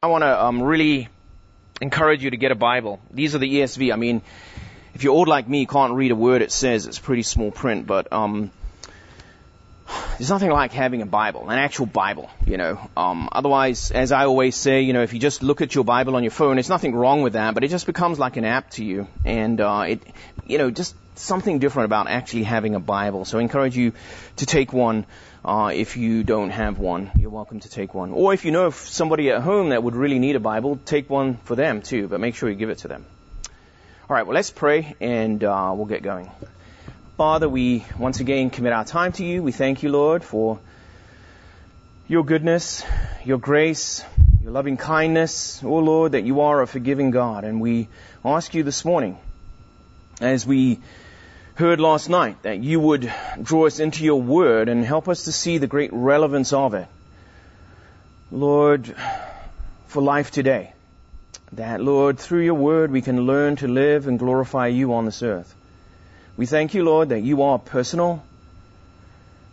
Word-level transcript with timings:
I 0.00 0.06
want 0.06 0.22
to 0.22 0.44
um, 0.44 0.62
really 0.62 1.08
encourage 1.80 2.22
you 2.22 2.30
to 2.30 2.36
get 2.36 2.52
a 2.52 2.54
Bible. 2.54 3.00
These 3.10 3.34
are 3.34 3.38
the 3.38 3.52
ESV. 3.52 3.92
I 3.92 3.96
mean, 3.96 4.22
if 4.94 5.02
you're 5.02 5.12
old 5.12 5.26
like 5.26 5.48
me, 5.48 5.58
you 5.58 5.66
can't 5.66 5.92
read 5.94 6.12
a 6.12 6.14
word 6.14 6.40
it 6.40 6.52
says. 6.52 6.86
It's 6.86 7.00
pretty 7.00 7.24
small 7.24 7.50
print, 7.50 7.88
but 7.88 8.12
um, 8.12 8.52
there's 10.16 10.30
nothing 10.30 10.50
like 10.50 10.70
having 10.70 11.02
a 11.02 11.06
Bible, 11.06 11.50
an 11.50 11.58
actual 11.58 11.86
Bible. 11.86 12.30
You 12.46 12.58
know. 12.58 12.88
Um, 12.96 13.28
otherwise, 13.32 13.90
as 13.90 14.12
I 14.12 14.26
always 14.26 14.54
say, 14.54 14.82
you 14.82 14.92
know, 14.92 15.02
if 15.02 15.14
you 15.14 15.18
just 15.18 15.42
look 15.42 15.62
at 15.62 15.74
your 15.74 15.82
Bible 15.82 16.14
on 16.14 16.22
your 16.22 16.30
phone, 16.30 16.54
there's 16.54 16.68
nothing 16.68 16.94
wrong 16.94 17.22
with 17.22 17.32
that, 17.32 17.54
but 17.54 17.64
it 17.64 17.68
just 17.68 17.86
becomes 17.86 18.20
like 18.20 18.36
an 18.36 18.44
app 18.44 18.70
to 18.74 18.84
you, 18.84 19.08
and 19.24 19.60
uh, 19.60 19.84
it, 19.88 20.00
you 20.46 20.58
know, 20.58 20.70
just 20.70 20.94
something 21.16 21.58
different 21.58 21.86
about 21.86 22.06
actually 22.06 22.44
having 22.44 22.76
a 22.76 22.80
Bible. 22.80 23.24
So 23.24 23.40
I 23.40 23.42
encourage 23.42 23.76
you 23.76 23.92
to 24.36 24.46
take 24.46 24.72
one. 24.72 25.06
Uh, 25.44 25.70
if 25.72 25.96
you 25.96 26.24
don't 26.24 26.50
have 26.50 26.78
one, 26.78 27.10
you're 27.16 27.30
welcome 27.30 27.60
to 27.60 27.68
take 27.68 27.94
one. 27.94 28.12
Or 28.12 28.34
if 28.34 28.44
you 28.44 28.50
know 28.50 28.66
of 28.66 28.74
somebody 28.74 29.30
at 29.30 29.40
home 29.40 29.68
that 29.68 29.82
would 29.82 29.94
really 29.94 30.18
need 30.18 30.36
a 30.36 30.40
Bible, 30.40 30.80
take 30.84 31.08
one 31.08 31.36
for 31.44 31.54
them 31.54 31.80
too, 31.80 32.08
but 32.08 32.20
make 32.20 32.34
sure 32.34 32.50
you 32.50 32.56
give 32.56 32.70
it 32.70 32.78
to 32.78 32.88
them. 32.88 33.06
All 34.10 34.16
right, 34.16 34.26
well, 34.26 34.34
let's 34.34 34.50
pray 34.50 34.96
and 35.00 35.42
uh, 35.44 35.72
we'll 35.76 35.86
get 35.86 36.02
going. 36.02 36.30
Father, 37.16 37.48
we 37.48 37.84
once 37.98 38.20
again 38.20 38.50
commit 38.50 38.72
our 38.72 38.84
time 38.84 39.12
to 39.12 39.24
you. 39.24 39.42
We 39.42 39.52
thank 39.52 39.82
you, 39.82 39.90
Lord, 39.90 40.24
for 40.24 40.58
your 42.08 42.24
goodness, 42.24 42.84
your 43.24 43.38
grace, 43.38 44.04
your 44.42 44.52
loving 44.52 44.76
kindness. 44.76 45.62
Oh, 45.62 45.78
Lord, 45.78 46.12
that 46.12 46.24
you 46.24 46.40
are 46.40 46.62
a 46.62 46.66
forgiving 46.66 47.10
God. 47.10 47.44
And 47.44 47.60
we 47.60 47.88
ask 48.24 48.54
you 48.54 48.62
this 48.62 48.84
morning, 48.84 49.18
as 50.20 50.46
we 50.46 50.80
heard 51.58 51.80
last 51.80 52.08
night 52.08 52.40
that 52.42 52.62
you 52.62 52.78
would 52.78 53.12
draw 53.42 53.66
us 53.66 53.80
into 53.80 54.04
your 54.04 54.22
word 54.22 54.68
and 54.68 54.84
help 54.84 55.08
us 55.08 55.24
to 55.24 55.32
see 55.32 55.58
the 55.58 55.66
great 55.66 55.90
relevance 55.92 56.52
of 56.52 56.72
it. 56.74 56.86
Lord, 58.30 58.94
for 59.88 60.00
life 60.00 60.30
today, 60.30 60.72
that 61.50 61.80
Lord, 61.80 62.20
through 62.20 62.42
your 62.42 62.54
word 62.54 62.92
we 62.92 63.02
can 63.02 63.22
learn 63.22 63.56
to 63.56 63.66
live 63.66 64.06
and 64.06 64.20
glorify 64.20 64.68
you 64.68 64.94
on 64.94 65.04
this 65.04 65.20
earth. 65.24 65.52
We 66.36 66.46
thank 66.46 66.74
you, 66.74 66.84
Lord, 66.84 67.08
that 67.08 67.22
you 67.22 67.42
are 67.42 67.58
personal. 67.58 68.22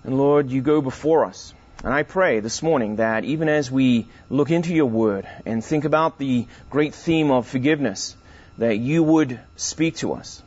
And 0.04 0.16
Lord, 0.16 0.52
you 0.52 0.62
go 0.62 0.82
before 0.82 1.26
us. 1.26 1.56
And 1.84 1.92
I 1.92 2.04
pray 2.04 2.40
this 2.40 2.62
morning 2.62 2.98
that 2.98 3.26
even 3.26 3.50
as 3.50 3.72
we 3.72 4.06
look 4.30 4.52
into 4.52 4.76
your 4.76 4.86
word 4.86 5.28
and 5.44 5.66
think 5.66 5.86
about 5.86 6.20
the 6.20 6.46
great 6.70 6.94
theme 6.94 7.32
of 7.32 7.48
forgiveness, 7.48 8.16
that 8.60 8.78
you 8.78 9.02
would 9.02 9.40
speak 9.56 9.96
to 9.98 10.14
us. 10.14 10.44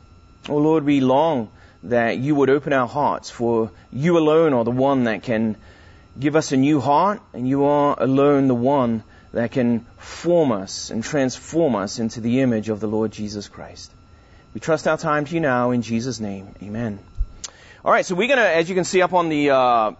Oh 0.47 0.57
Lord, 0.57 0.85
we 0.85 1.01
long 1.01 1.49
that 1.83 2.17
you 2.17 2.35
would 2.35 2.49
open 2.49 2.73
our 2.73 2.87
hearts, 2.87 3.29
for 3.29 3.71
you 3.91 4.17
alone 4.17 4.53
are 4.53 4.63
the 4.63 4.71
one 4.71 5.05
that 5.05 5.23
can 5.23 5.55
give 6.19 6.35
us 6.35 6.51
a 6.51 6.57
new 6.57 6.79
heart, 6.79 7.21
and 7.33 7.47
you 7.47 7.65
are 7.65 7.95
alone 7.99 8.47
the 8.47 8.55
one 8.55 9.03
that 9.31 9.51
can 9.51 9.85
form 9.97 10.51
us 10.51 10.89
and 10.89 11.03
transform 11.03 11.75
us 11.75 11.99
into 11.99 12.19
the 12.21 12.41
image 12.41 12.69
of 12.69 12.79
the 12.79 12.87
Lord 12.87 13.11
Jesus 13.11 13.47
Christ. 13.47 13.91
We 14.53 14.59
trust 14.59 14.87
our 14.87 14.97
time 14.97 15.25
to 15.25 15.33
you 15.33 15.39
now 15.39 15.71
in 15.71 15.81
Jesus' 15.81 16.19
name. 16.19 16.55
Amen. 16.63 16.99
All 17.85 17.91
right, 17.91 18.05
so 18.05 18.15
we're 18.15 18.27
going 18.27 18.39
to, 18.39 18.49
as 18.49 18.67
you 18.67 18.75
can 18.75 18.83
see 18.83 19.01
up 19.01 19.13
on 19.13 19.29
the 19.29 19.51
uh, 19.51 19.91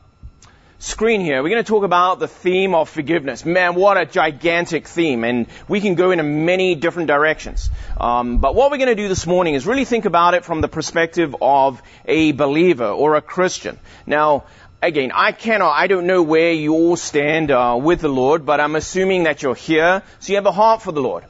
screen 0.80 1.20
here, 1.20 1.44
we're 1.44 1.50
going 1.50 1.64
to 1.64 1.68
talk 1.68 1.84
about 1.84 2.20
the 2.20 2.28
theme 2.28 2.74
of 2.74 2.90
forgiveness. 2.90 3.46
Man, 3.46 3.76
what 3.76 3.98
a 3.98 4.06
gigantic 4.06 4.88
theme, 4.88 5.26
and 5.26 5.48
we 5.68 5.82
can 5.82 5.96
go 5.96 6.12
in 6.12 6.46
many 6.46 6.76
different 6.76 7.08
directions. 7.08 7.70
Um, 8.00 8.38
but 8.38 8.56
what 8.56 8.72
we're 8.72 8.78
going 8.78 8.96
to 8.96 8.96
do 8.96 9.10
this 9.10 9.28
morning 9.28 9.56
is 9.56 9.68
really 9.68 9.86
think 9.86 10.06
about 10.06 10.34
it 10.34 10.46
from 10.46 10.62
the 10.62 10.70
perspective 10.70 11.36
of 11.42 11.82
a 12.06 12.32
believer 12.32 12.88
or 12.88 13.16
a 13.16 13.22
Christian. 13.22 13.78
Now, 14.08 14.46
again, 14.82 15.12
I 15.14 15.34
cannot, 15.34 15.72
I 15.72 15.88
don't 15.88 16.08
know 16.08 16.24
where 16.24 16.54
you 16.54 16.74
all 16.74 16.96
stand 16.96 17.52
uh, 17.52 17.78
with 17.80 18.00
the 18.00 18.10
Lord, 18.10 18.46
but 18.46 18.62
I'm 18.62 18.76
assuming 18.76 19.24
that 19.24 19.44
you're 19.44 19.56
here, 19.56 20.02
so 20.20 20.32
you 20.32 20.38
have 20.38 20.46
a 20.46 20.52
heart 20.52 20.82
for 20.82 20.94
the 20.94 21.02
Lord. 21.02 21.26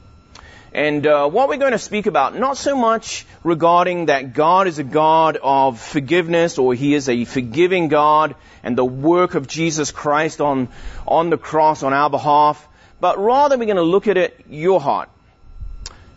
And 0.72 1.04
uh, 1.04 1.28
what 1.28 1.48
we're 1.48 1.56
going 1.56 1.72
to 1.72 1.78
speak 1.78 2.06
about, 2.06 2.38
not 2.38 2.56
so 2.56 2.76
much 2.76 3.26
regarding 3.42 4.06
that 4.06 4.34
God 4.34 4.68
is 4.68 4.78
a 4.78 4.84
God 4.84 5.36
of 5.42 5.80
forgiveness 5.80 6.58
or 6.58 6.74
He 6.74 6.94
is 6.94 7.08
a 7.08 7.24
forgiving 7.24 7.88
God 7.88 8.36
and 8.62 8.78
the 8.78 8.84
work 8.84 9.34
of 9.34 9.48
Jesus 9.48 9.90
Christ 9.90 10.40
on, 10.40 10.68
on 11.08 11.30
the 11.30 11.38
cross 11.38 11.82
on 11.82 11.92
our 11.92 12.08
behalf, 12.08 12.68
but 13.00 13.18
rather 13.18 13.58
we're 13.58 13.64
going 13.64 13.76
to 13.76 13.82
look 13.82 14.06
at 14.06 14.16
it, 14.16 14.44
your 14.48 14.80
heart. 14.80 15.08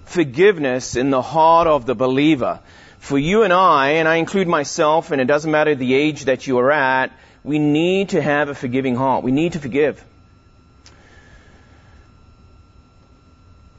Forgiveness 0.05 0.95
in 0.95 1.09
the 1.09 1.21
heart 1.21 1.65
of 1.65 1.87
the 1.87 1.95
believer. 1.95 2.59
For 2.99 3.17
you 3.17 3.43
and 3.43 3.51
I, 3.51 3.93
and 3.93 4.07
I 4.07 4.17
include 4.17 4.47
myself, 4.47 5.11
and 5.11 5.19
it 5.19 5.25
doesn't 5.25 5.49
matter 5.49 5.73
the 5.73 5.95
age 5.95 6.25
that 6.25 6.45
you 6.45 6.59
are 6.59 6.71
at, 6.71 7.11
we 7.43 7.57
need 7.57 8.09
to 8.09 8.21
have 8.21 8.49
a 8.49 8.55
forgiving 8.55 8.95
heart. 8.95 9.23
We 9.23 9.31
need 9.31 9.53
to 9.53 9.59
forgive. 9.59 10.03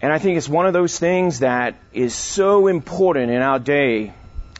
And 0.04 0.12
I 0.12 0.18
think 0.18 0.36
it's 0.36 0.50
one 0.50 0.66
of 0.66 0.74
those 0.74 0.98
things 0.98 1.38
that 1.38 1.76
is 1.94 2.14
so 2.14 2.66
important 2.66 3.30
in 3.30 3.40
our 3.40 3.58
day 3.58 4.12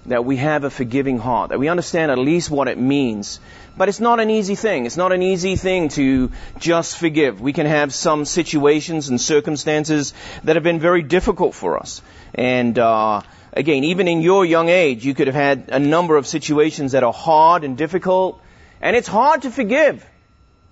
that 0.07 0.25
we 0.25 0.39
have 0.39 0.65
a 0.65 0.71
forgiving 0.71 1.19
heart, 1.19 1.51
that 1.51 1.59
we 1.59 1.69
understand 1.69 2.11
at 2.11 2.17
least 2.17 2.51
what 2.51 2.67
it 2.67 2.79
means. 2.79 3.41
But 3.77 3.91
it's 3.91 4.01
not 4.01 4.21
an 4.21 4.31
easy 4.31 4.55
thing. 4.55 4.87
It's 4.87 4.97
not 4.97 5.13
an 5.13 5.21
easy 5.21 5.57
thing 5.57 5.91
to 6.01 6.33
just 6.59 6.97
forgive. 6.97 7.43
We 7.43 7.53
can 7.53 7.67
have 7.67 7.93
some 7.93 8.25
situations 8.25 9.11
and 9.11 9.21
circumstances 9.21 10.15
that 10.45 10.57
have 10.57 10.63
been 10.63 10.81
very 10.81 11.03
difficult 11.03 11.55
for 11.55 11.79
us. 11.79 12.01
And 12.35 12.79
uh, 12.79 13.21
again, 13.53 13.85
even 13.85 14.09
in 14.09 14.23
your 14.23 14.47
young 14.47 14.71
age, 14.71 15.05
you 15.05 15.13
could 15.13 15.27
have 15.27 15.37
had 15.37 15.69
a 15.69 15.79
number 15.79 16.17
of 16.17 16.27
situations 16.27 16.93
that 16.93 17.03
are 17.03 17.13
hard 17.13 17.65
and 17.65 17.77
difficult. 17.77 18.41
And 18.81 18.97
it's 18.97 19.09
hard 19.09 19.43
to 19.43 19.51
forgive. 19.51 20.07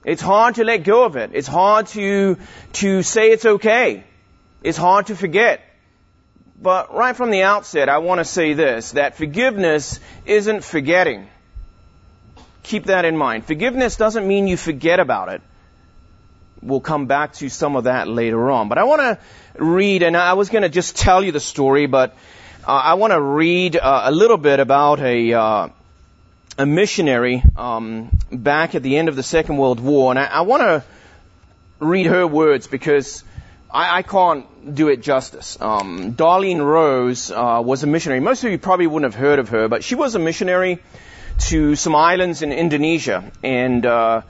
It's 0.06 0.22
hard 0.22 0.54
to 0.54 0.64
let 0.64 0.78
go 0.78 1.04
of 1.04 1.16
it. 1.16 1.32
It's 1.34 1.46
hard 1.46 1.88
to 1.88 2.38
to 2.80 3.02
say 3.02 3.32
it's 3.32 3.44
okay 3.44 4.04
is 4.62 4.76
hard 4.76 5.06
to 5.06 5.16
forget. 5.16 5.60
But 6.60 6.94
right 6.94 7.16
from 7.16 7.30
the 7.30 7.42
outset, 7.42 7.88
I 7.88 7.98
want 7.98 8.20
to 8.20 8.24
say 8.24 8.52
this, 8.52 8.92
that 8.92 9.16
forgiveness 9.16 9.98
isn't 10.24 10.62
forgetting. 10.62 11.28
Keep 12.62 12.84
that 12.84 13.04
in 13.04 13.16
mind. 13.16 13.44
Forgiveness 13.44 13.96
doesn't 13.96 14.26
mean 14.26 14.46
you 14.46 14.56
forget 14.56 15.00
about 15.00 15.28
it. 15.28 15.42
We'll 16.62 16.80
come 16.80 17.06
back 17.06 17.32
to 17.34 17.48
some 17.48 17.74
of 17.74 17.84
that 17.84 18.06
later 18.06 18.50
on. 18.52 18.68
But 18.68 18.78
I 18.78 18.84
want 18.84 19.00
to 19.00 19.18
read, 19.56 20.04
and 20.04 20.16
I 20.16 20.34
was 20.34 20.48
going 20.48 20.62
to 20.62 20.68
just 20.68 20.96
tell 20.96 21.24
you 21.24 21.32
the 21.32 21.40
story, 21.40 21.86
but 21.86 22.14
uh, 22.64 22.70
I 22.70 22.94
want 22.94 23.12
to 23.12 23.20
read 23.20 23.76
uh, 23.76 24.02
a 24.04 24.12
little 24.12 24.36
bit 24.36 24.60
about 24.60 25.00
a, 25.00 25.32
uh, 25.32 25.68
a 26.58 26.66
missionary 26.66 27.42
um, 27.56 28.16
back 28.30 28.76
at 28.76 28.84
the 28.84 28.96
end 28.96 29.08
of 29.08 29.16
the 29.16 29.24
Second 29.24 29.56
World 29.56 29.80
War. 29.80 30.12
And 30.12 30.18
I, 30.20 30.26
I 30.26 30.40
want 30.42 30.62
to 30.62 30.84
read 31.80 32.06
her 32.06 32.24
words 32.24 32.68
because 32.68 33.24
I, 33.72 33.98
I 33.98 34.02
can't 34.02 34.74
do 34.74 34.88
it 34.88 35.02
justice. 35.02 35.56
Um, 35.60 36.12
Darlene 36.12 36.64
Rose 36.64 37.30
uh, 37.30 37.62
was 37.64 37.82
a 37.82 37.86
missionary. 37.86 38.20
Most 38.20 38.44
of 38.44 38.50
you 38.50 38.58
probably 38.58 38.86
wouldn't 38.86 39.10
have 39.12 39.18
heard 39.18 39.38
of 39.38 39.48
her, 39.48 39.68
but 39.68 39.82
she 39.82 39.94
was 39.94 40.14
a 40.14 40.18
missionary 40.18 40.78
to 41.48 41.74
some 41.74 41.96
islands 41.96 42.42
in 42.42 42.52
Indonesia, 42.52 43.32
and 43.42 43.86
uh, 43.86 44.22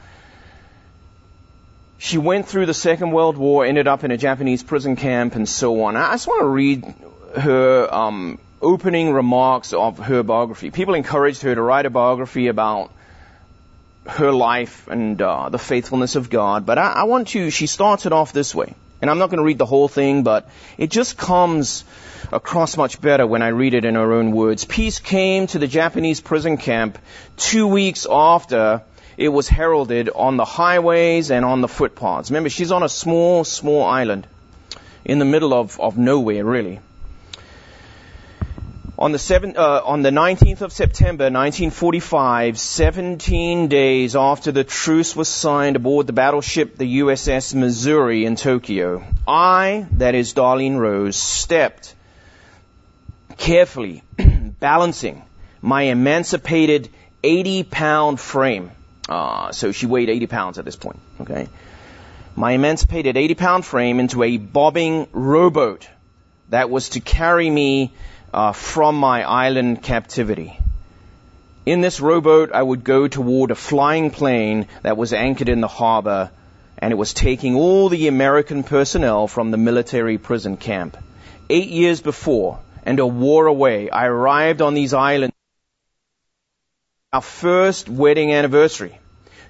she 1.98 2.19
went 2.19 2.47
through 2.47 2.66
the 2.66 2.75
Second 2.75 3.10
World 3.10 3.36
War, 3.36 3.64
ended 3.64 3.88
up 3.88 4.04
in 4.04 4.12
a 4.12 4.16
Japanese 4.16 4.62
prison 4.62 4.94
camp, 4.94 5.34
and 5.34 5.48
so 5.48 5.82
on. 5.82 5.97
I 5.97 6.12
just 6.12 6.28
want 6.28 6.42
to 6.42 6.47
read 6.47 6.94
her 7.36 7.92
um, 7.92 8.38
opening 8.60 9.12
remarks 9.12 9.72
of 9.72 9.98
her 9.98 10.22
biography. 10.22 10.70
People 10.70 10.94
encouraged 10.94 11.42
her 11.42 11.52
to 11.52 11.60
write 11.60 11.84
a 11.84 11.91
biography 11.91 12.47
about 12.47 12.92
her 14.06 14.31
life 14.31 14.86
and 14.86 15.20
uh, 15.20 15.48
the 15.48 15.58
faithfulness 15.58 16.14
of 16.14 16.31
God, 16.31 16.64
but 16.64 16.78
I, 16.78 16.92
I 16.92 17.04
want 17.04 17.28
to. 17.28 17.50
She 17.50 17.66
starts 17.66 18.06
it 18.06 18.12
off 18.12 18.32
this 18.32 18.54
way. 18.54 18.75
And 19.02 19.10
I'm 19.10 19.18
not 19.18 19.30
going 19.30 19.38
to 19.38 19.44
read 19.44 19.58
the 19.58 19.66
whole 19.66 19.88
thing, 19.88 20.22
but 20.22 20.48
it 20.78 20.90
just 20.90 21.18
comes 21.18 21.84
across 22.32 22.76
much 22.76 23.00
better 23.00 23.26
when 23.26 23.42
I 23.42 23.48
read 23.48 23.74
it 23.74 23.84
in 23.84 23.96
her 23.96 24.12
own 24.12 24.30
words. 24.30 24.64
Peace 24.64 25.00
came 25.00 25.48
to 25.48 25.58
the 25.58 25.66
Japanese 25.66 26.20
prison 26.20 26.56
camp 26.56 26.98
two 27.36 27.66
weeks 27.66 28.06
after 28.08 28.82
it 29.16 29.28
was 29.28 29.48
heralded 29.48 30.08
on 30.08 30.36
the 30.36 30.44
highways 30.44 31.32
and 31.32 31.44
on 31.44 31.60
the 31.60 31.68
footpaths. 31.68 32.30
Remember, 32.30 32.48
she's 32.48 32.70
on 32.70 32.84
a 32.84 32.88
small, 32.88 33.42
small 33.42 33.82
island 33.82 34.26
in 35.04 35.19
the 35.19 35.25
middle 35.25 35.52
of, 35.52 35.81
of 35.81 35.99
nowhere, 35.99 36.44
really. 36.44 36.78
On 39.02 39.10
the, 39.10 39.19
seven, 39.19 39.56
uh, 39.56 39.81
on 39.84 40.02
the 40.02 40.10
19th 40.10 40.60
of 40.60 40.72
September 40.72 41.25
1945, 41.25 42.56
17 42.56 43.66
days 43.66 44.14
after 44.14 44.52
the 44.52 44.62
truce 44.62 45.16
was 45.16 45.26
signed 45.26 45.75
aboard 45.75 46.06
the 46.06 46.12
battleship 46.12 46.76
the 46.76 47.00
USS 47.00 47.52
Missouri 47.52 48.25
in 48.25 48.37
Tokyo, 48.37 49.02
I, 49.26 49.88
that 49.94 50.14
is 50.14 50.34
Darlene 50.34 50.78
Rose, 50.78 51.16
stepped 51.16 51.96
carefully, 53.38 54.04
balancing 54.60 55.25
my 55.60 55.82
emancipated 55.82 56.88
80 57.25 57.64
pound 57.64 58.20
frame. 58.20 58.70
Uh, 59.08 59.50
so 59.50 59.72
she 59.72 59.87
weighed 59.87 60.10
80 60.10 60.28
pounds 60.28 60.58
at 60.60 60.64
this 60.64 60.76
point, 60.76 61.00
okay? 61.22 61.49
My 62.37 62.52
emancipated 62.52 63.16
80 63.16 63.34
pound 63.34 63.66
frame 63.66 63.99
into 63.99 64.22
a 64.22 64.37
bobbing 64.37 65.08
rowboat 65.10 65.88
that 66.50 66.70
was 66.70 66.90
to 66.90 67.00
carry 67.00 67.50
me 67.50 67.93
uh, 68.32 68.52
from 68.52 68.96
my 68.96 69.23
island 69.23 69.82
captivity. 69.82 70.58
In 71.64 71.81
this 71.81 72.00
rowboat, 72.00 72.50
I 72.52 72.62
would 72.62 72.82
go 72.82 73.06
toward 73.06 73.50
a 73.50 73.55
flying 73.55 74.11
plane 74.11 74.67
that 74.82 74.96
was 74.96 75.12
anchored 75.12 75.49
in 75.49 75.61
the 75.61 75.69
harbor, 75.69 76.31
and 76.79 76.93
it 76.93 76.96
was 76.96 77.14
taking 77.14 77.55
all 77.55 77.88
the 77.88 78.08
American 78.08 78.64
personnel 78.64 79.29
from 79.29 79.50
the 79.50 79.56
military 79.58 80.19
prison 80.19 80.56
camp. 80.56 80.96
Eight 81.49 81.69
years 81.69 82.00
before, 82.00 82.58
and 82.84 82.99
a 82.99 83.06
war 83.06 83.46
away, 83.46 83.90
I 83.90 84.06
arrived 84.06 84.61
on 84.61 84.75
these 84.75 84.93
islands. 84.93 85.35
Our 87.12 87.20
first 87.20 87.88
wedding 87.88 88.32
anniversary 88.32 88.99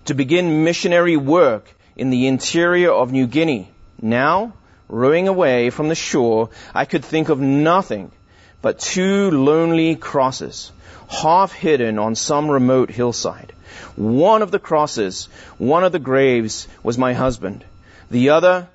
to 0.06 0.14
begin 0.14 0.64
missionary 0.64 1.16
work 1.16 1.72
in 1.96 2.10
the 2.10 2.26
interior 2.26 2.90
of 2.90 3.12
New 3.12 3.26
Guinea. 3.26 3.68
Now, 4.00 4.52
rowing 4.88 5.28
away 5.28 5.70
from 5.70 5.88
the 5.88 5.94
shore, 5.94 6.50
I 6.74 6.84
could 6.84 7.04
think 7.04 7.28
of 7.28 7.40
nothing 7.40 8.10
but 8.62 8.78
two 8.78 9.30
lonely 9.30 9.96
crosses, 9.96 10.72
half 11.08 11.52
hidden 11.52 11.98
on 11.98 12.14
some 12.14 12.50
remote 12.50 12.90
hillside. 12.90 13.52
One 13.96 14.42
of 14.42 14.50
the 14.50 14.58
crosses, 14.58 15.28
one 15.58 15.84
of 15.84 15.92
the 15.92 15.98
graves 15.98 16.68
was 16.82 16.96
my 16.96 17.12
husband. 17.12 17.64
The 18.10 18.30
other 18.30 18.68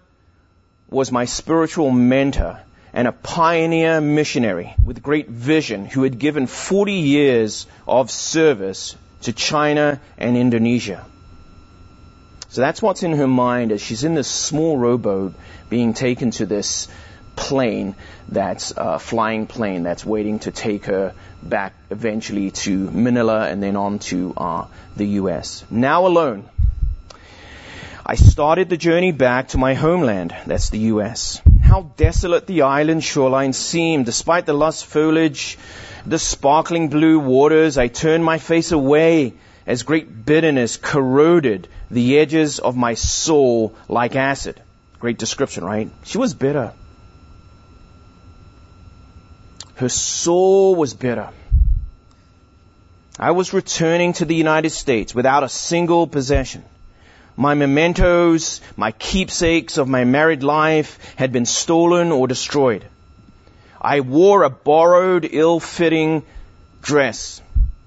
was 0.89 1.11
my 1.11 1.25
spiritual 1.25 1.91
mentor 1.91 2.59
and 2.93 3.07
a 3.07 3.11
pioneer 3.11 4.01
missionary 4.01 4.75
with 4.83 5.03
great 5.03 5.29
vision 5.29 5.85
who 5.85 6.03
had 6.03 6.19
given 6.19 6.47
40 6.47 6.93
years 6.93 7.67
of 7.87 8.11
service 8.11 8.95
to 9.21 9.33
China 9.33 9.99
and 10.17 10.37
Indonesia. 10.37 11.05
So 12.49 12.61
that's 12.61 12.81
what's 12.81 13.03
in 13.03 13.13
her 13.13 13.27
mind 13.27 13.71
as 13.71 13.81
she's 13.81 14.03
in 14.03 14.15
this 14.15 14.27
small 14.27 14.77
rowboat 14.77 15.33
being 15.69 15.93
taken 15.93 16.31
to 16.31 16.45
this 16.45 16.87
plane 17.37 17.95
that's 18.27 18.73
a 18.75 18.99
flying 18.99 19.47
plane 19.47 19.83
that's 19.83 20.05
waiting 20.05 20.39
to 20.39 20.51
take 20.51 20.85
her 20.85 21.13
back 21.41 21.73
eventually 21.89 22.51
to 22.51 22.91
Manila 22.91 23.47
and 23.47 23.63
then 23.63 23.77
on 23.77 23.99
to 23.99 24.33
uh, 24.35 24.65
the 24.97 25.05
U.S. 25.21 25.63
Now 25.69 26.07
alone, 26.07 26.49
I 28.05 28.15
started 28.15 28.69
the 28.69 28.77
journey 28.77 29.11
back 29.11 29.49
to 29.49 29.57
my 29.57 29.73
homeland, 29.75 30.35
that's 30.45 30.69
the 30.69 30.79
U.S. 30.93 31.41
How 31.61 31.91
desolate 31.97 32.47
the 32.47 32.63
island 32.63 33.03
shoreline 33.03 33.53
seemed, 33.53 34.05
despite 34.05 34.45
the 34.45 34.53
lush 34.53 34.83
foliage, 34.83 35.57
the 36.05 36.17
sparkling 36.17 36.89
blue 36.89 37.19
waters. 37.19 37.77
I 37.77 37.87
turned 37.87 38.23
my 38.23 38.37
face 38.37 38.71
away 38.71 39.33
as 39.65 39.83
great 39.83 40.25
bitterness 40.25 40.77
corroded 40.77 41.67
the 41.91 42.17
edges 42.17 42.59
of 42.59 42.77
my 42.77 42.93
soul 42.93 43.75
like 43.89 44.15
acid. 44.15 44.61
Great 44.99 45.17
description, 45.17 45.63
right? 45.63 45.91
She 46.05 46.17
was 46.17 46.33
bitter. 46.33 46.73
Her 49.77 49.89
soul 49.89 50.75
was 50.75 50.95
bitter. 50.95 51.29
I 53.19 53.31
was 53.31 53.53
returning 53.53 54.13
to 54.13 54.25
the 54.25 54.33
United 54.33 54.71
States 54.71 55.13
without 55.13 55.43
a 55.43 55.49
single 55.49 56.07
possession. 56.07 56.65
My 57.35 57.53
mementos, 57.53 58.59
my 58.75 58.91
keepsakes 58.91 59.77
of 59.77 59.87
my 59.87 60.03
married 60.03 60.41
life 60.41 61.15
had 61.15 61.31
been 61.31 61.45
stolen 61.45 62.11
or 62.11 62.27
destroyed. 62.27 62.85
I 63.79 63.99
wore 63.99 64.41
a 64.41 64.49
borrowed, 64.49 65.29
ill-fitting 65.31 66.23
dress. 66.81 67.39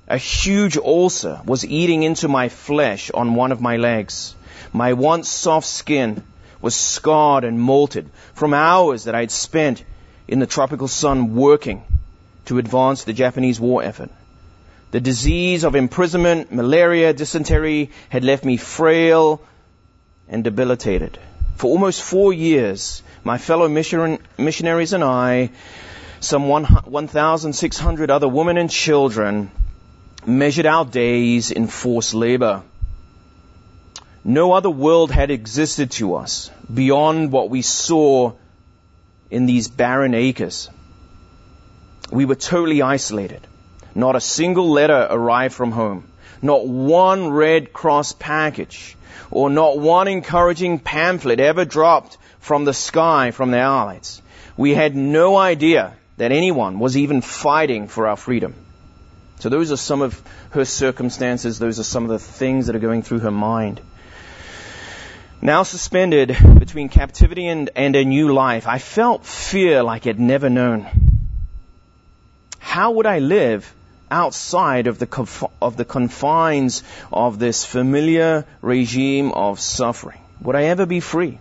A 0.07 0.17
huge 0.17 0.77
ulcer 0.77 1.41
was 1.45 1.65
eating 1.67 2.05
into 2.05 2.29
my 2.29 2.49
flesh 2.49 3.11
on 3.11 3.35
one 3.35 3.51
of 3.51 3.61
my 3.61 3.79
legs. 3.79 4.37
My 4.73 4.93
once 4.93 5.29
soft 5.29 5.67
skin 5.67 6.23
was 6.63 6.77
scarred 6.77 7.43
and 7.43 7.59
molted 7.59 8.07
from 8.35 8.55
hours 8.55 9.05
that 9.05 9.17
I'd 9.17 9.33
spent 9.33 9.83
in 10.31 10.39
the 10.39 10.47
tropical 10.47 10.87
sun 10.87 11.35
working 11.35 11.83
to 12.45 12.59
advance 12.59 13.03
the 13.03 13.13
Japanese 13.13 13.59
war 13.59 13.83
effort. 13.83 14.11
The 14.93 15.01
disease 15.01 15.65
of 15.65 15.75
imprisonment, 15.75 16.53
malaria, 16.53 17.13
dysentery 17.13 17.91
had 18.09 18.23
left 18.23 18.45
me 18.45 18.57
frail 18.57 19.43
and 20.29 20.45
debilitated. 20.45 21.19
For 21.57 21.67
almost 21.67 22.03
four 22.03 22.33
years, 22.33 23.03
my 23.25 23.39
fellow 23.39 23.69
mission- 23.69 24.21
missionaries 24.39 24.93
and 24.93 25.03
I, 25.03 25.51
some 26.21 26.49
1,600 26.49 28.11
other 28.11 28.29
women 28.29 28.57
and 28.57 28.71
children, 28.71 29.51
measured 30.25 30.67
our 30.67 30.85
days 30.85 31.51
in 31.51 31.67
forced 31.67 32.15
labor. 32.15 32.63
No 34.23 34.53
other 34.53 34.71
world 34.71 35.11
had 35.11 35.33
existed 35.33 35.91
to 35.93 36.15
us 36.15 36.51
beyond 36.73 37.33
what 37.33 37.51
we 37.51 37.63
saw 37.63 38.33
in 39.31 39.47
these 39.47 39.69
barren 39.69 40.15
acres. 40.15 40.69
We 42.11 42.25
were 42.25 42.35
totally 42.35 42.83
isolated. 42.83 43.47
Not 43.95 44.17
a 44.17 44.21
single 44.21 44.71
letter 44.71 45.07
arrived 45.11 45.55
from 45.55 45.73
home. 45.73 46.05
Not 46.43 46.67
one 46.67 47.31
Red 47.31 47.73
Cross 47.73 48.15
package 48.15 48.97
or 49.31 49.51
not 49.51 49.79
one 49.79 50.09
encouraging 50.09 50.79
pamphlet 50.79 51.41
ever 51.41 51.65
dropped 51.65 52.19
from 52.41 52.65
the 52.65 52.75
sky 52.75 53.31
from 53.31 53.51
the 53.51 53.59
Allies. 53.59 54.23
We 54.57 54.75
had 54.75 54.97
no 54.97 55.37
idea 55.37 55.95
that 56.17 56.33
anyone 56.33 56.79
was 56.79 56.97
even 56.97 57.21
fighting 57.21 57.89
for 57.89 58.09
our 58.09 58.17
freedom. 58.17 58.55
So 59.39 59.49
those 59.49 59.73
are 59.73 59.77
some 59.77 60.03
of 60.03 60.21
her 60.51 60.65
circumstances. 60.65 61.59
Those 61.59 61.79
are 61.79 61.85
some 61.85 62.05
of 62.05 62.11
the 62.11 62.19
things 62.19 62.67
that 62.67 62.77
are 62.77 62.81
going 62.81 63.03
through 63.03 63.21
her 63.21 63.31
mind. 63.31 63.81
Now 65.43 65.63
suspended 65.63 66.37
between 66.59 66.91
captivity 66.91 67.47
and, 67.47 67.71
and 67.75 67.97
a 67.97 68.05
new 68.05 68.33
life, 68.33 68.69
I 68.69 68.79
felt 68.79 69.25
fear 69.25 69.83
like 69.83 70.07
I'd 70.07 70.21
never 70.21 70.51
known. 70.51 70.87
How 72.59 72.91
would 72.93 73.07
I 73.07 73.21
live 73.21 73.73
outside 74.11 74.87
of 74.87 74.99
the, 74.99 75.07
conf- 75.07 75.45
of 75.63 75.79
the 75.79 75.87
confines 75.87 76.83
of 77.11 77.39
this 77.39 77.65
familiar 77.65 78.45
regime 78.61 79.33
of 79.33 79.61
suffering? 79.61 80.21
Would 80.43 80.57
I 80.57 80.65
ever 80.65 80.85
be 80.85 81.01
free 81.01 81.39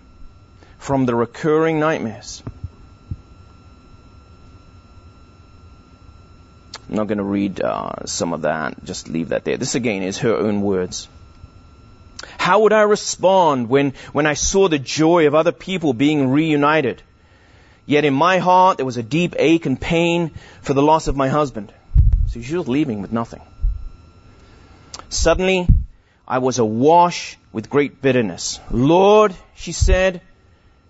from 0.78 1.06
the 1.06 1.16
recurring 1.16 1.82
nightmares? 1.82 2.42
I'm 6.90 6.96
not 6.96 7.08
going 7.08 7.18
to 7.18 7.24
read 7.24 7.62
uh, 7.62 8.06
some 8.06 8.34
of 8.34 8.44
that. 8.44 8.84
Just 8.86 9.10
leave 9.10 9.30
that 9.30 9.44
there. 9.44 9.58
This 9.58 9.76
again 9.76 10.04
is 10.04 10.20
her 10.20 10.36
own 10.36 10.62
words. 10.62 11.10
How 12.40 12.62
would 12.62 12.72
I 12.72 12.84
respond 12.84 13.68
when, 13.68 13.94
when 14.14 14.26
I 14.26 14.34
saw 14.34 14.70
the 14.70 14.80
joy 14.80 15.28
of 15.28 15.36
other 15.36 15.52
people 15.52 15.92
being 15.94 16.30
reunited? 16.30 17.04
Yet 17.86 18.06
in 18.06 18.14
my 18.14 18.38
heart 18.38 18.78
there 18.78 18.86
was 18.86 18.96
a 18.96 19.04
deep 19.04 19.36
ache 19.38 19.66
and 19.66 19.80
pain 19.80 20.32
for 20.62 20.74
the 20.74 20.82
loss 20.82 21.10
of 21.10 21.18
my 21.18 21.28
husband. 21.28 21.74
So 22.30 22.42
she 22.42 22.56
was 22.56 22.70
leaving 22.70 23.02
with 23.02 23.12
nothing. 23.12 23.42
Suddenly, 25.10 25.68
I 26.26 26.38
was 26.38 26.60
awash 26.60 27.38
with 27.52 27.70
great 27.70 28.02
bitterness. 28.02 28.62
Lord, 28.72 29.36
she 29.56 29.74
said, 29.74 30.22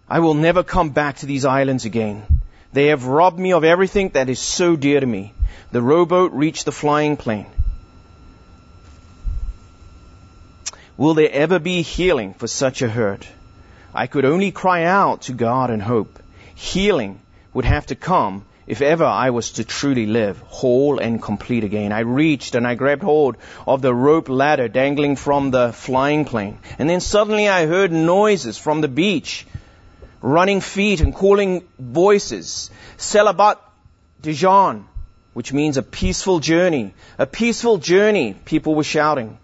I 0.08 0.20
will 0.20 0.36
never 0.36 0.62
come 0.62 0.92
back 0.92 1.18
to 1.18 1.26
these 1.26 1.46
islands 1.46 1.84
again. 1.84 2.42
They 2.74 2.88
have 2.88 3.08
robbed 3.08 3.40
me 3.40 3.54
of 3.54 3.64
everything 3.64 4.10
that 4.10 4.30
is 4.30 4.40
so 4.40 4.76
dear 4.76 5.00
to 5.00 5.06
me. 5.06 5.34
The 5.72 5.82
rowboat 5.82 6.32
reached 6.32 6.66
the 6.66 6.72
flying 6.72 7.18
plane. 7.18 7.48
Will 11.00 11.14
there 11.14 11.32
ever 11.32 11.60
be 11.60 11.82
healing 11.82 12.34
for 12.34 12.48
such 12.48 12.82
a 12.82 12.90
hurt? 12.90 13.26
I 13.96 14.08
could 14.08 14.26
only 14.26 14.52
cry 14.52 14.84
out 14.84 15.22
to 15.28 15.32
God 15.32 15.70
and 15.70 15.82
hope. 15.82 16.20
Healing 16.56 17.22
would 17.54 17.64
have 17.64 17.86
to 17.86 17.96
come 17.96 18.44
if 18.68 18.82
ever 18.82 19.06
I 19.06 19.30
was 19.30 19.52
to 19.52 19.64
truly 19.64 20.06
live 20.08 20.40
whole 20.40 21.00
and 21.00 21.22
complete 21.22 21.64
again. 21.64 21.94
I 21.94 22.02
reached 22.02 22.54
and 22.54 22.68
I 22.68 22.76
grabbed 22.76 23.04
hold 23.04 23.38
of 23.66 23.82
the 23.82 23.96
rope 23.96 24.28
ladder 24.28 24.68
dangling 24.68 25.16
from 25.16 25.52
the 25.52 25.72
flying 25.72 26.26
plane. 26.26 26.60
And 26.78 26.90
then 26.90 27.00
suddenly 27.00 27.48
I 27.48 27.66
heard 27.66 27.94
noises 27.94 28.58
from 28.58 28.82
the 28.82 28.90
beach, 28.90 29.48
running 30.22 30.60
feet 30.60 31.00
and 31.00 31.16
calling 31.16 31.64
voices. 31.80 32.72
Selamat 32.98 33.56
jalan, 34.22 34.84
which 35.32 35.54
means 35.54 35.78
a 35.78 35.82
peaceful 35.82 36.42
journey. 36.42 36.94
A 37.18 37.26
peaceful 37.26 37.78
journey, 37.78 38.34
people 38.34 38.76
were 38.76 38.84
shouting. 38.84 39.38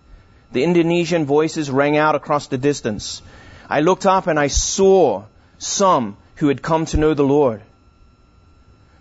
The 0.51 0.63
Indonesian 0.63 1.25
voices 1.25 1.69
rang 1.69 1.97
out 1.97 2.15
across 2.15 2.47
the 2.47 2.57
distance. 2.57 3.21
I 3.69 3.81
looked 3.81 4.05
up 4.05 4.27
and 4.27 4.39
I 4.39 4.47
saw 4.47 5.23
some 5.57 6.17
who 6.35 6.47
had 6.47 6.61
come 6.61 6.85
to 6.87 6.97
know 6.97 7.13
the 7.13 7.23
Lord. 7.23 7.61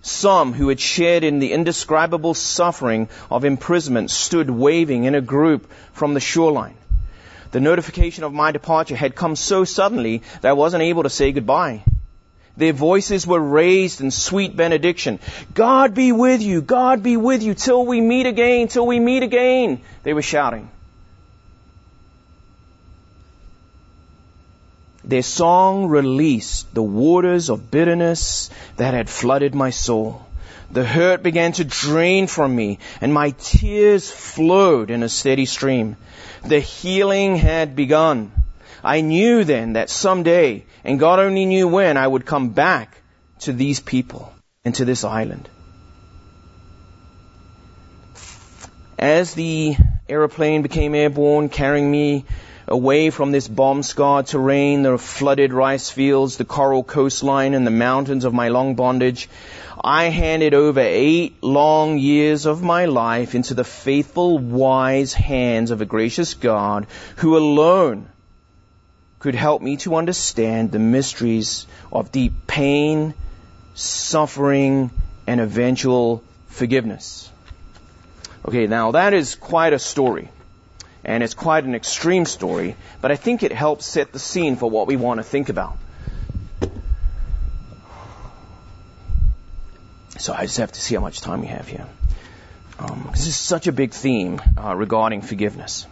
Some 0.02 0.52
who 0.52 0.68
had 0.68 0.80
shared 0.80 1.24
in 1.24 1.38
the 1.38 1.52
indescribable 1.52 2.34
suffering 2.34 3.08
of 3.30 3.44
imprisonment 3.44 4.10
stood 4.10 4.50
waving 4.50 5.04
in 5.04 5.14
a 5.14 5.20
group 5.20 5.70
from 5.92 6.14
the 6.14 6.20
shoreline. 6.20 6.76
The 7.52 7.60
notification 7.60 8.24
of 8.24 8.32
my 8.32 8.50
departure 8.50 8.96
had 8.96 9.14
come 9.14 9.36
so 9.36 9.64
suddenly 9.64 10.22
that 10.40 10.48
I 10.48 10.54
wasn't 10.54 10.82
able 10.82 11.04
to 11.04 11.10
say 11.10 11.32
goodbye. 11.32 11.84
Their 12.56 12.72
voices 12.72 13.26
were 13.26 13.40
raised 13.40 14.00
in 14.00 14.10
sweet 14.10 14.56
benediction. 14.56 15.18
God 15.54 15.94
be 15.94 16.12
with 16.12 16.42
you, 16.42 16.62
God 16.62 17.02
be 17.02 17.16
with 17.16 17.42
you 17.42 17.54
till 17.54 17.84
we 17.84 18.00
meet 18.00 18.26
again, 18.26 18.68
till 18.68 18.86
we 18.86 19.00
meet 19.00 19.22
again, 19.22 19.80
they 20.02 20.14
were 20.14 20.22
shouting. 20.22 20.68
Their 25.06 25.23
song 25.23 25.87
released 25.88 26.75
the 26.75 26.82
waters 26.82 27.50
of 27.50 27.70
bitterness 27.70 28.49
that 28.76 28.94
had 28.94 29.11
flooded 29.11 29.54
my 29.54 29.70
soul. 29.70 30.25
The 30.70 30.84
hurt 30.84 31.23
began 31.23 31.52
to 31.52 31.64
drain 31.64 32.26
from 32.26 32.56
me 32.56 32.78
and 33.02 33.12
my 33.12 33.30
tears 33.38 34.11
flowed 34.11 34.90
in 34.90 35.02
a 35.02 35.08
steady 35.08 35.44
stream. 35.44 35.96
The 36.42 36.58
healing 36.58 37.37
had 37.37 37.76
begun. 37.76 38.32
I 38.82 39.02
knew 39.02 39.44
then 39.44 39.75
that 39.75 39.90
someday, 39.90 40.64
and 40.84 40.99
God 40.99 41.18
only 41.18 41.46
knew 41.46 41.68
when, 41.68 41.96
I 41.96 42.06
would 42.06 42.26
come 42.26 42.50
back 42.50 42.96
to 43.40 43.52
these 43.52 43.80
people 43.80 44.32
and 44.64 44.75
to 44.76 44.84
this 44.84 45.04
island. 45.04 45.49
As 48.99 49.34
the 49.34 49.76
aeroplane 50.08 50.62
became 50.62 50.94
airborne, 50.94 51.50
carrying 51.50 51.90
me 51.90 52.25
away 52.66 53.11
from 53.11 53.33
this 53.33 53.49
bomb-scarred 53.49 54.26
terrain, 54.26 54.83
the 54.83 54.99
flooded 54.99 55.52
rice 55.52 55.90
fields, 55.90 56.37
the 56.37 56.44
coral 56.44 56.83
coastline, 56.83 57.54
and 57.54 57.66
the 57.66 57.71
mountains 57.71 58.25
of 58.25 58.33
my 58.33 58.49
long 58.49 58.75
bondage, 58.75 59.28
I 59.83 60.04
handed 60.04 60.54
over 60.54 60.80
eight 60.80 61.42
long 61.42 61.99
years 61.99 62.47
of 62.47 62.62
my 62.62 62.87
life 62.87 63.35
into 63.35 63.52
the 63.52 63.64
faithful, 63.64 64.38
wise 64.38 65.12
hands 65.12 65.71
of 65.71 65.83
a 65.83 65.85
gracious 65.85 66.35
God 66.35 66.87
who 67.16 67.37
alone 67.37 68.09
could 69.18 69.35
help 69.35 69.61
me 69.61 69.76
to 69.78 69.97
understand 69.97 70.71
the 70.71 70.78
mysteries 70.78 71.66
of 71.92 72.12
deep 72.12 72.47
pain, 72.47 73.14
suffering, 73.75 74.90
and 75.26 75.40
eventual 75.40 76.23
forgiveness. 76.47 77.30
Okay, 78.47 78.66
now 78.66 78.92
that 78.92 79.14
is 79.14 79.35
quite 79.35 79.73
a 79.73 79.78
story. 79.78 80.28
And 81.04 81.23
it's 81.23 81.34
quite 81.34 81.64
an 81.64 81.75
extreme 81.75 82.25
story, 82.25 82.76
but 83.00 83.11
I 83.11 83.16
think 83.16 83.42
it 83.42 83.52
helps 83.52 83.84
set 83.84 84.12
the 84.12 84.18
scene 84.18 84.56
for 84.56 84.70
what 84.70 84.87
we 84.87 84.96
want 84.96 85.18
to 85.18 85.25
think 85.25 85.49
about. 85.49 85.76
So 90.18 90.32
I 90.32 90.46
just 90.46 90.58
have 90.58 90.73
to 90.73 90.80
see 90.80 90.94
how 90.94 91.02
much 91.02 91.20
time 91.20 91.40
we 91.42 91.49
have 91.49 91.68
here. 91.68 91.87
Um, 92.78 93.08
this 93.12 93.26
is 93.26 93.37
such 93.37 93.66
a 93.66 93.73
big 93.73 93.92
theme 93.92 94.40
uh, 94.56 94.75
regarding 94.75 95.20
forgiveness. 95.23 95.87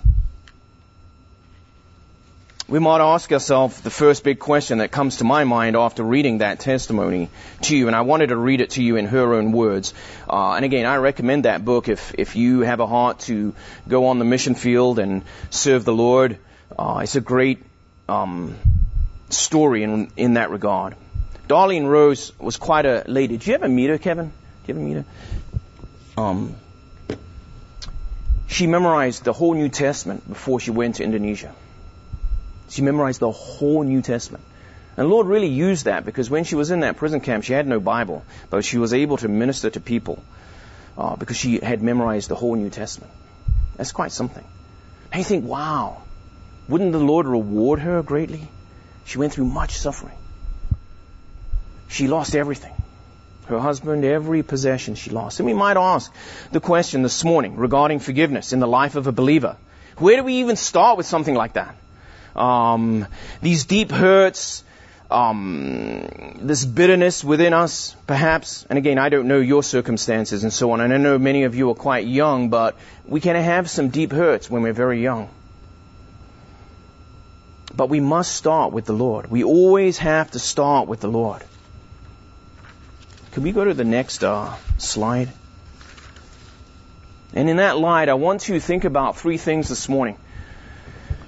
We 2.72 2.78
might 2.78 3.02
ask 3.02 3.30
ourselves 3.30 3.82
the 3.82 3.90
first 3.90 4.24
big 4.24 4.38
question 4.38 4.78
that 4.78 4.90
comes 4.90 5.18
to 5.18 5.24
my 5.24 5.44
mind 5.44 5.76
after 5.76 6.02
reading 6.02 6.38
that 6.38 6.58
testimony 6.58 7.28
to 7.64 7.76
you, 7.76 7.86
and 7.86 7.94
I 7.94 8.00
wanted 8.00 8.28
to 8.28 8.36
read 8.38 8.62
it 8.62 8.70
to 8.70 8.82
you 8.82 8.96
in 8.96 9.04
her 9.04 9.34
own 9.34 9.52
words. 9.52 9.92
Uh, 10.26 10.52
and 10.52 10.64
again, 10.64 10.86
I 10.86 10.96
recommend 10.96 11.44
that 11.44 11.66
book 11.66 11.90
if 11.90 12.14
if 12.16 12.34
you 12.34 12.60
have 12.60 12.80
a 12.80 12.86
heart 12.86 13.18
to 13.26 13.54
go 13.86 14.06
on 14.06 14.18
the 14.18 14.24
mission 14.24 14.54
field 14.54 14.98
and 14.98 15.22
serve 15.50 15.84
the 15.84 15.92
Lord. 15.92 16.38
Uh, 16.78 17.00
it's 17.02 17.14
a 17.14 17.20
great 17.20 17.62
um, 18.08 18.56
story 19.28 19.82
in 19.82 20.10
in 20.16 20.34
that 20.40 20.48
regard. 20.48 20.96
Darlene 21.48 21.86
Rose 21.86 22.32
was 22.38 22.56
quite 22.56 22.86
a 22.86 23.04
lady. 23.06 23.36
Did 23.36 23.48
you 23.48 23.54
ever 23.54 23.68
meet 23.68 23.90
her, 23.90 23.98
Kevin? 23.98 24.32
Did 24.64 24.68
you 24.68 24.74
ever 24.76 24.84
meet 24.88 24.96
her? 24.96 25.04
Um, 26.16 26.56
she 28.46 28.66
memorized 28.66 29.24
the 29.24 29.34
whole 29.34 29.52
New 29.52 29.68
Testament 29.68 30.26
before 30.26 30.58
she 30.58 30.70
went 30.70 30.94
to 30.94 31.04
Indonesia. 31.04 31.54
She 32.72 32.80
memorized 32.80 33.20
the 33.20 33.30
whole 33.30 33.82
New 33.82 34.00
Testament. 34.00 34.42
And 34.96 35.04
the 35.04 35.10
Lord 35.14 35.26
really 35.26 35.48
used 35.48 35.84
that 35.84 36.06
because 36.06 36.30
when 36.30 36.44
she 36.44 36.54
was 36.54 36.70
in 36.70 36.80
that 36.80 36.96
prison 36.96 37.20
camp, 37.20 37.44
she 37.44 37.52
had 37.52 37.66
no 37.66 37.80
Bible, 37.80 38.24
but 38.48 38.64
she 38.64 38.78
was 38.78 38.94
able 38.94 39.18
to 39.18 39.28
minister 39.28 39.68
to 39.68 39.78
people 39.80 40.22
uh, 40.96 41.16
because 41.16 41.36
she 41.36 41.58
had 41.58 41.82
memorized 41.82 42.30
the 42.30 42.34
whole 42.34 42.54
New 42.54 42.70
Testament. 42.70 43.12
That's 43.76 43.92
quite 43.92 44.10
something. 44.10 44.44
And 45.12 45.18
you 45.18 45.24
think, 45.24 45.44
wow, 45.44 46.00
wouldn't 46.66 46.92
the 46.92 46.98
Lord 46.98 47.26
reward 47.26 47.80
her 47.80 48.02
greatly? 48.02 48.48
She 49.04 49.18
went 49.18 49.34
through 49.34 49.46
much 49.46 49.76
suffering. 49.76 50.16
She 51.88 52.08
lost 52.08 52.34
everything. 52.34 52.72
Her 53.48 53.58
husband, 53.58 54.02
every 54.02 54.42
possession 54.42 54.94
she 54.94 55.10
lost. 55.10 55.40
And 55.40 55.46
we 55.46 55.52
might 55.52 55.76
ask 55.76 56.10
the 56.52 56.60
question 56.60 57.02
this 57.02 57.22
morning 57.22 57.56
regarding 57.56 57.98
forgiveness 57.98 58.54
in 58.54 58.60
the 58.60 58.66
life 58.66 58.96
of 58.96 59.06
a 59.06 59.12
believer. 59.12 59.58
Where 59.98 60.16
do 60.16 60.22
we 60.22 60.36
even 60.36 60.56
start 60.56 60.96
with 60.96 61.04
something 61.04 61.34
like 61.34 61.52
that? 61.54 61.76
Um, 62.34 63.06
these 63.40 63.64
deep 63.64 63.90
hurts, 63.90 64.64
um, 65.10 66.38
this 66.40 66.64
bitterness 66.64 67.22
within 67.22 67.52
us, 67.52 67.94
perhaps. 68.06 68.66
And 68.68 68.78
again, 68.78 68.98
I 68.98 69.08
don't 69.08 69.28
know 69.28 69.38
your 69.38 69.62
circumstances 69.62 70.42
and 70.42 70.52
so 70.52 70.72
on. 70.72 70.80
And 70.80 70.92
I 70.92 70.96
know 70.96 71.18
many 71.18 71.44
of 71.44 71.54
you 71.54 71.70
are 71.70 71.74
quite 71.74 72.06
young, 72.06 72.48
but 72.48 72.76
we 73.06 73.20
can 73.20 73.36
have 73.36 73.68
some 73.68 73.88
deep 73.88 74.12
hurts 74.12 74.50
when 74.50 74.62
we're 74.62 74.72
very 74.72 75.02
young. 75.02 75.28
But 77.74 77.88
we 77.88 78.00
must 78.00 78.34
start 78.34 78.72
with 78.72 78.84
the 78.86 78.92
Lord. 78.92 79.30
We 79.30 79.44
always 79.44 79.98
have 79.98 80.30
to 80.32 80.38
start 80.38 80.88
with 80.88 81.00
the 81.00 81.08
Lord. 81.08 81.42
Can 83.32 83.42
we 83.42 83.52
go 83.52 83.64
to 83.64 83.72
the 83.72 83.84
next 83.84 84.22
uh, 84.24 84.54
slide? 84.76 85.30
And 87.34 87.48
in 87.48 87.56
that 87.56 87.78
light, 87.78 88.10
I 88.10 88.14
want 88.14 88.42
to 88.42 88.60
think 88.60 88.84
about 88.84 89.16
three 89.16 89.38
things 89.38 89.70
this 89.70 89.88
morning. 89.88 90.18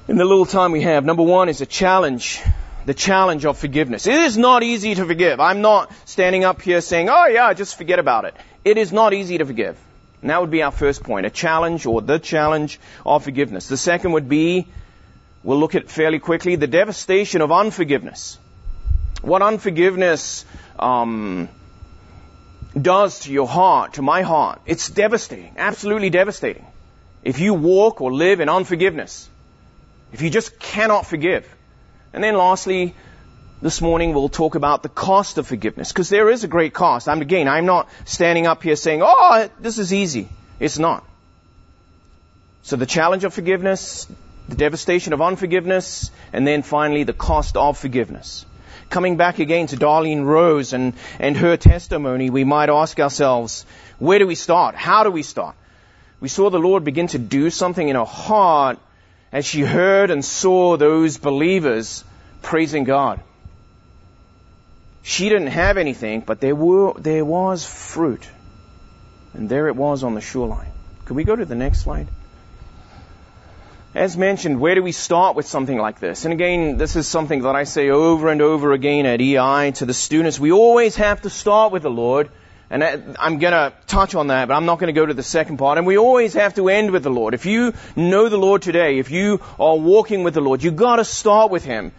In 0.07 0.19
the 0.19 0.25
little 0.27 0.45
time 0.45 0.73
we 0.73 0.83
have, 0.83 1.03
number 1.07 1.23
one 1.23 1.49
is 1.49 1.63
a 1.63 1.67
challenge. 1.67 2.43
The 2.85 2.93
challenge 2.93 3.47
of 3.47 3.57
forgiveness. 3.57 4.07
It 4.07 4.21
is 4.21 4.37
not 4.37 4.63
easy 4.63 4.95
to 4.95 5.07
forgive. 5.07 5.41
I'm 5.41 5.63
not 5.63 5.91
standing 6.05 6.45
up 6.45 6.61
here 6.61 6.83
saying, 6.83 7.09
oh 7.09 7.27
yeah, 7.27 7.55
just 7.55 7.79
forget 7.79 7.99
about 7.99 8.27
it. 8.27 8.35
It 8.67 8.77
is 8.77 8.93
not 8.93 9.15
easy 9.15 9.39
to 9.39 9.47
forgive. 9.47 9.79
And 10.21 10.29
that 10.29 10.43
would 10.43 10.51
be 10.51 10.63
our 10.63 10.71
first 10.71 11.03
point. 11.03 11.25
A 11.25 11.31
challenge 11.31 11.87
or 11.87 12.03
the 12.03 12.19
challenge 12.19 12.79
of 13.07 13.25
forgiveness. 13.25 13.69
The 13.69 13.79
second 13.79 14.13
would 14.13 14.29
be, 14.29 14.67
we'll 15.43 15.59
look 15.59 15.75
at 15.75 15.89
fairly 15.89 16.19
quickly, 16.19 16.57
the 16.57 16.67
devastation 16.67 17.41
of 17.41 17.51
unforgiveness. 17.51 18.39
What 19.23 19.41
unforgiveness, 19.41 20.45
um, 20.79 21.49
does 22.79 23.21
to 23.21 23.33
your 23.33 23.49
heart, 23.49 23.95
to 23.95 24.03
my 24.03 24.21
heart. 24.21 24.61
It's 24.67 24.91
devastating, 24.91 25.55
absolutely 25.57 26.11
devastating. 26.11 26.67
If 27.23 27.41
you 27.41 27.55
walk 27.55 28.03
or 28.03 28.13
live 28.13 28.41
in 28.41 28.51
unforgiveness, 28.51 29.31
if 30.15 30.23
you 30.23 30.31
just 30.31 30.59
cannot 30.61 31.07
forgive. 31.07 31.45
And 32.13 32.23
then 32.23 32.37
lastly, 32.37 32.95
this 33.61 33.81
morning 33.81 34.15
we'll 34.15 34.29
talk 34.29 34.55
about 34.55 34.85
the 34.85 34.89
cost 34.89 35.39
of 35.39 35.49
forgiveness, 35.49 35.93
because 35.93 36.09
there 36.09 36.31
is 36.31 36.45
a 36.45 36.49
great 36.49 36.73
cost. 36.73 37.09
I'm 37.09 37.21
again, 37.21 37.49
I'm 37.49 37.67
not 37.67 37.89
standing 38.05 38.47
up 38.47 38.63
here 38.63 38.77
saying, 38.77 39.03
oh, 39.05 39.51
this 39.59 39.79
is 39.79 39.93
easy. 39.93 40.29
It's 40.61 40.79
not. 40.79 41.05
So 42.63 42.77
the 42.77 42.87
challenge 42.87 43.25
of 43.25 43.35
forgiveness, 43.35 44.07
the 44.49 44.55
devastation 44.55 45.13
of 45.15 45.21
unforgiveness, 45.21 46.13
and 46.33 46.47
then 46.47 46.63
finally 46.63 47.03
the 47.03 47.13
cost 47.13 47.57
of 47.57 47.77
forgiveness 47.77 48.47
coming 48.91 49.17
back 49.17 49.41
again 49.41 49.67
to 49.67 49.77
Darlene 49.77 50.25
Rose 50.25 50.73
and, 50.73 50.93
and 51.19 51.37
her 51.37 51.57
testimony, 51.57 52.31
we 52.31 52.45
might 52.45 52.69
ask 52.69 53.01
ourselves, 53.01 53.67
where 53.99 54.21
do 54.21 54.27
we 54.27 54.37
start? 54.37 54.77
How 54.77 55.03
do 55.03 55.11
we 55.11 55.25
start? 55.25 55.57
We 56.21 56.29
saw 56.29 56.51
the 56.51 56.61
Lord 56.61 56.85
begin 56.85 57.09
to 57.09 57.19
do 57.19 57.51
something 57.51 57.89
in 57.89 57.97
her 57.97 58.05
heart 58.05 58.79
as 59.35 59.45
she 59.45 59.63
heard 59.63 60.13
and 60.13 60.25
saw 60.25 60.77
those 60.77 61.19
believers 61.19 62.05
praising 62.41 62.85
God. 62.85 63.21
She 65.03 65.29
didn't 65.29 65.49
have 65.49 65.77
anything, 65.77 66.21
but 66.21 66.41
there 66.41 66.55
were, 66.55 66.95
there 66.95 67.25
was 67.25 67.67
fruit. 67.67 68.27
And 69.35 69.49
there 69.49 69.67
it 69.67 69.75
was 69.75 70.05
on 70.05 70.15
the 70.15 70.21
shoreline. 70.21 70.71
Can 71.07 71.17
we 71.17 71.25
go 71.25 71.35
to 71.35 71.45
the 71.45 71.57
next 71.57 71.81
slide? 71.81 72.07
As 73.93 74.17
mentioned, 74.17 74.61
where 74.61 74.77
do 74.77 74.85
we 74.85 74.93
start 74.93 75.35
with 75.35 75.47
something 75.47 75.79
like 75.79 75.99
this? 75.99 76.25
And 76.25 76.33
again, 76.33 76.77
this 76.77 76.95
is 76.95 77.09
something 77.09 77.43
that 77.43 77.57
I 77.57 77.65
say 77.65 77.91
over 77.91 78.29
and 78.29 78.41
over 78.41 78.73
again 78.73 79.05
at 79.05 79.21
EI 79.21 79.73
to 79.73 79.85
the 79.85 79.95
students. 79.95 80.39
We 80.39 80.53
always 80.53 80.95
have 80.97 81.23
to 81.23 81.31
start 81.31 81.73
with 81.73 81.83
the 81.83 81.91
Lord. 81.91 82.31
And 82.71 82.83
I'm 83.21 83.39
going 83.39 83.53
to 83.53 83.73
touch 83.87 84.15
on 84.15 84.29
that, 84.29 84.49
but 84.49 84.55
I'm 84.55 84.65
not 84.65 84.79
going 84.79 84.93
to 84.93 84.99
go 84.99 85.05
to 85.05 85.15
the 85.15 85.23
second 85.23 85.59
part. 85.59 85.79
And 85.79 85.87
we 85.87 85.99
always 85.99 86.35
have 86.35 86.55
to 86.55 86.69
end 86.69 86.91
with 86.91 87.03
the 87.03 87.11
Lord. 87.11 87.35
If 87.35 87.47
you 87.47 87.75
know 87.95 88.29
the 88.29 88.39
Lord 88.39 88.63
today, 88.63 88.99
if 88.99 89.11
you 89.11 89.41
are 89.61 89.77
walking 89.77 90.25
with 90.25 90.35
the 90.35 90.41
Lord, 90.41 90.63
you've 90.63 90.77
got 90.77 90.97
to 90.97 91.05
start 91.05 91.51
with 91.51 91.65
Him, 91.65 91.93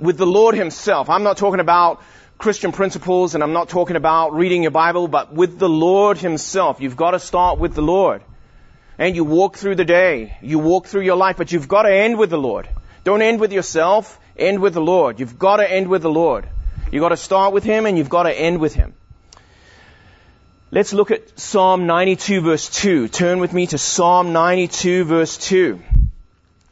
with 0.00 0.16
the 0.16 0.26
Lord 0.26 0.54
Himself. 0.54 1.10
I'm 1.10 1.24
not 1.24 1.36
talking 1.36 1.60
about 1.60 2.02
Christian 2.38 2.72
principles 2.72 3.34
and 3.34 3.42
I'm 3.42 3.52
not 3.52 3.68
talking 3.68 3.96
about 3.96 4.32
reading 4.34 4.62
your 4.62 4.70
Bible, 4.70 5.08
but 5.08 5.32
with 5.32 5.58
the 5.58 5.68
Lord 5.68 6.18
Himself. 6.18 6.80
You've 6.80 6.96
got 6.96 7.12
to 7.12 7.18
start 7.18 7.58
with 7.58 7.74
the 7.74 7.82
Lord 7.82 8.22
and 8.98 9.16
you 9.16 9.24
walk 9.24 9.56
through 9.56 9.74
the 9.74 9.84
day. 9.84 10.36
You 10.40 10.58
walk 10.58 10.86
through 10.86 11.02
your 11.02 11.16
life, 11.16 11.36
but 11.36 11.50
you've 11.50 11.68
got 11.68 11.82
to 11.82 11.92
end 11.92 12.18
with 12.18 12.30
the 12.30 12.38
Lord. 12.38 12.68
Don't 13.04 13.22
end 13.22 13.40
with 13.40 13.52
yourself, 13.52 14.18
end 14.36 14.60
with 14.60 14.74
the 14.74 14.80
Lord. 14.80 15.18
You've 15.18 15.38
got 15.38 15.56
to 15.56 15.70
end 15.70 15.88
with 15.88 16.02
the 16.02 16.10
Lord. 16.10 16.48
You've 16.92 17.00
got 17.00 17.08
to 17.08 17.16
start 17.16 17.52
with 17.52 17.64
Him 17.64 17.86
and 17.86 17.98
you've 17.98 18.08
got 18.08 18.24
to 18.24 18.32
end 18.32 18.60
with 18.60 18.74
Him. 18.74 18.94
Let's 20.74 20.92
look 20.94 21.10
at 21.10 21.38
Psalm 21.38 21.86
92 21.86 22.40
verse 22.40 22.68
2. 22.70 23.08
Turn 23.08 23.38
with 23.40 23.52
me 23.52 23.66
to 23.68 23.78
Psalm 23.78 24.32
92 24.32 25.04
verse 25.04 25.36
2. 25.36 25.78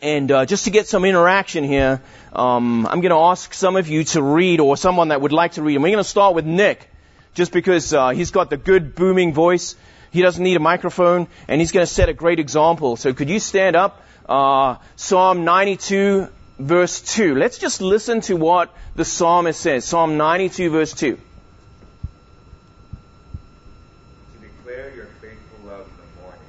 And 0.03 0.31
uh, 0.33 0.47
just 0.47 0.65
to 0.65 0.71
get 0.71 0.89
some 0.89 1.05
interaction 1.05 1.65
here, 1.65 2.01
um, 2.33 2.87
I'm 2.87 3.03
going 3.03 3.11
to 3.11 3.19
ask 3.19 3.53
some 3.53 3.77
of 3.77 3.89
you 3.89 4.05
to 4.05 4.23
read, 4.23 4.61
or 4.61 4.77
someone 4.77 5.09
that 5.09 5.21
would 5.21 5.33
like 5.33 5.53
to 5.53 5.63
read. 5.63 5.75
And 5.75 5.83
we're 5.83 5.91
going 5.91 6.03
to 6.03 6.09
start 6.09 6.35
with 6.35 6.47
Nick, 6.47 6.89
just 7.35 7.53
because 7.53 7.93
uh, 7.93 8.11
he's 8.11 8.31
got 8.31 8.49
the 8.49 8.57
good 8.57 8.95
booming 8.95 9.35
voice. 9.35 9.77
He 10.11 10.23
doesn't 10.23 10.43
need 10.43 10.57
a 10.57 10.61
microphone, 10.61 11.29
and 11.49 11.61
he's 11.61 11.73
going 11.73 11.85
to 11.85 11.93
set 11.93 12.09
a 12.09 12.15
great 12.15 12.41
example. 12.41 12.97
So 12.97 13.13
could 13.13 13.29
you 13.29 13.39
stand 13.39 13.77
up? 13.77 14.03
Uh, 14.27 14.77
Psalm 14.97 15.45
92, 15.45 16.29
verse 16.59 17.03
2. 17.03 17.35
Let's 17.35 17.59
just 17.59 17.83
listen 17.83 18.23
to 18.23 18.37
what 18.37 18.75
the 18.97 19.05
psalmist 19.05 19.61
says. 19.61 19.85
Psalm 19.85 20.17
92, 20.17 20.71
verse 20.71 20.95
2. 20.95 21.17
To 21.17 21.21
declare 24.41 24.95
your 24.95 25.07
faithful 25.21 25.69
love 25.69 25.87
in 25.87 25.97
the 25.97 26.23
morning 26.23 26.41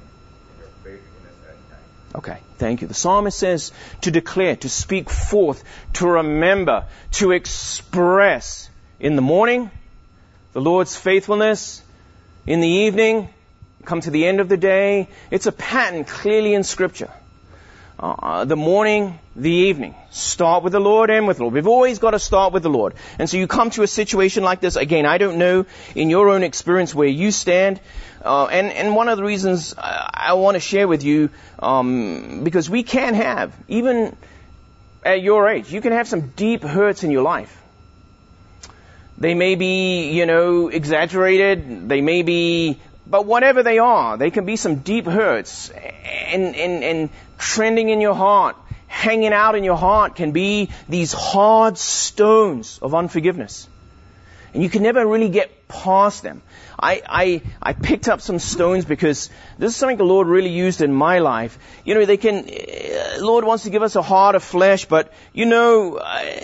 and 0.50 0.58
your 0.58 0.68
faithfulness 0.82 1.36
at 1.48 1.56
night. 1.70 2.16
Okay. 2.16 2.38
Thank 2.62 2.80
you. 2.80 2.86
The 2.86 2.94
psalmist 2.94 3.36
says 3.36 3.72
to 4.02 4.12
declare, 4.12 4.54
to 4.54 4.68
speak 4.68 5.10
forth, 5.10 5.64
to 5.94 6.06
remember, 6.06 6.84
to 7.18 7.32
express 7.32 8.70
in 9.00 9.16
the 9.16 9.20
morning 9.20 9.68
the 10.52 10.60
Lord's 10.60 10.94
faithfulness, 10.94 11.82
in 12.46 12.60
the 12.60 12.68
evening, 12.68 13.30
come 13.84 14.00
to 14.02 14.12
the 14.12 14.26
end 14.26 14.38
of 14.38 14.48
the 14.48 14.56
day. 14.56 15.08
It's 15.28 15.46
a 15.46 15.50
pattern 15.50 16.04
clearly 16.04 16.54
in 16.54 16.62
scripture. 16.62 17.10
Uh, 18.02 18.44
the 18.44 18.56
morning, 18.56 19.16
the 19.36 19.48
evening. 19.48 19.94
Start 20.10 20.64
with 20.64 20.72
the 20.72 20.80
Lord, 20.80 21.08
end 21.08 21.28
with 21.28 21.36
the 21.36 21.44
Lord. 21.44 21.54
We've 21.54 21.68
always 21.68 22.00
got 22.00 22.10
to 22.10 22.18
start 22.18 22.52
with 22.52 22.64
the 22.64 22.68
Lord. 22.68 22.94
And 23.20 23.30
so 23.30 23.36
you 23.36 23.46
come 23.46 23.70
to 23.70 23.84
a 23.84 23.86
situation 23.86 24.42
like 24.42 24.60
this. 24.60 24.74
Again, 24.74 25.06
I 25.06 25.18
don't 25.18 25.38
know 25.38 25.66
in 25.94 26.10
your 26.10 26.28
own 26.28 26.42
experience 26.42 26.92
where 26.92 27.06
you 27.06 27.30
stand. 27.30 27.80
Uh, 28.24 28.46
and, 28.46 28.72
and 28.72 28.96
one 28.96 29.08
of 29.08 29.18
the 29.18 29.22
reasons 29.22 29.76
I, 29.78 30.10
I 30.12 30.32
want 30.32 30.56
to 30.56 30.60
share 30.60 30.88
with 30.88 31.04
you, 31.04 31.30
um, 31.60 32.42
because 32.42 32.68
we 32.68 32.82
can 32.82 33.14
have, 33.14 33.54
even 33.68 34.16
at 35.04 35.22
your 35.22 35.48
age, 35.48 35.72
you 35.72 35.80
can 35.80 35.92
have 35.92 36.08
some 36.08 36.30
deep 36.30 36.64
hurts 36.64 37.04
in 37.04 37.12
your 37.12 37.22
life. 37.22 37.56
They 39.16 39.34
may 39.34 39.54
be, 39.54 40.10
you 40.10 40.26
know, 40.26 40.66
exaggerated. 40.66 41.88
They 41.88 42.00
may 42.00 42.22
be, 42.22 42.80
but 43.06 43.26
whatever 43.26 43.62
they 43.62 43.78
are, 43.78 44.16
they 44.16 44.30
can 44.30 44.44
be 44.44 44.56
some 44.56 44.76
deep 44.76 45.06
hurts 45.06 45.70
and, 45.70 46.54
and, 46.54 46.84
and 46.84 47.10
trending 47.38 47.88
in 47.88 48.00
your 48.00 48.14
heart, 48.14 48.56
hanging 48.86 49.32
out 49.32 49.54
in 49.54 49.64
your 49.64 49.76
heart 49.76 50.16
can 50.16 50.32
be 50.32 50.70
these 50.88 51.12
hard 51.12 51.78
stones 51.78 52.78
of 52.80 52.94
unforgiveness. 52.94 53.68
And 54.54 54.62
you 54.62 54.68
can 54.68 54.82
never 54.82 55.06
really 55.06 55.30
get 55.30 55.66
past 55.66 56.22
them. 56.22 56.42
I, 56.78 57.02
I, 57.08 57.42
I 57.62 57.72
picked 57.72 58.08
up 58.08 58.20
some 58.20 58.38
stones 58.38 58.84
because 58.84 59.30
this 59.58 59.70
is 59.70 59.76
something 59.76 59.96
the 59.96 60.04
Lord 60.04 60.26
really 60.26 60.50
used 60.50 60.82
in 60.82 60.92
my 60.92 61.20
life. 61.20 61.58
You 61.84 61.94
know, 61.94 62.04
they 62.04 62.18
can, 62.18 62.48
uh, 62.48 63.18
Lord 63.20 63.44
wants 63.44 63.64
to 63.64 63.70
give 63.70 63.82
us 63.82 63.96
a 63.96 64.02
heart 64.02 64.34
of 64.34 64.42
flesh, 64.42 64.84
but 64.84 65.12
you 65.32 65.46
know, 65.46 65.96
uh, 65.96 66.40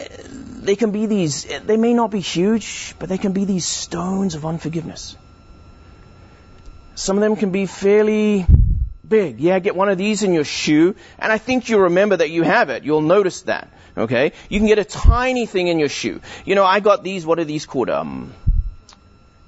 they 0.62 0.77
can 0.77 0.91
be 0.91 1.07
these, 1.07 1.45
they 1.67 1.77
may 1.77 1.93
not 1.93 2.11
be 2.11 2.21
huge, 2.21 2.95
but 2.99 3.09
they 3.09 3.19
can 3.19 3.33
be 3.33 3.45
these 3.45 3.67
stones 3.67 4.35
of 4.35 4.47
unforgiveness. 4.47 5.17
Some 6.99 7.17
of 7.17 7.21
them 7.21 7.37
can 7.37 7.52
be 7.52 7.67
fairly 7.67 8.45
big. 9.09 9.38
Yeah, 9.38 9.61
get 9.61 9.76
one 9.76 9.88
of 9.88 9.99
these 9.99 10.25
in 10.25 10.33
your 10.33 10.43
shoe, 10.43 10.97
and 11.21 11.31
I 11.31 11.38
think 11.38 11.69
you 11.69 11.78
remember 11.78 12.17
that 12.17 12.31
you 12.31 12.43
have 12.43 12.71
it. 12.71 12.83
You'll 12.83 13.02
notice 13.02 13.43
that. 13.43 13.69
Okay? 13.97 14.33
You 14.49 14.59
can 14.59 14.67
get 14.67 14.81
a 14.81 14.85
tiny 14.85 15.47
thing 15.47 15.69
in 15.69 15.78
your 15.78 15.88
shoe. 15.88 16.21
You 16.45 16.57
know, 16.57 16.64
I 16.64 16.81
got 16.81 17.05
these, 17.05 17.25
what 17.25 17.38
are 17.38 17.45
these 17.45 17.67
called? 17.67 17.88
Um, 17.88 18.35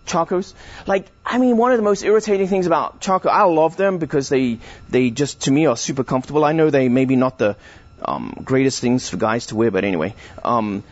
Chacos. 0.07 0.55
Like, 0.87 1.09
I 1.27 1.39
mean, 1.39 1.57
one 1.57 1.73
of 1.73 1.79
the 1.79 1.83
most 1.83 2.05
irritating 2.05 2.47
things 2.47 2.67
about 2.67 3.01
Chaco, 3.01 3.29
I 3.29 3.43
love 3.43 3.77
them 3.77 3.99
because 3.99 4.29
they, 4.29 4.59
they 4.89 5.11
just, 5.11 5.43
to 5.43 5.51
me, 5.51 5.67
are 5.67 5.77
super 5.77 6.05
comfortable. 6.05 6.45
I 6.45 6.53
know 6.53 6.71
they 6.71 6.89
maybe 6.89 7.17
not 7.17 7.39
the, 7.39 7.57
um, 8.01 8.33
greatest 8.45 8.81
things 8.81 9.09
for 9.09 9.17
guys 9.17 9.47
to 9.47 9.57
wear, 9.57 9.73
but 9.73 9.85
anyway, 9.85 10.15
um, 10.45 10.85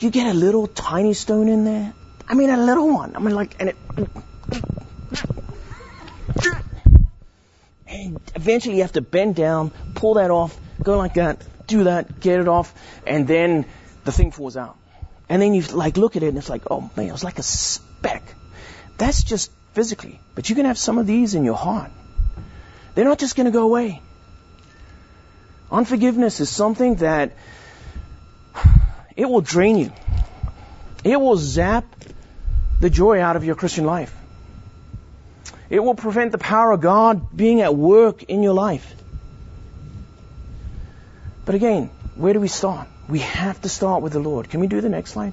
you 0.00 0.10
get 0.10 0.26
a 0.28 0.34
little 0.34 0.66
tiny 0.66 1.12
stone 1.12 1.48
in 1.48 1.66
there. 1.66 1.92
I 2.26 2.32
mean, 2.32 2.48
a 2.48 2.56
little 2.56 2.90
one. 2.90 3.16
I 3.16 3.18
mean, 3.18 3.34
like, 3.34 3.54
and 3.60 3.68
it, 3.68 3.76
and 7.88 8.20
eventually 8.34 8.76
you 8.76 8.82
have 8.82 8.92
to 8.92 9.00
bend 9.00 9.36
down, 9.36 9.70
pull 9.94 10.14
that 10.14 10.30
off, 10.30 10.58
go 10.82 10.98
like 10.98 11.14
that, 11.14 11.42
do 11.66 11.84
that, 11.84 12.20
get 12.20 12.40
it 12.40 12.48
off, 12.48 12.74
and 13.06 13.26
then 13.26 13.64
the 14.04 14.12
thing 14.12 14.30
falls 14.30 14.56
out. 14.56 14.76
And 15.28 15.42
then 15.42 15.54
you 15.54 15.62
like 15.62 15.96
look 15.96 16.16
at 16.16 16.22
it 16.22 16.28
and 16.28 16.38
it's 16.38 16.48
like, 16.48 16.70
oh 16.70 16.90
man, 16.96 17.08
it 17.08 17.12
was 17.12 17.24
like 17.24 17.38
a 17.38 17.42
speck. 17.42 18.22
That's 18.98 19.24
just 19.24 19.50
physically. 19.72 20.20
But 20.34 20.48
you 20.48 20.54
can 20.54 20.66
have 20.66 20.78
some 20.78 20.98
of 20.98 21.06
these 21.06 21.34
in 21.34 21.44
your 21.44 21.56
heart. 21.56 21.90
They're 22.94 23.04
not 23.04 23.18
just 23.18 23.36
going 23.36 23.44
to 23.44 23.50
go 23.50 23.64
away. 23.64 24.00
Unforgiveness 25.70 26.40
is 26.40 26.48
something 26.48 26.96
that 26.96 27.32
it 29.16 29.26
will 29.26 29.42
drain 29.42 29.76
you. 29.76 29.92
It 31.04 31.20
will 31.20 31.36
zap 31.36 31.84
the 32.80 32.88
joy 32.88 33.20
out 33.20 33.36
of 33.36 33.44
your 33.44 33.54
Christian 33.54 33.84
life. 33.84 34.15
It 35.68 35.80
will 35.80 35.94
prevent 35.94 36.32
the 36.32 36.38
power 36.38 36.72
of 36.72 36.80
God 36.80 37.36
being 37.36 37.60
at 37.60 37.74
work 37.74 38.22
in 38.24 38.42
your 38.42 38.54
life. 38.54 38.94
But 41.44 41.54
again, 41.54 41.90
where 42.14 42.32
do 42.32 42.40
we 42.40 42.48
start? 42.48 42.88
We 43.08 43.20
have 43.20 43.60
to 43.62 43.68
start 43.68 44.02
with 44.02 44.12
the 44.12 44.20
Lord. 44.20 44.48
Can 44.48 44.60
we 44.60 44.66
do 44.66 44.80
the 44.80 44.88
next 44.88 45.12
slide? 45.12 45.32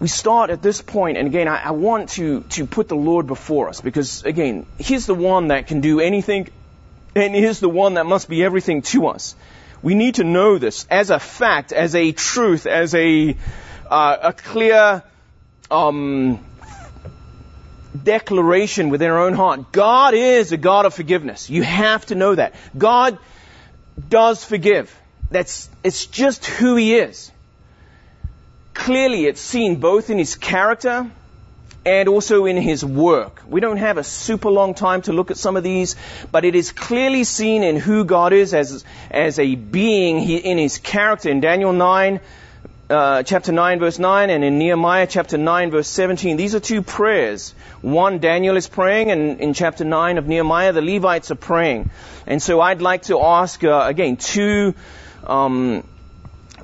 We 0.00 0.08
start 0.08 0.50
at 0.50 0.62
this 0.62 0.80
point, 0.80 1.18
and 1.18 1.26
again, 1.26 1.48
I, 1.48 1.60
I 1.64 1.70
want 1.72 2.10
to, 2.10 2.42
to 2.50 2.66
put 2.66 2.88
the 2.88 2.96
Lord 2.96 3.26
before 3.26 3.68
us 3.68 3.80
because, 3.80 4.24
again, 4.24 4.66
He's 4.78 5.06
the 5.06 5.14
one 5.14 5.48
that 5.48 5.66
can 5.66 5.80
do 5.80 5.98
anything, 5.98 6.48
and 7.16 7.34
He's 7.34 7.58
the 7.58 7.68
one 7.68 7.94
that 7.94 8.06
must 8.06 8.28
be 8.28 8.44
everything 8.44 8.82
to 8.82 9.08
us. 9.08 9.34
We 9.82 9.94
need 9.94 10.16
to 10.16 10.24
know 10.24 10.58
this 10.58 10.86
as 10.88 11.10
a 11.10 11.18
fact, 11.18 11.72
as 11.72 11.94
a 11.94 12.12
truth, 12.12 12.66
as 12.66 12.94
a, 12.94 13.36
uh, 13.90 14.16
a 14.22 14.32
clear 14.32 15.02
um, 15.70 16.44
declaration 18.04 18.90
within 18.90 19.10
our 19.10 19.18
own 19.18 19.34
heart. 19.34 19.72
God 19.72 20.14
is 20.14 20.52
a 20.52 20.56
God 20.56 20.86
of 20.86 20.94
forgiveness. 20.94 21.50
You 21.50 21.62
have 21.62 22.06
to 22.06 22.14
know 22.14 22.34
that. 22.34 22.54
God 22.76 23.18
does 24.08 24.44
forgive. 24.44 24.94
That's, 25.30 25.68
it's 25.84 26.06
just 26.06 26.46
who 26.46 26.76
He 26.76 26.96
is. 26.96 27.30
Clearly, 28.74 29.26
it's 29.26 29.40
seen 29.40 29.76
both 29.76 30.10
in 30.10 30.18
His 30.18 30.36
character 30.36 31.10
and 31.84 32.08
also 32.08 32.44
in 32.46 32.56
His 32.56 32.84
work. 32.84 33.42
We 33.46 33.60
don't 33.60 33.78
have 33.78 33.98
a 33.98 34.04
super 34.04 34.50
long 34.50 34.74
time 34.74 35.02
to 35.02 35.12
look 35.12 35.30
at 35.30 35.36
some 35.36 35.56
of 35.56 35.62
these, 35.62 35.96
but 36.30 36.44
it 36.44 36.54
is 36.54 36.72
clearly 36.72 37.24
seen 37.24 37.62
in 37.62 37.76
who 37.76 38.04
God 38.04 38.32
is 38.32 38.54
as, 38.54 38.84
as 39.10 39.38
a 39.38 39.54
being 39.54 40.28
in 40.28 40.58
His 40.58 40.78
character. 40.78 41.30
In 41.30 41.40
Daniel 41.40 41.72
9, 41.72 42.20
uh, 42.90 43.22
chapter 43.22 43.52
9 43.52 43.78
verse 43.80 43.98
9 43.98 44.30
and 44.30 44.42
in 44.42 44.58
Nehemiah 44.58 45.06
chapter 45.06 45.36
9 45.36 45.70
verse 45.70 45.88
17. 45.88 46.36
These 46.36 46.54
are 46.54 46.60
two 46.60 46.82
prayers. 46.82 47.54
One, 47.82 48.18
Daniel 48.18 48.56
is 48.56 48.66
praying 48.66 49.10
and 49.10 49.40
in 49.40 49.52
chapter 49.54 49.84
9 49.84 50.18
of 50.18 50.26
Nehemiah, 50.26 50.72
the 50.72 50.82
Levites 50.82 51.30
are 51.30 51.36
praying. 51.36 51.90
And 52.26 52.42
so 52.42 52.60
I'd 52.60 52.80
like 52.80 53.02
to 53.04 53.20
ask, 53.20 53.62
uh, 53.62 53.84
again, 53.86 54.16
two, 54.16 54.74
um, 55.26 55.84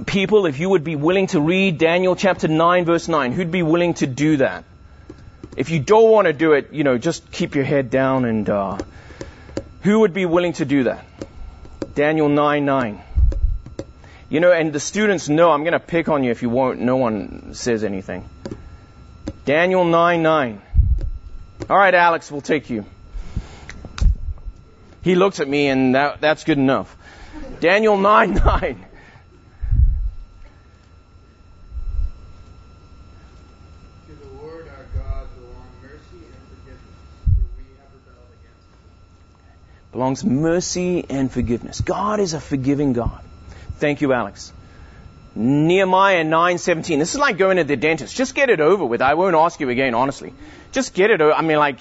people 0.07 0.47
if 0.47 0.59
you 0.59 0.71
would 0.71 0.85
be 0.85 0.97
willing 0.97 1.27
to 1.29 1.41
read 1.41 1.79
Daniel 1.79 2.17
chapter 2.17 2.49
9 2.49 2.85
verse 2.85 3.07
9. 3.07 3.33
Who'd 3.33 3.53
be 3.53 3.63
willing 3.63 3.95
to 3.95 4.07
do 4.07 4.39
that? 4.39 4.65
If 5.57 5.71
you 5.71 5.79
don't 5.79 6.11
want 6.11 6.27
to 6.27 6.33
do 6.33 6.53
it, 6.53 6.73
you 6.73 6.85
know, 6.85 6.99
just 6.99 7.31
keep 7.31 7.55
your 7.55 7.65
head 7.65 7.91
down 7.91 8.25
and, 8.25 8.49
uh, 8.49 8.79
who 9.83 10.01
would 10.01 10.15
be 10.15 10.25
willing 10.25 10.55
to 10.55 10.65
do 10.65 10.85
that? 10.85 11.05
Daniel 11.95 12.29
9 12.29 12.65
9. 12.65 13.03
You 14.29 14.41
know, 14.41 14.53
and 14.53 14.73
the 14.73 14.81
students 14.81 15.29
know 15.29 15.51
I'm 15.51 15.63
going 15.63 15.73
to 15.73 15.81
pick 15.81 16.09
on 16.09 16.25
you 16.25 16.31
if 16.31 16.43
you 16.43 16.51
won't, 16.51 16.81
no 16.81 16.97
one 16.97 17.55
says 17.55 17.85
anything. 17.85 18.29
Daniel 19.45 19.85
9 19.85 20.23
9. 20.23 20.63
All 21.69 21.77
right, 21.77 21.95
Alex, 21.95 22.31
we'll 22.31 22.41
take 22.41 22.71
you. 22.71 22.85
He 25.03 25.15
looks 25.15 25.41
at 25.41 25.49
me 25.49 25.69
and 25.69 25.95
that, 25.95 26.21
that's 26.21 26.45
good 26.45 26.59
enough. 26.59 26.97
Daniel 27.61 27.97
9 27.97 28.35
9. 28.35 28.87
belongs 39.95 40.25
mercy 40.25 41.05
and 41.09 41.31
forgiveness. 41.31 41.81
God 41.81 42.19
is 42.19 42.35
a 42.35 42.41
forgiving 42.41 42.95
God. 42.95 43.24
Thank 43.85 44.01
you, 44.01 44.15
Alex. 44.15 44.51
Nehemiah 45.35 46.25
9:17. 46.25 46.99
This 46.99 47.13
is 47.13 47.21
like 47.21 47.37
going 47.37 47.59
to 47.59 47.65
the 47.65 47.77
dentist. 47.77 48.17
Just 48.17 48.35
get 48.35 48.49
it 48.49 48.61
over 48.61 48.83
with. 48.83 49.03
I 49.03 49.13
won't 49.13 49.37
ask 49.37 49.61
you 49.61 49.69
again, 49.69 49.93
honestly. 49.93 50.33
Just 50.73 50.95
get 50.95 51.11
it 51.11 51.21
over. 51.21 51.35
I 51.35 51.43
mean, 51.43 51.59
like 51.59 51.81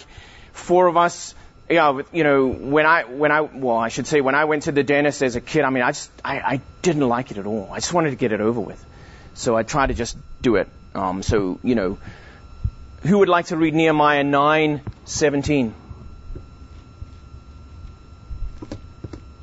four 0.52 0.88
of 0.88 0.98
us. 0.98 1.34
Yeah, 1.70 2.02
you 2.12 2.26
know, 2.26 2.48
when 2.48 2.86
I 2.86 3.04
when 3.04 3.32
I 3.32 3.40
well, 3.40 3.78
I 3.78 3.88
should 3.88 4.06
say 4.06 4.20
when 4.20 4.36
I 4.36 4.44
went 4.44 4.64
to 4.64 4.74
the 4.74 4.84
dentist 4.84 5.24
as 5.24 5.38
a 5.38 5.40
kid. 5.40 5.64
I 5.64 5.70
mean, 5.70 5.82
I 5.82 5.92
just 5.92 6.12
I, 6.26 6.40
I 6.40 6.62
didn't 6.82 7.08
like 7.08 7.32
it 7.32 7.38
at 7.38 7.46
all. 7.46 7.70
I 7.72 7.78
just 7.78 7.94
wanted 7.94 8.10
to 8.10 8.18
get 8.18 8.34
it 8.34 8.42
over 8.42 8.60
with. 8.60 8.84
So 9.34 9.56
I 9.56 9.64
tried 9.64 9.88
to 9.88 9.94
just 9.94 10.18
do 10.42 10.58
it. 10.58 10.68
Um, 10.94 11.24
so 11.24 11.58
you 11.64 11.76
know, 11.76 12.00
who 13.04 13.20
would 13.20 13.30
like 13.30 13.46
to 13.46 13.56
read 13.56 13.74
Nehemiah 13.74 14.26
9:17? 14.26 15.72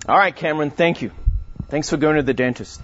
All 0.06 0.18
right, 0.18 0.36
Cameron. 0.36 0.70
Thank 0.70 1.00
you. 1.00 1.10
Thanks 1.70 1.88
for 1.88 1.96
going 1.96 2.16
to 2.16 2.24
the 2.24 2.34
dentist. 2.34 2.82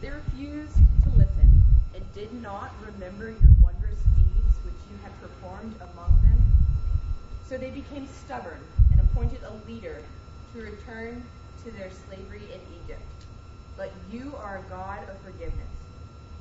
They 0.00 0.10
refused 0.10 0.76
to 1.02 1.08
listen 1.18 1.64
and 1.92 2.14
did 2.14 2.32
not 2.40 2.70
remember 2.86 3.30
your 3.30 3.50
wondrous 3.60 3.98
deeds 4.14 4.54
which 4.62 4.78
you 4.88 4.96
had 5.02 5.10
performed 5.20 5.74
among 5.80 6.22
them. 6.22 6.40
So 7.48 7.58
they 7.58 7.70
became 7.70 8.06
stubborn 8.06 8.60
and 8.92 9.00
appointed 9.00 9.40
a 9.42 9.52
leader 9.68 10.04
to 10.54 10.62
return 10.62 11.24
to 11.64 11.72
their 11.72 11.90
slavery 12.06 12.46
in 12.54 12.60
Egypt. 12.84 13.02
But 13.76 13.90
you 14.12 14.32
are 14.36 14.62
a 14.64 14.70
God 14.70 15.00
of 15.10 15.18
forgiveness, 15.22 15.74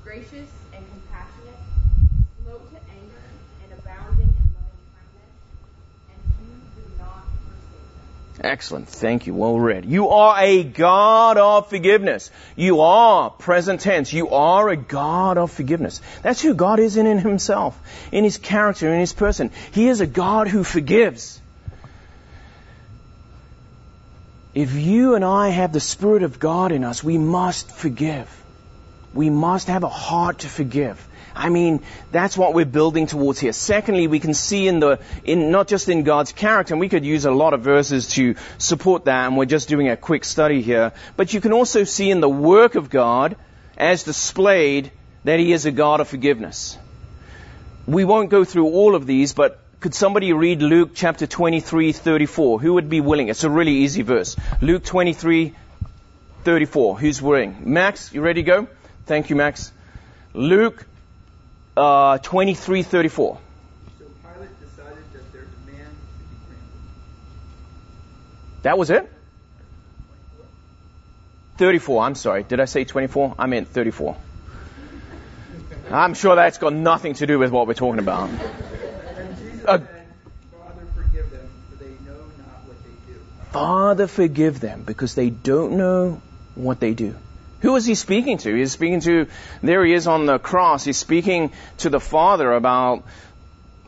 gracious 0.03 0.49
and 0.75 0.85
compassionate, 0.85 1.57
slow 2.43 2.59
to 2.59 2.77
anger, 2.93 3.25
and 3.63 3.73
abounding 3.73 4.29
in 4.29 4.47
loving 4.53 4.85
kindness, 4.93 5.33
and 6.13 6.21
you 6.45 6.53
do 6.77 6.85
not 6.99 7.25
forsake. 7.41 7.89
Excellent. 8.39 8.87
Thank 8.87 9.27
you. 9.27 9.33
Well 9.33 9.59
read. 9.59 9.85
You 9.85 10.09
are 10.09 10.35
a 10.39 10.63
God 10.63 11.37
of 11.37 11.69
forgiveness. 11.69 12.31
You 12.55 12.81
are, 12.81 13.29
present 13.29 13.81
tense, 13.81 14.13
you 14.13 14.29
are 14.29 14.69
a 14.69 14.77
God 14.77 15.37
of 15.37 15.51
forgiveness. 15.51 16.01
That's 16.21 16.41
who 16.41 16.53
God 16.53 16.79
is 16.79 16.97
in, 16.97 17.05
in 17.07 17.17
himself, 17.17 17.79
in 18.11 18.23
his 18.23 18.37
character, 18.37 18.91
in 18.91 18.99
his 18.99 19.13
person. 19.13 19.51
He 19.71 19.87
is 19.87 20.01
a 20.01 20.07
God 20.07 20.47
who 20.47 20.63
forgives. 20.63 21.41
If 24.53 24.73
you 24.73 25.15
and 25.15 25.23
I 25.23 25.49
have 25.49 25.71
the 25.71 25.79
Spirit 25.79 26.23
of 26.23 26.39
God 26.39 26.71
in 26.71 26.83
us, 26.83 27.03
we 27.03 27.17
must 27.17 27.71
forgive. 27.71 28.29
We 29.13 29.29
must 29.29 29.67
have 29.67 29.83
a 29.83 29.89
heart 29.89 30.39
to 30.39 30.49
forgive. 30.49 31.07
I 31.35 31.49
mean, 31.49 31.81
that's 32.11 32.37
what 32.37 32.53
we're 32.53 32.65
building 32.65 33.07
towards 33.07 33.39
here. 33.39 33.53
Secondly, 33.53 34.07
we 34.07 34.19
can 34.19 34.33
see 34.33 34.67
in 34.67 34.79
the, 34.79 34.99
in, 35.23 35.51
not 35.51 35.67
just 35.67 35.89
in 35.89 36.03
God's 36.03 36.31
character, 36.31 36.73
and 36.73 36.81
we 36.81 36.89
could 36.89 37.05
use 37.05 37.25
a 37.25 37.31
lot 37.31 37.53
of 37.53 37.61
verses 37.61 38.07
to 38.09 38.35
support 38.57 39.05
that, 39.05 39.27
and 39.27 39.37
we're 39.37 39.45
just 39.45 39.69
doing 39.69 39.89
a 39.89 39.97
quick 39.97 40.23
study 40.23 40.61
here, 40.61 40.91
but 41.15 41.33
you 41.33 41.41
can 41.41 41.53
also 41.53 41.83
see 41.83 42.11
in 42.11 42.19
the 42.19 42.29
work 42.29 42.75
of 42.75 42.89
God, 42.89 43.35
as 43.77 44.03
displayed, 44.03 44.91
that 45.23 45.39
He 45.39 45.53
is 45.53 45.65
a 45.65 45.71
God 45.71 45.99
of 45.99 46.07
forgiveness. 46.07 46.77
We 47.87 48.05
won't 48.05 48.29
go 48.29 48.43
through 48.43 48.65
all 48.65 48.95
of 48.95 49.07
these, 49.07 49.33
but 49.33 49.59
could 49.79 49.95
somebody 49.95 50.31
read 50.31 50.61
Luke 50.61 50.91
chapter 50.93 51.25
23, 51.25 51.91
34? 51.91 52.61
Who 52.61 52.73
would 52.75 52.89
be 52.89 53.01
willing? 53.01 53.29
It's 53.29 53.43
a 53.43 53.49
really 53.49 53.77
easy 53.77 54.03
verse. 54.03 54.35
Luke 54.61 54.83
23, 54.83 55.55
34. 56.43 56.99
Who's 56.99 57.21
willing? 57.21 57.73
Max, 57.73 58.13
you 58.13 58.21
ready 58.21 58.43
to 58.43 58.45
go? 58.45 58.67
Thank 59.07 59.31
you, 59.31 59.35
Max. 59.35 59.71
Luke 60.33 60.85
uh, 61.77 62.17
23, 62.17 62.83
34. 62.83 63.39
So 63.99 64.05
Pilate 64.05 64.59
decided 64.59 65.03
that 65.13 65.31
their 65.33 65.45
demand 65.45 65.95
should 66.17 66.29
be 66.29 66.35
granted. 66.47 66.79
That 68.63 68.77
was 68.77 68.89
it? 68.89 69.11
34, 71.57 72.03
I'm 72.03 72.15
sorry. 72.15 72.43
Did 72.43 72.59
I 72.59 72.65
say 72.65 72.85
24? 72.85 73.35
I 73.37 73.45
meant 73.45 73.67
34. 73.67 74.17
I'm 75.91 76.13
sure 76.15 76.35
that's 76.35 76.57
got 76.57 76.73
nothing 76.73 77.13
to 77.15 77.27
do 77.27 77.37
with 77.37 77.51
what 77.51 77.67
we're 77.67 77.73
talking 77.73 77.99
about. 77.99 78.29
And 78.29 79.37
Jesus 79.37 79.65
Uh, 79.65 79.77
Father, 79.77 80.87
forgive 80.95 81.29
them, 81.29 81.49
for 81.69 81.75
they 81.75 81.97
know 82.03 82.31
not 82.37 82.65
what 82.65 82.83
they 82.83 82.95
do. 83.05 83.19
Father, 83.51 84.07
forgive 84.07 84.59
them 84.59 84.83
because 84.83 85.13
they 85.13 85.29
don't 85.29 85.73
know 85.73 86.21
what 86.55 86.79
they 86.79 86.93
do. 86.93 87.15
Who 87.61 87.75
is 87.75 87.85
he 87.85 87.95
speaking 87.95 88.37
to? 88.39 88.55
He's 88.55 88.71
speaking 88.71 89.01
to, 89.01 89.27
there 89.61 89.85
he 89.85 89.93
is 89.93 90.07
on 90.07 90.25
the 90.25 90.39
cross. 90.39 90.83
He's 90.83 90.97
speaking 90.97 91.51
to 91.79 91.89
the 91.89 91.99
Father 91.99 92.51
about 92.53 93.03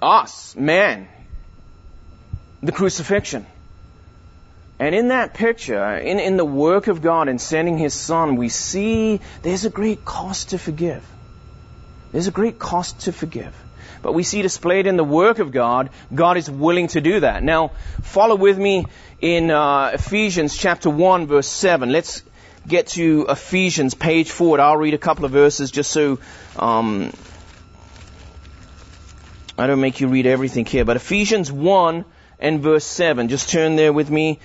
us, 0.02 0.56
man, 0.56 1.08
the 2.62 2.72
crucifixion. 2.72 3.46
And 4.80 4.94
in 4.94 5.10
that 5.10 5.34
picture, 5.34 5.98
in, 5.98 6.20
in 6.20 6.38
the 6.38 6.46
work 6.46 6.88
of 6.88 7.02
God 7.02 7.30
in 7.30 7.40
sending 7.40 7.78
His 7.78 7.94
Son, 7.94 8.36
we 8.36 8.50
see 8.50 9.22
there's 9.42 9.66
a 9.66 9.70
great 9.70 10.04
cost 10.04 10.50
to 10.50 10.58
forgive. 10.58 11.04
There's 12.12 12.28
a 12.28 12.32
great 12.32 12.60
cost 12.60 13.02
to 13.02 13.12
forgive. 13.12 13.56
But 14.02 14.14
we 14.14 14.24
see 14.24 14.42
displayed 14.42 14.86
in 14.86 14.98
the 14.98 15.04
work 15.04 15.40
of 15.40 15.52
God, 15.52 15.90
God 16.14 16.38
is 16.38 16.52
willing 16.52 16.90
to 16.90 17.02
do 17.02 17.22
that. 17.22 17.42
Now, 17.42 17.72
follow 18.02 18.36
with 18.36 18.58
me 18.58 18.86
in 19.22 19.50
uh, 19.50 19.92
Ephesians 19.94 20.58
chapter 20.58 20.90
1 20.90 21.28
verse 21.28 21.48
7. 21.48 21.90
Let's 21.90 22.22
get 22.68 22.88
to 22.88 23.26
Ephesians 23.30 23.94
page 23.94 24.32
forward. 24.32 24.60
I'll 24.60 24.78
read 24.78 24.94
a 24.94 25.00
couple 25.00 25.26
of 25.26 25.32
verses 25.32 25.72
just 25.72 25.92
so 25.92 26.20
um, 26.58 27.12
I 29.58 29.68
don't 29.68 29.82
make 29.82 30.00
you 30.00 30.08
read 30.08 30.26
everything 30.26 30.66
here. 30.66 30.86
But 30.86 30.96
Ephesians 30.96 31.52
1 31.52 32.06
and 32.40 32.62
verse 32.62 32.86
7. 32.86 33.30
Just 33.30 33.50
turn 33.50 33.76
there 33.76 33.94
with 33.94 34.10
me. 34.10 34.40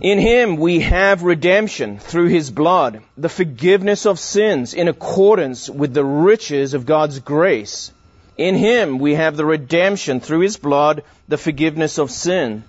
In 0.00 0.18
him 0.18 0.56
we 0.56 0.80
have 0.80 1.22
redemption 1.22 1.98
through 1.98 2.26
his 2.26 2.50
blood, 2.50 3.02
the 3.16 3.30
forgiveness 3.30 4.04
of 4.04 4.18
sins 4.18 4.74
in 4.74 4.88
accordance 4.88 5.70
with 5.70 5.94
the 5.94 6.04
riches 6.04 6.74
of 6.74 6.84
God's 6.84 7.18
grace. 7.20 7.92
In 8.36 8.54
him 8.54 8.98
we 8.98 9.14
have 9.14 9.38
the 9.38 9.46
redemption 9.46 10.20
through 10.20 10.40
his 10.40 10.58
blood, 10.58 11.02
the 11.28 11.38
forgiveness 11.38 11.98
of 11.98 12.10
sin. 12.10 12.64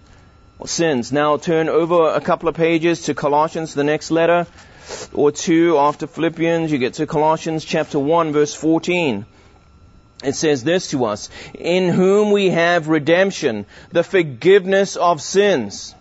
Sins. 0.66 1.12
Now 1.12 1.38
turn 1.38 1.70
over 1.70 2.10
a 2.10 2.20
couple 2.20 2.50
of 2.50 2.56
pages 2.56 3.04
to 3.04 3.14
Colossians, 3.14 3.74
the 3.74 3.84
next 3.84 4.12
letter, 4.12 4.48
or 5.14 5.32
two 5.32 5.78
after 5.78 6.08
Philippians, 6.08 6.72
you 6.72 6.78
get 6.78 6.96
to 6.96 7.06
Colossians 7.06 7.64
chapter 7.64 8.00
1 8.00 8.32
verse 8.32 8.54
14. 8.54 9.26
It 10.24 10.34
says 10.34 10.64
this 10.64 10.90
to 10.90 11.06
us, 11.06 11.30
in 11.54 11.90
whom 11.90 12.32
we 12.32 12.50
have 12.50 12.88
redemption, 12.88 13.68
the 13.92 14.04
forgiveness 14.04 14.96
of 14.96 15.22
sins. 15.22 15.94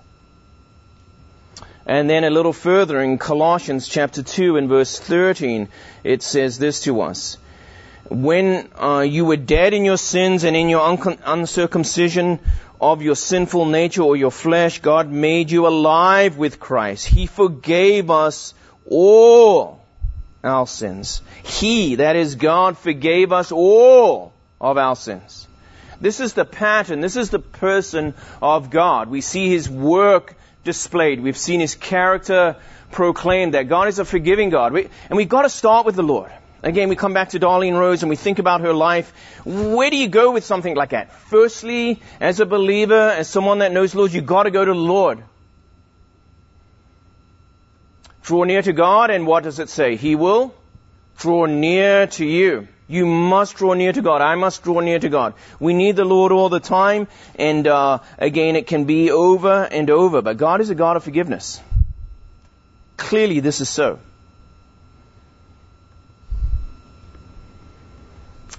And 1.85 2.09
then 2.09 2.25
a 2.25 2.31
little 2.31 2.55
further 2.55 3.01
in 3.01 3.19
Colossians 3.19 3.87
chapter 3.87 4.23
2 4.23 4.57
and 4.57 4.69
verse 4.69 4.99
13, 4.99 5.69
it 6.03 6.23
says 6.23 6.59
this 6.59 6.81
to 6.85 7.03
us. 7.03 7.37
When 8.11 8.69
uh, 8.81 9.01
you 9.01 9.25
were 9.25 9.37
dead 9.37 9.75
in 9.75 9.85
your 9.85 9.97
sins 9.97 10.45
and 10.45 10.57
in 10.57 10.69
your 10.69 10.81
uncon- 10.81 11.19
uncircumcision 11.25 12.39
of 12.81 13.03
your 13.03 13.17
sinful 13.17 13.67
nature 13.67 14.03
or 14.03 14.17
your 14.17 14.31
flesh, 14.31 14.81
God 14.81 15.11
made 15.11 15.51
you 15.51 15.67
alive 15.67 16.37
with 16.37 16.61
Christ. 16.61 17.07
He 17.07 17.27
forgave 17.27 18.11
us 18.11 18.55
all 18.89 19.81
our 20.45 20.67
sins. 20.67 21.23
He, 21.45 21.97
that 21.97 22.17
is 22.17 22.37
God, 22.37 22.79
forgave 22.79 23.33
us 23.33 23.51
all 23.51 24.33
of 24.61 24.79
our 24.79 24.97
sins. 24.97 25.49
This 26.01 26.21
is 26.21 26.35
the 26.35 26.45
pattern. 26.45 27.01
This 27.01 27.17
is 27.17 27.31
the 27.31 27.39
person 27.39 28.15
of 28.43 28.71
God. 28.71 29.09
We 29.09 29.21
see 29.21 29.49
His 29.49 29.69
work 29.69 30.35
displayed. 30.65 31.21
We've 31.21 31.37
seen 31.37 31.61
His 31.61 31.75
character 31.75 32.57
proclaimed 32.93 33.55
that 33.55 33.69
God 33.69 33.89
is 33.89 33.99
a 33.99 34.05
forgiving 34.05 34.51
God. 34.51 34.73
We, 34.73 34.89
and 35.09 35.17
we've 35.17 35.29
got 35.29 35.43
to 35.43 35.49
start 35.49 35.87
with 35.87 35.97
the 35.97 36.03
Lord. 36.03 36.31
Again, 36.67 36.89
we 36.89 36.97
come 36.97 37.13
back 37.13 37.29
to 37.29 37.39
Darlene 37.39 37.79
Rose 37.79 38.03
and 38.03 38.11
we 38.11 38.17
think 38.17 38.41
about 38.41 38.61
her 38.63 38.73
life. 38.73 39.13
Where 39.45 39.89
do 39.89 39.97
you 39.97 40.09
go 40.09 40.33
with 40.33 40.45
something 40.45 40.75
like 40.75 40.91
that? 40.91 41.13
Firstly, 41.13 42.03
as 42.21 42.41
a 42.41 42.45
believer, 42.45 43.11
as 43.11 43.29
someone 43.29 43.61
that 43.61 43.71
knows 43.71 43.93
the 43.93 43.99
Lord, 43.99 44.13
you've 44.13 44.27
got 44.27 44.43
to 44.43 44.51
go 44.51 44.65
to 44.65 44.73
the 44.73 44.77
Lord. 44.77 45.23
Draw 48.25 48.43
near 48.43 48.63
to 48.63 48.73
God, 48.73 49.11
and 49.11 49.29
what 49.29 49.45
does 49.45 49.61
it 49.61 49.69
say? 49.69 49.95
He 49.95 50.17
will 50.17 50.57
draw 51.19 51.47
near 51.47 52.09
to 52.09 52.27
you. 52.27 52.67
You 52.89 53.07
must 53.07 53.55
draw 53.55 53.75
near 53.75 53.93
to 53.93 54.03
God. 54.03 54.21
I 54.21 54.35
must 54.35 54.65
draw 54.65 54.81
near 54.81 54.99
to 54.99 55.09
God. 55.09 55.35
We 55.61 55.73
need 55.73 55.95
the 55.95 56.05
Lord 56.05 56.33
all 56.33 56.49
the 56.49 56.59
time, 56.59 57.07
and 57.37 57.65
uh, 57.69 58.01
again, 58.19 58.57
it 58.57 58.67
can 58.67 58.87
be 58.87 59.13
over 59.13 59.63
and 59.71 59.89
over. 59.89 60.21
But 60.21 60.37
God 60.37 60.61
is 60.61 60.71
a 60.71 60.75
God 60.75 60.97
of 60.97 61.05
forgiveness. 61.05 61.61
Clearly, 62.97 63.39
this 63.39 63.61
is 63.61 63.69
so. 63.69 64.01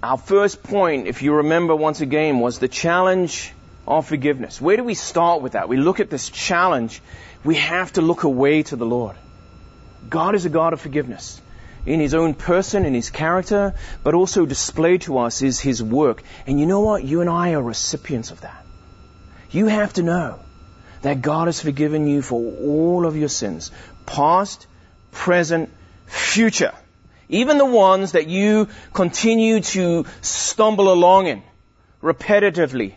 Our 0.04 0.18
first 0.18 0.62
point, 0.62 1.08
if 1.08 1.24
you 1.24 1.34
remember 1.34 1.76
once 1.76 2.02
again, 2.02 2.40
was 2.40 2.60
the 2.60 2.68
challenge 2.68 3.52
of 3.88 4.08
forgiveness. 4.08 4.62
Where 4.62 4.78
do 4.78 4.84
we 4.84 4.94
start 4.94 5.42
with 5.42 5.54
that? 5.54 5.70
We 5.70 5.78
look 5.78 6.00
at 6.00 6.10
this 6.10 6.30
challenge. 6.30 7.02
We 7.44 7.56
have 7.56 7.94
to 7.94 8.02
look 8.02 8.24
away 8.24 8.64
to 8.64 8.76
the 8.76 8.86
Lord. 8.86 9.16
God 10.08 10.36
is 10.36 10.46
a 10.46 10.50
God 10.50 10.74
of 10.74 10.82
forgiveness 10.82 11.42
in 11.86 12.00
His 12.00 12.14
own 12.14 12.36
person, 12.36 12.86
in 12.86 12.94
His 12.94 13.10
character, 13.10 13.74
but 14.04 14.14
also 14.14 14.46
displayed 14.46 15.02
to 15.04 15.18
us 15.18 15.42
is 15.42 15.60
His 15.60 15.82
work. 15.82 16.22
And 16.46 16.60
you 16.60 16.66
know 16.68 16.82
what? 16.82 17.04
You 17.04 17.22
and 17.22 17.30
I 17.30 17.54
are 17.54 17.62
recipients 17.62 18.30
of 18.30 18.42
that. 18.42 18.66
You 19.50 19.68
have 19.68 19.94
to 19.94 20.04
know 20.04 20.40
that 21.02 21.22
God 21.22 21.48
has 21.48 21.62
forgiven 21.62 22.06
you 22.08 22.22
for 22.22 22.40
all 22.40 23.06
of 23.06 23.16
your 23.16 23.30
sins, 23.30 23.72
past, 24.06 24.68
present, 25.12 25.70
future. 26.06 26.74
Even 27.30 27.58
the 27.58 27.66
ones 27.66 28.14
that 28.14 28.28
you 28.28 28.70
continue 28.94 29.60
to 29.60 30.06
stumble 30.22 30.92
along 30.92 31.28
in 31.28 31.44
repetitively. 32.02 32.94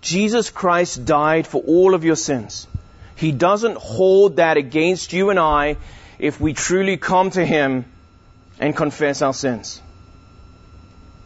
Jesus 0.00 0.50
Christ 0.50 1.04
died 1.04 1.46
for 1.46 1.62
all 1.62 1.94
of 1.94 2.04
your 2.04 2.16
sins. 2.16 2.66
He 3.14 3.30
doesn't 3.30 3.76
hold 3.76 4.36
that 4.36 4.56
against 4.56 5.12
you 5.12 5.30
and 5.30 5.38
I 5.38 5.76
if 6.18 6.40
we 6.40 6.54
truly 6.54 6.96
come 6.96 7.30
to 7.30 7.44
Him 7.44 7.84
and 8.58 8.76
confess 8.76 9.22
our 9.22 9.34
sins. 9.34 9.80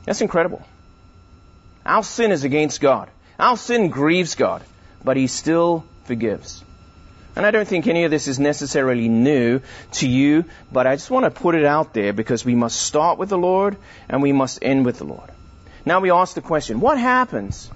That's 0.05 0.21
incredible. 0.21 0.63
Our 1.87 2.03
sin 2.03 2.33
is 2.33 2.45
against 2.45 2.81
God. 2.81 3.09
Our 3.39 3.57
sin 3.57 3.89
grieves 3.89 4.35
God, 4.35 4.63
but 5.03 5.17
He 5.17 5.27
still 5.27 5.85
forgives. 6.05 6.63
And 7.37 7.45
I 7.45 7.51
don't 7.51 7.69
think 7.69 7.87
any 7.87 8.05
of 8.05 8.11
this 8.11 8.29
is 8.29 8.39
necessarily 8.41 9.09
new 9.09 9.61
to 9.93 10.09
you, 10.09 10.47
but 10.73 10.87
I 10.87 10.97
just 10.97 11.11
want 11.11 11.25
to 11.25 11.31
put 11.31 11.55
it 11.55 11.67
out 11.67 11.93
there 11.93 12.15
because 12.15 12.47
we 12.47 12.55
must 12.55 12.81
start 12.81 13.19
with 13.19 13.29
the 13.29 13.37
Lord 13.37 13.77
and 14.09 14.23
we 14.23 14.33
must 14.33 14.59
end 14.63 14.87
with 14.87 14.97
the 14.97 15.05
Lord. 15.05 15.31
Now 15.85 16.01
we 16.01 16.11
ask 16.11 16.35
the 16.35 16.41
question, 16.41 16.81
what 16.81 16.99
happens 16.99 17.71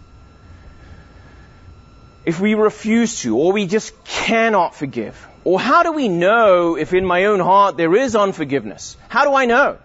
if 2.25 2.41
we 2.41 2.55
refuse 2.55 3.21
to 3.21 3.37
or 3.37 3.53
we 3.53 3.67
just 3.67 3.93
cannot 4.05 4.75
forgive? 4.75 5.27
Or 5.45 5.61
how 5.61 5.83
do 5.83 5.93
we 5.93 6.09
know 6.09 6.77
if 6.77 6.95
in 6.95 7.05
my 7.05 7.27
own 7.27 7.41
heart 7.41 7.77
there 7.77 7.95
is 7.95 8.17
unforgiveness? 8.17 8.97
How 9.09 9.25
do 9.25 9.35
I 9.35 9.45
know? 9.45 9.77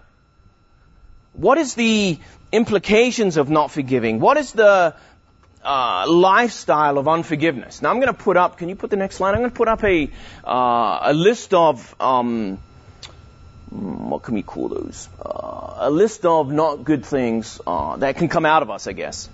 What 1.34 1.58
is 1.58 1.74
the 1.74 2.18
implications 2.50 3.36
of 3.36 3.50
not 3.50 3.70
forgiving? 3.70 4.20
What 4.20 4.38
is 4.38 4.52
the 4.52 4.94
uh, 5.66 6.06
lifestyle 6.08 6.96
of 6.98 7.08
unforgiveness. 7.08 7.82
Now 7.82 7.90
I'm 7.90 7.96
going 7.96 8.14
to 8.14 8.22
put 8.24 8.36
up. 8.36 8.56
Can 8.56 8.68
you 8.68 8.76
put 8.76 8.90
the 8.90 8.96
next 8.96 9.16
slide? 9.16 9.30
I'm 9.30 9.40
going 9.40 9.50
to 9.50 9.56
put 9.56 9.68
up 9.68 9.82
a 9.84 10.10
uh, 10.44 10.98
a 11.02 11.12
list 11.12 11.52
of 11.54 11.94
um, 12.00 12.58
what 13.70 14.22
can 14.22 14.34
we 14.34 14.42
call 14.42 14.68
those? 14.68 15.08
Uh, 15.20 15.88
a 15.88 15.90
list 15.90 16.24
of 16.24 16.52
not 16.52 16.84
good 16.84 17.04
things 17.04 17.60
uh, 17.66 17.96
that 17.96 18.16
can 18.16 18.28
come 18.28 18.46
out 18.46 18.62
of 18.62 18.70
us, 18.70 18.86
I 18.86 18.92
guess. 18.92 19.28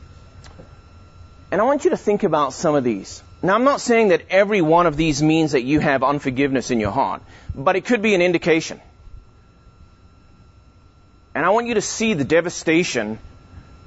And 1.51 1.61
I 1.61 1.65
want 1.65 1.85
you 1.85 1.91
to 1.91 1.99
think 1.99 2.23
about 2.23 2.55
some 2.55 2.75
of 2.75 2.83
these. 2.83 3.23
Now 3.43 3.55
I'm 3.55 3.65
not 3.65 3.81
saying 3.81 4.09
that 4.09 4.23
every 4.31 4.63
one 4.63 4.87
of 4.87 4.97
these 4.97 5.23
means 5.23 5.53
that 5.53 5.63
you 5.63 5.81
have 5.81 6.03
unforgiveness 6.03 6.71
in 6.71 6.81
your 6.81 6.93
heart, 6.93 7.21
but 7.55 7.77
it 7.77 7.85
could 7.85 8.01
be 8.01 8.15
an 8.15 8.23
indication. 8.23 8.81
And 11.35 11.45
I 11.45 11.51
want 11.51 11.67
you 11.67 11.75
to 11.75 11.83
see 11.83 12.15
the 12.15 12.25
devastation 12.25 13.19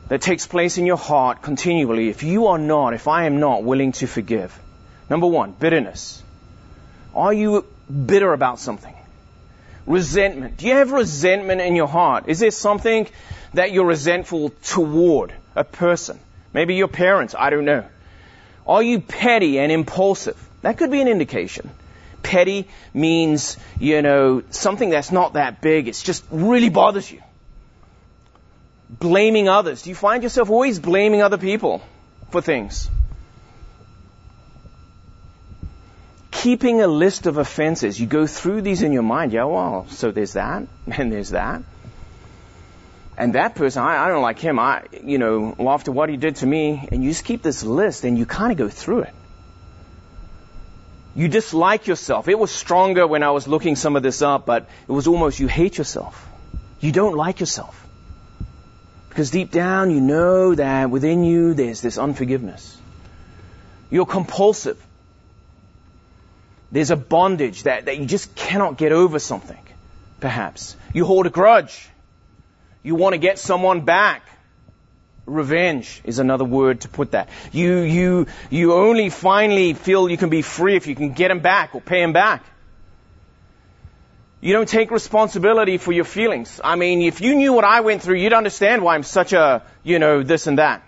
that 0.07 0.21
takes 0.21 0.45
place 0.45 0.77
in 0.77 0.85
your 0.85 0.97
heart 0.97 1.41
continually 1.41 2.09
if 2.09 2.23
you 2.23 2.47
are 2.47 2.57
not, 2.57 2.93
if 2.93 3.07
I 3.07 3.25
am 3.25 3.39
not 3.39 3.63
willing 3.63 3.91
to 3.93 4.07
forgive. 4.07 4.57
Number 5.09 5.27
one, 5.27 5.51
bitterness. 5.51 6.21
Are 7.13 7.33
you 7.33 7.65
bitter 7.89 8.33
about 8.33 8.59
something? 8.59 8.93
Resentment. 9.85 10.57
Do 10.57 10.67
you 10.67 10.73
have 10.73 10.91
resentment 10.91 11.61
in 11.61 11.75
your 11.75 11.87
heart? 11.87 12.25
Is 12.27 12.39
there 12.39 12.51
something 12.51 13.07
that 13.53 13.71
you're 13.71 13.85
resentful 13.85 14.49
toward 14.63 15.33
a 15.55 15.63
person? 15.63 16.19
Maybe 16.53 16.75
your 16.75 16.87
parents, 16.87 17.35
I 17.37 17.49
don't 17.49 17.65
know. 17.65 17.85
Are 18.67 18.81
you 18.81 18.99
petty 18.99 19.59
and 19.59 19.71
impulsive? 19.71 20.37
That 20.61 20.77
could 20.77 20.89
be 20.89 21.01
an 21.01 21.07
indication. 21.07 21.69
Petty 22.23 22.67
means, 22.93 23.57
you 23.79 24.01
know, 24.01 24.41
something 24.49 24.89
that's 24.89 25.11
not 25.11 25.33
that 25.33 25.61
big. 25.61 25.87
It's 25.87 26.01
just 26.01 26.23
really 26.31 26.69
bothers 26.69 27.11
you 27.11 27.21
blaming 28.99 29.49
others? 29.49 29.83
Do 29.83 29.89
you 29.89 29.95
find 29.95 30.23
yourself 30.23 30.49
always 30.49 30.79
blaming 30.79 31.21
other 31.21 31.37
people 31.37 31.81
for 32.31 32.41
things? 32.41 32.89
Keeping 36.31 36.81
a 36.81 36.87
list 36.87 37.25
of 37.25 37.37
offenses. 37.37 37.99
You 37.99 38.07
go 38.07 38.27
through 38.27 38.61
these 38.61 38.81
in 38.81 38.91
your 38.91 39.03
mind. 39.03 39.33
Yeah, 39.33 39.45
well, 39.45 39.87
so 39.89 40.11
there's 40.11 40.33
that, 40.33 40.67
and 40.91 41.11
there's 41.11 41.29
that. 41.29 41.63
And 43.17 43.33
that 43.35 43.55
person, 43.55 43.81
I, 43.81 44.05
I 44.05 44.07
don't 44.09 44.21
like 44.21 44.39
him. 44.39 44.59
I, 44.59 44.83
you 45.03 45.17
know, 45.17 45.55
after 45.59 45.91
what 45.91 46.09
he 46.09 46.17
did 46.17 46.37
to 46.37 46.45
me, 46.45 46.87
and 46.91 47.03
you 47.03 47.11
just 47.11 47.23
keep 47.23 47.41
this 47.41 47.63
list 47.63 48.03
and 48.03 48.17
you 48.17 48.25
kind 48.25 48.51
of 48.51 48.57
go 48.57 48.67
through 48.67 49.03
it. 49.03 49.13
You 51.15 51.29
dislike 51.29 51.87
yourself. 51.87 52.27
It 52.27 52.37
was 52.37 52.51
stronger 52.51 53.07
when 53.07 53.23
I 53.23 53.31
was 53.31 53.47
looking 53.47 53.77
some 53.77 53.95
of 53.95 54.03
this 54.03 54.21
up, 54.21 54.45
but 54.45 54.67
it 54.85 54.91
was 54.91 55.07
almost 55.07 55.39
you 55.39 55.47
hate 55.47 55.77
yourself. 55.77 56.27
You 56.81 56.91
don't 56.91 57.15
like 57.15 57.39
yourself. 57.39 57.84
Because 59.15 59.31
deep 59.31 59.49
down 59.49 59.91
you 59.91 60.01
know 60.01 60.55
that 60.55 60.89
within 60.89 61.23
you 61.23 61.53
there's 61.53 61.79
this 61.79 61.97
unforgiveness. 61.97 62.77
You're 63.89 64.05
compulsive. 64.05 64.77
There's 66.69 66.91
a 66.91 66.97
bondage 66.97 67.63
that, 67.63 67.85
that 67.85 67.97
you 67.97 68.07
just 68.07 68.35
cannot 68.35 68.77
get 68.77 68.91
over 68.91 69.17
something, 69.19 69.63
perhaps. 70.19 70.75
You 70.93 71.05
hold 71.05 71.27
a 71.27 71.29
grudge. 71.29 71.87
You 72.83 72.95
want 72.95 73.13
to 73.13 73.17
get 73.17 73.39
someone 73.39 73.85
back. 73.85 74.27
Revenge 75.25 76.01
is 76.03 76.19
another 76.19 76.43
word 76.43 76.81
to 76.81 76.89
put 76.89 77.11
that. 77.11 77.29
You, 77.53 77.77
you, 77.83 78.27
you 78.49 78.73
only 78.73 79.09
finally 79.09 79.75
feel 79.75 80.09
you 80.09 80.17
can 80.17 80.29
be 80.29 80.41
free 80.41 80.75
if 80.75 80.87
you 80.87 80.95
can 80.95 81.13
get 81.13 81.29
them 81.29 81.39
back 81.39 81.73
or 81.73 81.79
pay 81.79 82.01
them 82.01 82.11
back. 82.11 82.43
You 84.41 84.53
don't 84.53 84.69
take 84.69 84.91
responsibility 84.91 85.77
for 85.77 85.91
your 85.91 86.05
feelings. 86.05 86.61
I 86.63 86.75
mean, 86.75 87.01
if 87.01 87.21
you 87.21 87.35
knew 87.35 87.53
what 87.53 87.63
I 87.63 87.81
went 87.81 88.01
through, 88.01 88.15
you'd 88.15 88.33
understand 88.33 88.83
why 88.83 88.95
I'm 88.95 89.03
such 89.03 89.33
a, 89.33 89.63
you 89.83 89.97
know, 89.99 90.23
this 90.23 90.47
and 90.47 90.59
that. 90.59 90.83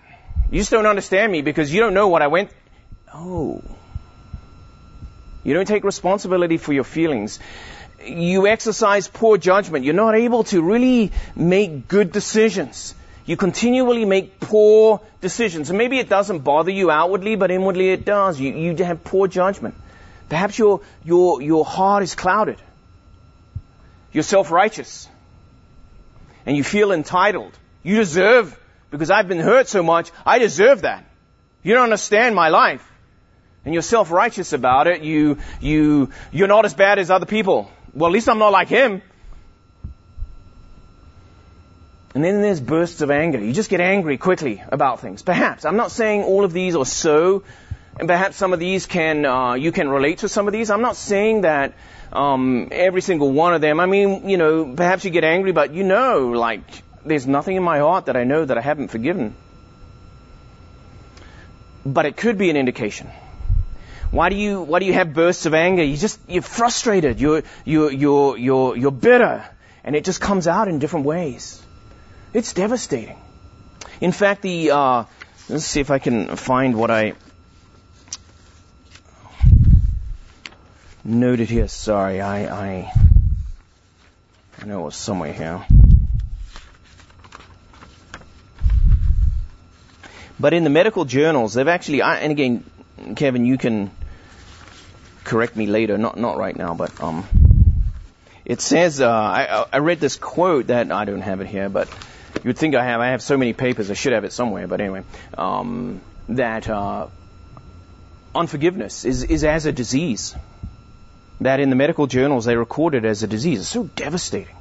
You 0.50 0.60
just 0.60 0.70
don't 0.70 0.86
understand 0.86 1.32
me 1.32 1.42
because 1.42 1.72
you 1.72 1.80
don't 1.80 1.94
know 1.94 2.08
what 2.08 2.22
I 2.22 2.28
went. 2.28 2.50
Oh. 3.12 3.62
You 5.44 5.54
don't 5.54 5.66
take 5.66 5.84
responsibility 5.84 6.58
for 6.58 6.72
your 6.72 6.84
feelings. 6.84 7.38
You 8.04 8.46
exercise 8.46 9.08
poor 9.08 9.38
judgment. 9.38 9.84
You're 9.84 9.94
not 9.94 10.14
able 10.14 10.44
to 10.44 10.62
really 10.62 11.10
make 11.34 11.88
good 11.88 12.12
decisions. 12.12 12.94
You 13.26 13.36
continually 13.36 14.04
make 14.04 14.40
poor 14.40 15.00
decisions. 15.20 15.68
And 15.68 15.78
maybe 15.78 15.98
it 15.98 16.08
doesn't 16.08 16.40
bother 16.40 16.70
you 16.70 16.90
outwardly, 16.90 17.36
but 17.36 17.50
inwardly 17.50 17.90
it 17.90 18.04
does. 18.04 18.40
You, 18.40 18.52
you 18.52 18.84
have 18.84 19.04
poor 19.04 19.28
judgment. 19.28 19.74
Perhaps 20.28 20.58
your, 20.58 20.80
your, 21.04 21.42
your 21.42 21.64
heart 21.64 22.02
is 22.02 22.14
clouded. 22.14 22.58
You're 24.12 24.22
self-righteous. 24.22 25.08
And 26.46 26.56
you 26.56 26.64
feel 26.64 26.92
entitled. 26.92 27.58
You 27.82 27.96
deserve, 27.96 28.58
because 28.90 29.10
I've 29.10 29.28
been 29.28 29.40
hurt 29.40 29.68
so 29.68 29.82
much, 29.82 30.10
I 30.24 30.38
deserve 30.38 30.82
that. 30.82 31.04
You 31.62 31.74
don't 31.74 31.84
understand 31.84 32.34
my 32.34 32.48
life. 32.48 32.84
And 33.64 33.74
you're 33.74 33.82
self-righteous 33.82 34.52
about 34.52 34.86
it. 34.86 35.02
You, 35.02 35.38
you, 35.60 36.10
you're 36.32 36.48
not 36.48 36.64
as 36.64 36.74
bad 36.74 36.98
as 36.98 37.10
other 37.10 37.26
people. 37.26 37.70
Well, 37.92 38.08
at 38.08 38.12
least 38.12 38.28
I'm 38.28 38.38
not 38.38 38.52
like 38.52 38.68
him. 38.68 39.02
And 42.14 42.24
then 42.24 42.40
there's 42.40 42.60
bursts 42.60 43.02
of 43.02 43.10
anger. 43.10 43.38
You 43.38 43.52
just 43.52 43.68
get 43.68 43.80
angry 43.80 44.16
quickly 44.16 44.62
about 44.72 45.00
things. 45.00 45.22
Perhaps. 45.22 45.66
I'm 45.66 45.76
not 45.76 45.90
saying 45.90 46.22
all 46.22 46.44
of 46.44 46.52
these 46.52 46.74
are 46.74 46.86
so, 46.86 47.42
and 47.98 48.06
perhaps 48.06 48.36
some 48.36 48.52
of 48.52 48.60
these 48.60 48.86
can, 48.86 49.24
uh, 49.26 49.54
you 49.54 49.72
can 49.72 49.88
relate 49.88 50.18
to 50.18 50.28
some 50.28 50.46
of 50.46 50.52
these. 50.52 50.70
I'm 50.70 50.82
not 50.82 50.96
saying 50.96 51.42
that 51.42 51.74
um, 52.12 52.68
every 52.70 53.00
single 53.00 53.32
one 53.32 53.54
of 53.54 53.60
them. 53.60 53.80
I 53.80 53.86
mean, 53.86 54.28
you 54.28 54.36
know, 54.36 54.74
perhaps 54.74 55.04
you 55.04 55.10
get 55.10 55.24
angry, 55.24 55.52
but 55.52 55.74
you 55.74 55.82
know, 55.82 56.28
like, 56.28 56.62
there's 57.04 57.26
nothing 57.26 57.56
in 57.56 57.62
my 57.62 57.78
heart 57.80 58.06
that 58.06 58.16
I 58.16 58.24
know 58.24 58.44
that 58.44 58.56
I 58.56 58.60
haven't 58.60 58.88
forgiven. 58.88 59.34
But 61.84 62.06
it 62.06 62.16
could 62.16 62.38
be 62.38 62.50
an 62.50 62.56
indication. 62.56 63.08
Why 64.10 64.28
do 64.30 64.36
you, 64.36 64.62
why 64.62 64.78
do 64.78 64.86
you 64.86 64.92
have 64.94 65.12
bursts 65.12 65.46
of 65.46 65.54
anger? 65.54 65.82
You 65.82 65.96
just, 65.96 66.20
you're 66.28 66.42
frustrated. 66.42 67.20
You're, 67.20 67.42
you're, 67.64 67.90
you're, 67.90 68.38
you're, 68.38 68.76
you're 68.76 68.90
bitter. 68.90 69.44
And 69.84 69.96
it 69.96 70.04
just 70.04 70.20
comes 70.20 70.46
out 70.46 70.68
in 70.68 70.78
different 70.78 71.06
ways. 71.06 71.62
It's 72.32 72.52
devastating. 72.52 73.18
In 74.00 74.12
fact, 74.12 74.42
the, 74.42 74.70
uh, 74.70 75.04
let's 75.48 75.64
see 75.64 75.80
if 75.80 75.90
I 75.90 75.98
can 75.98 76.36
find 76.36 76.76
what 76.76 76.90
I, 76.90 77.14
noted 81.08 81.48
here. 81.48 81.68
Sorry, 81.68 82.20
I, 82.20 82.44
I, 82.44 82.92
I 84.60 84.66
know 84.66 84.80
it 84.80 84.84
was 84.84 84.96
somewhere 84.96 85.32
here. 85.32 85.64
But 90.38 90.52
in 90.52 90.62
the 90.64 90.70
medical 90.70 91.04
journals, 91.04 91.54
they've 91.54 91.66
actually, 91.66 92.02
I, 92.02 92.18
and 92.18 92.30
again, 92.30 92.64
Kevin, 93.16 93.44
you 93.44 93.58
can 93.58 93.90
correct 95.24 95.56
me 95.56 95.66
later, 95.66 95.98
not 95.98 96.16
not 96.16 96.38
right 96.38 96.56
now, 96.56 96.74
but 96.74 97.02
um, 97.02 97.26
it 98.44 98.60
says 98.60 99.00
uh, 99.00 99.10
I, 99.10 99.66
I 99.72 99.78
read 99.78 99.98
this 100.00 100.16
quote 100.16 100.68
that 100.68 100.92
I 100.92 101.04
don't 101.04 101.22
have 101.22 101.40
it 101.40 101.48
here, 101.48 101.68
but 101.68 101.88
you'd 102.44 102.56
think 102.56 102.76
I 102.76 102.84
have. 102.84 103.00
I 103.00 103.08
have 103.08 103.22
so 103.22 103.36
many 103.36 103.52
papers, 103.52 103.90
I 103.90 103.94
should 103.94 104.12
have 104.12 104.24
it 104.24 104.32
somewhere. 104.32 104.68
But 104.68 104.80
anyway, 104.80 105.02
um, 105.36 106.00
that 106.28 106.68
uh, 106.68 107.08
unforgiveness 108.34 109.04
is 109.04 109.24
is 109.24 109.42
as 109.42 109.66
a 109.66 109.72
disease 109.72 110.36
that 111.40 111.60
in 111.60 111.70
the 111.70 111.76
medical 111.76 112.06
journals 112.06 112.44
they 112.44 112.56
recorded 112.56 113.04
as 113.04 113.22
a 113.22 113.26
disease. 113.26 113.60
It's 113.60 113.68
so 113.68 113.84
devastating 113.84 114.56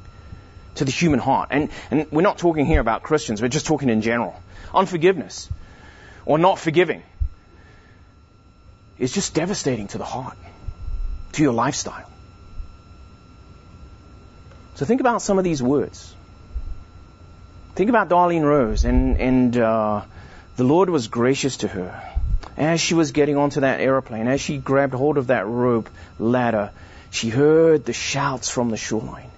to 0.76 0.86
the 0.86 0.92
human 0.92 1.20
heart. 1.20 1.50
And, 1.52 1.70
and 1.92 2.12
we're 2.12 2.22
not 2.22 2.38
talking 2.38 2.66
here 2.66 2.80
about 2.80 3.04
Christians, 3.04 3.42
we're 3.42 3.48
just 3.48 3.66
talking 3.66 3.90
in 3.90 4.02
general. 4.02 4.40
Unforgiveness 4.74 5.50
or 6.26 6.38
not 6.38 6.60
forgiving 6.60 7.04
is 9.00 9.13
just 9.13 9.34
devastating 9.34 9.88
to 9.90 9.98
the 9.98 10.06
heart, 10.06 10.38
to 11.34 11.44
your 11.44 11.54
lifestyle. 11.54 12.10
So 14.76 14.86
think 14.86 15.02
about 15.02 15.22
some 15.22 15.38
of 15.38 15.44
these 15.44 15.62
words. 15.63 16.13
Think 17.76 17.90
about 17.90 18.10
Darlene 18.10 18.44
Rose, 18.44 18.86
and, 18.86 19.18
and 19.18 19.58
uh, 19.58 20.02
the 20.56 20.63
Lord 20.63 20.90
was 20.90 21.08
gracious 21.08 21.58
to 21.58 21.68
her 21.68 22.17
as 22.58 22.82
she 22.82 22.96
was 22.96 23.12
getting 23.12 23.38
onto 23.38 23.62
that 23.62 23.80
airplane, 23.80 24.28
as 24.28 24.41
she 24.41 24.58
grabbed 24.58 24.93
hold 24.93 25.17
of 25.17 25.28
that 25.28 25.46
rope 25.46 25.89
ladder, 26.17 26.72
she 27.12 27.30
heard 27.30 27.86
the 27.86 27.93
shouts 27.93 28.50
from 28.50 28.70
the 28.70 28.78
shoreline. 28.78 29.30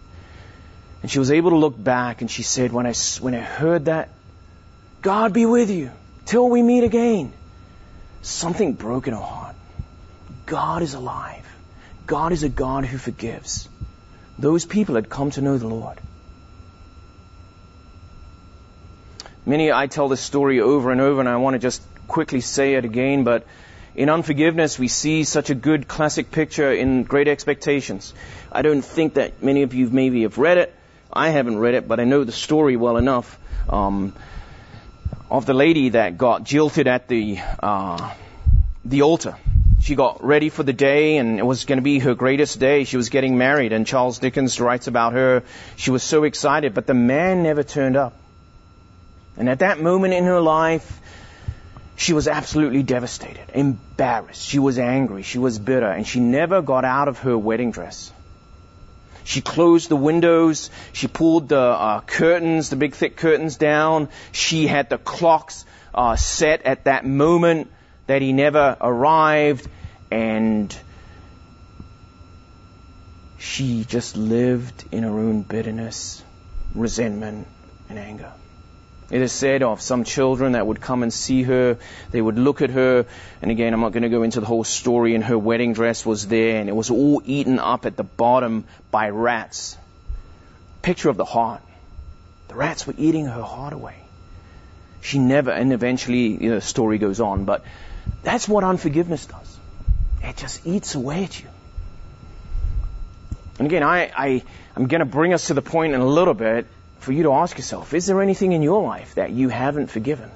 And 1.01 1.11
she 1.11 1.19
was 1.19 1.31
able 1.31 1.51
to 1.51 1.57
look 1.57 1.81
back 1.81 2.21
and 2.21 2.31
she 2.31 2.43
said, 2.43 2.71
when 2.71 2.85
I, 2.85 2.93
when 3.19 3.35
I 3.35 3.39
heard 3.41 3.85
that, 3.85 4.09
God 5.01 5.33
be 5.33 5.45
with 5.45 5.69
you 5.69 5.91
till 6.25 6.49
we 6.49 6.61
meet 6.61 6.83
again. 6.83 7.31
Something 8.21 8.73
broke 8.73 9.07
in 9.07 9.13
her 9.13 9.19
heart. 9.19 9.55
God 10.45 10.81
is 10.81 10.93
alive. 10.93 11.45
God 12.05 12.31
is 12.31 12.43
a 12.43 12.49
God 12.49 12.85
who 12.85 12.97
forgives. 12.97 13.69
Those 14.37 14.65
people 14.65 14.95
had 14.95 15.09
come 15.09 15.31
to 15.31 15.41
know 15.41 15.57
the 15.57 15.67
Lord. 15.67 15.99
Many, 19.45 19.71
I 19.71 19.87
tell 19.87 20.09
this 20.09 20.21
story 20.21 20.59
over 20.59 20.91
and 20.91 21.01
over, 21.01 21.19
and 21.19 21.29
I 21.29 21.37
want 21.37 21.53
to 21.53 21.59
just 21.59 21.81
quickly 22.09 22.41
say 22.41 22.73
it 22.73 22.83
again, 22.83 23.23
but 23.23 23.45
in 23.95 24.09
unforgiveness, 24.09 24.77
we 24.77 24.89
see 24.89 25.23
such 25.23 25.49
a 25.49 25.55
good 25.55 25.87
classic 25.87 26.31
picture 26.31 26.71
in 26.71 27.03
Great 27.03 27.27
Expectations. 27.27 28.13
I 28.51 28.61
don't 28.61 28.81
think 28.81 29.13
that 29.13 29.41
many 29.41 29.63
of 29.63 29.73
you 29.73 29.89
maybe 29.89 30.23
have 30.23 30.37
read 30.37 30.57
it. 30.57 30.75
I 31.11 31.29
haven't 31.29 31.57
read 31.57 31.73
it, 31.75 31.87
but 31.87 31.99
I 31.99 32.03
know 32.03 32.23
the 32.23 32.31
story 32.31 32.75
well 32.75 32.97
enough. 32.97 33.39
Um, 33.69 34.13
of 35.29 35.45
the 35.45 35.53
lady 35.53 35.89
that 35.89 36.17
got 36.17 36.43
jilted 36.43 36.87
at 36.87 37.07
the, 37.07 37.39
uh, 37.61 38.13
the 38.83 39.03
altar. 39.03 39.35
She 39.81 39.95
got 39.95 40.23
ready 40.23 40.49
for 40.49 40.63
the 40.63 40.73
day 40.73 41.17
and 41.17 41.39
it 41.39 41.45
was 41.45 41.65
going 41.65 41.77
to 41.77 41.83
be 41.83 41.99
her 41.99 42.15
greatest 42.15 42.59
day. 42.59 42.83
She 42.83 42.97
was 42.97 43.09
getting 43.09 43.37
married 43.37 43.71
and 43.71 43.85
Charles 43.85 44.19
Dickens 44.19 44.59
writes 44.59 44.87
about 44.87 45.13
her. 45.13 45.43
She 45.77 45.91
was 45.91 46.03
so 46.03 46.23
excited, 46.23 46.73
but 46.73 46.87
the 46.87 46.93
man 46.93 47.43
never 47.43 47.63
turned 47.63 47.95
up. 47.95 48.13
And 49.37 49.49
at 49.49 49.59
that 49.59 49.79
moment 49.79 50.13
in 50.13 50.25
her 50.25 50.41
life, 50.41 50.98
she 51.99 52.13
was 52.13 52.29
absolutely 52.29 52.81
devastated, 52.81 53.43
embarrassed. 53.53 54.47
She 54.47 54.57
was 54.57 54.79
angry. 54.79 55.21
She 55.21 55.37
was 55.37 55.59
bitter 55.59 55.85
and 55.85 56.07
she 56.07 56.21
never 56.21 56.61
got 56.61 56.85
out 56.85 57.09
of 57.09 57.19
her 57.19 57.37
wedding 57.37 57.71
dress. 57.71 58.13
She 59.25 59.41
closed 59.41 59.89
the 59.89 59.97
windows. 59.97 60.69
She 60.93 61.09
pulled 61.09 61.49
the 61.49 61.59
uh, 61.59 61.99
curtains, 61.99 62.69
the 62.69 62.77
big 62.77 62.95
thick 62.95 63.17
curtains 63.17 63.57
down. 63.57 64.07
She 64.31 64.65
had 64.65 64.89
the 64.89 64.97
clocks 64.97 65.65
uh, 65.93 66.15
set 66.15 66.61
at 66.61 66.85
that 66.85 67.05
moment 67.05 67.69
that 68.07 68.21
he 68.21 68.31
never 68.31 68.77
arrived, 68.79 69.67
and 70.09 70.73
she 73.37 73.83
just 73.83 74.15
lived 74.15 74.85
in 74.93 75.03
her 75.03 75.19
own 75.19 75.41
bitterness, 75.41 76.23
resentment, 76.73 77.45
and 77.89 77.99
anger. 77.99 78.31
It 79.11 79.21
is 79.21 79.31
said 79.31 79.63
of 79.63 79.81
some 79.81 80.03
children 80.03 80.51
that 80.51 80.67
would 80.67 80.81
come 80.81 81.01
and 81.01 81.11
see 81.11 81.41
her, 81.43 81.77
they 82.11 82.21
would 82.21 82.37
look 82.37 82.61
at 82.61 82.69
her, 82.69 83.07
and 83.41 83.49
again, 83.49 83.73
I'm 83.73 83.81
not 83.81 83.91
going 83.91 84.03
to 84.03 84.09
go 84.09 84.21
into 84.21 84.39
the 84.39 84.45
whole 84.45 84.63
story, 84.63 85.15
and 85.15 85.23
her 85.23 85.37
wedding 85.37 85.73
dress 85.73 86.05
was 86.05 86.27
there, 86.27 86.59
and 86.59 86.69
it 86.69 86.75
was 86.75 86.91
all 86.91 87.21
eaten 87.25 87.57
up 87.57 87.87
at 87.87 87.97
the 87.97 88.03
bottom 88.03 88.65
by 88.91 89.09
rats. 89.09 89.77
Picture 90.83 91.09
of 91.09 91.17
the 91.17 91.25
heart. 91.25 91.61
The 92.49 92.55
rats 92.55 92.85
were 92.85 92.93
eating 92.97 93.25
her 93.25 93.41
heart 93.41 93.73
away. 93.73 93.95
She 95.01 95.17
never, 95.17 95.49
and 95.49 95.73
eventually, 95.73 96.27
you 96.43 96.49
know, 96.49 96.55
the 96.55 96.61
story 96.61 96.99
goes 96.99 97.19
on, 97.19 97.45
but 97.45 97.63
that's 98.21 98.47
what 98.47 98.63
unforgiveness 98.63 99.25
does. 99.25 99.57
It 100.23 100.37
just 100.37 100.67
eats 100.67 100.93
away 100.93 101.23
at 101.23 101.41
you. 101.41 101.47
And 103.57 103.65
again, 103.67 103.83
I, 103.83 104.11
I, 104.15 104.43
I'm 104.75 104.87
going 104.87 104.99
to 104.99 105.05
bring 105.05 105.33
us 105.33 105.47
to 105.47 105.53
the 105.53 105.61
point 105.61 105.93
in 105.93 105.99
a 105.99 106.05
little 106.05 106.33
bit 106.33 106.67
for 106.99 107.11
you 107.11 107.23
to 107.23 107.33
ask 107.33 107.57
yourself, 107.57 107.93
is 107.93 108.05
there 108.05 108.21
anything 108.21 108.51
in 108.51 108.61
your 108.61 108.83
life 108.83 109.15
that 109.15 109.31
you 109.31 109.49
haven't 109.49 109.87
forgiven? 109.87 110.29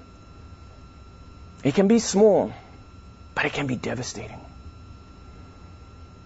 It 1.64 1.76
can 1.76 1.88
be 1.88 2.00
small, 2.00 2.54
but 3.36 3.46
it 3.46 3.54
can 3.54 3.68
be 3.68 3.76
devastating. 3.76 4.40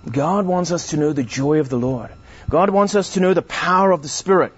God 0.09 0.45
wants 0.45 0.71
us 0.71 0.91
to 0.91 0.97
know 0.97 1.13
the 1.13 1.23
joy 1.23 1.59
of 1.59 1.69
the 1.69 1.77
Lord. 1.77 2.11
God 2.49 2.69
wants 2.69 2.95
us 2.95 3.13
to 3.13 3.19
know 3.19 3.33
the 3.33 3.41
power 3.41 3.91
of 3.91 4.01
the 4.01 4.07
Spirit. 4.07 4.53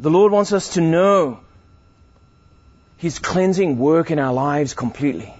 The 0.00 0.10
Lord 0.10 0.32
wants 0.32 0.52
us 0.52 0.74
to 0.74 0.80
know 0.80 1.40
His 2.96 3.18
cleansing 3.18 3.78
work 3.78 4.10
in 4.10 4.18
our 4.18 4.32
lives 4.32 4.74
completely. 4.74 5.34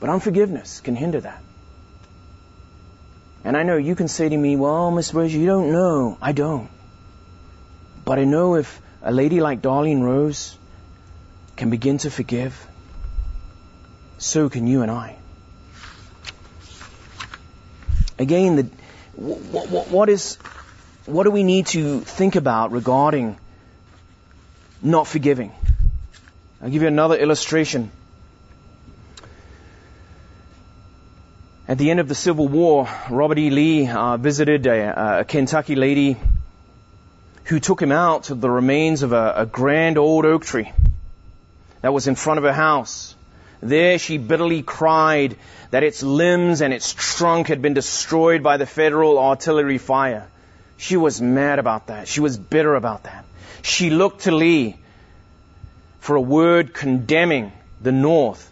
But 0.00 0.10
unforgiveness 0.10 0.80
can 0.80 0.96
hinder 0.96 1.20
that. 1.20 1.42
And 3.44 3.56
I 3.56 3.62
know 3.62 3.76
you 3.76 3.94
can 3.94 4.08
say 4.08 4.28
to 4.28 4.36
me, 4.36 4.56
well, 4.56 4.90
Miss 4.90 5.12
Rose, 5.14 5.34
you 5.34 5.46
don't 5.46 5.72
know. 5.72 6.18
I 6.20 6.32
don't. 6.32 6.68
But 8.10 8.18
I 8.18 8.24
know 8.24 8.56
if 8.56 8.82
a 9.02 9.12
lady 9.12 9.40
like 9.40 9.62
Darlene 9.62 10.02
Rose 10.02 10.58
can 11.54 11.70
begin 11.70 11.98
to 11.98 12.10
forgive, 12.10 12.66
so 14.18 14.48
can 14.48 14.66
you 14.66 14.82
and 14.82 14.90
I. 14.90 15.14
Again, 18.18 18.56
the, 18.56 18.62
what, 19.14 19.68
what, 19.68 19.88
what 19.90 20.08
is, 20.08 20.38
what 21.06 21.22
do 21.22 21.30
we 21.30 21.44
need 21.44 21.66
to 21.68 22.00
think 22.00 22.34
about 22.34 22.72
regarding 22.72 23.38
not 24.82 25.06
forgiving? 25.06 25.52
I'll 26.60 26.68
give 26.68 26.82
you 26.82 26.88
another 26.88 27.14
illustration. 27.14 27.92
At 31.68 31.78
the 31.78 31.92
end 31.92 32.00
of 32.00 32.08
the 32.08 32.16
Civil 32.16 32.48
War, 32.48 32.88
Robert 33.08 33.38
E. 33.38 33.50
Lee 33.50 33.86
uh, 33.86 34.16
visited 34.16 34.66
a, 34.66 35.20
a 35.20 35.24
Kentucky 35.24 35.76
lady 35.76 36.16
who 37.50 37.58
took 37.58 37.82
him 37.82 37.90
out 37.90 38.24
to 38.24 38.34
the 38.36 38.48
remains 38.48 39.02
of 39.02 39.12
a, 39.12 39.32
a 39.38 39.44
grand 39.44 39.98
old 39.98 40.24
oak 40.24 40.44
tree 40.44 40.70
that 41.80 41.92
was 41.92 42.06
in 42.06 42.14
front 42.14 42.38
of 42.38 42.44
her 42.44 42.52
house. 42.52 43.16
There 43.60 43.98
she 43.98 44.18
bitterly 44.18 44.62
cried 44.62 45.36
that 45.72 45.82
its 45.82 46.04
limbs 46.04 46.62
and 46.62 46.72
its 46.72 46.94
trunk 46.96 47.48
had 47.48 47.60
been 47.60 47.74
destroyed 47.74 48.44
by 48.44 48.56
the 48.56 48.66
federal 48.66 49.18
artillery 49.18 49.78
fire. 49.78 50.28
She 50.76 50.96
was 50.96 51.20
mad 51.20 51.58
about 51.58 51.88
that. 51.88 52.06
She 52.06 52.20
was 52.20 52.38
bitter 52.38 52.76
about 52.76 53.02
that. 53.02 53.24
She 53.62 53.90
looked 53.90 54.22
to 54.22 54.30
Lee 54.30 54.78
for 55.98 56.14
a 56.14 56.20
word 56.20 56.72
condemning 56.72 57.50
the 57.80 57.90
North, 57.90 58.48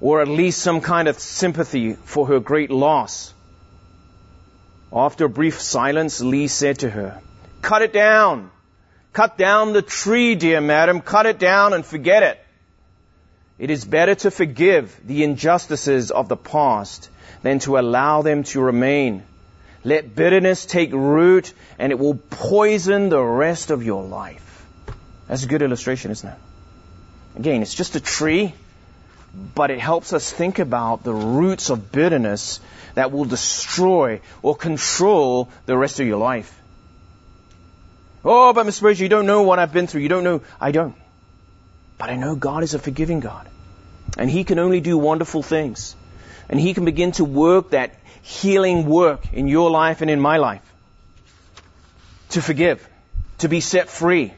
or 0.00 0.22
at 0.22 0.28
least 0.28 0.62
some 0.62 0.80
kind 0.80 1.08
of 1.08 1.18
sympathy 1.18 1.94
for 1.94 2.28
her 2.28 2.38
great 2.38 2.70
loss. 2.70 3.34
After 4.92 5.24
a 5.24 5.28
brief 5.28 5.60
silence, 5.60 6.20
Lee 6.20 6.46
said 6.46 6.78
to 6.78 6.90
her, 6.90 7.20
Cut 7.64 7.80
it 7.80 7.94
down. 7.94 8.50
Cut 9.14 9.38
down 9.38 9.72
the 9.72 9.80
tree, 9.80 10.34
dear 10.34 10.60
madam. 10.60 11.00
Cut 11.00 11.24
it 11.24 11.38
down 11.38 11.72
and 11.72 11.82
forget 11.84 12.22
it. 12.22 12.38
It 13.58 13.70
is 13.70 13.86
better 13.86 14.14
to 14.16 14.30
forgive 14.30 14.94
the 15.02 15.24
injustices 15.24 16.10
of 16.10 16.28
the 16.28 16.36
past 16.36 17.08
than 17.42 17.60
to 17.60 17.78
allow 17.78 18.20
them 18.20 18.42
to 18.52 18.60
remain. 18.60 19.22
Let 19.82 20.14
bitterness 20.14 20.66
take 20.66 20.92
root 20.92 21.54
and 21.78 21.90
it 21.90 21.98
will 21.98 22.16
poison 22.16 23.08
the 23.08 23.22
rest 23.22 23.70
of 23.70 23.82
your 23.82 24.02
life. 24.02 24.66
That's 25.26 25.44
a 25.44 25.46
good 25.46 25.62
illustration, 25.62 26.10
isn't 26.10 26.28
it? 26.28 26.38
Again, 27.36 27.62
it's 27.62 27.74
just 27.74 27.96
a 27.96 28.00
tree, 28.00 28.52
but 29.54 29.70
it 29.70 29.78
helps 29.78 30.12
us 30.12 30.30
think 30.30 30.58
about 30.58 31.02
the 31.02 31.14
roots 31.14 31.70
of 31.70 31.90
bitterness 31.90 32.60
that 32.94 33.10
will 33.10 33.24
destroy 33.24 34.20
or 34.42 34.54
control 34.54 35.48
the 35.64 35.78
rest 35.78 35.98
of 36.00 36.06
your 36.06 36.18
life. 36.18 36.60
Oh, 38.24 38.52
but 38.52 38.66
Mr. 38.66 38.72
Spurgeon, 38.72 39.02
you 39.02 39.08
don't 39.08 39.26
know 39.26 39.42
what 39.42 39.58
I've 39.58 39.72
been 39.72 39.86
through. 39.86 40.00
You 40.00 40.08
don't 40.08 40.24
know. 40.24 40.42
I 40.60 40.72
don't. 40.72 40.94
But 41.98 42.10
I 42.10 42.16
know 42.16 42.34
God 42.34 42.62
is 42.62 42.74
a 42.74 42.78
forgiving 42.78 43.20
God. 43.20 43.48
And 44.16 44.30
He 44.30 44.44
can 44.44 44.58
only 44.58 44.80
do 44.80 44.96
wonderful 44.96 45.42
things. 45.42 45.94
And 46.48 46.58
He 46.58 46.72
can 46.74 46.84
begin 46.84 47.12
to 47.12 47.24
work 47.24 47.70
that 47.70 47.94
healing 48.22 48.86
work 48.86 49.32
in 49.32 49.46
your 49.48 49.70
life 49.70 50.00
and 50.00 50.10
in 50.10 50.20
my 50.20 50.38
life. 50.38 50.62
To 52.30 52.40
forgive. 52.40 52.86
To 53.38 53.48
be 53.48 53.60
set 53.60 53.90
free. 53.90 54.32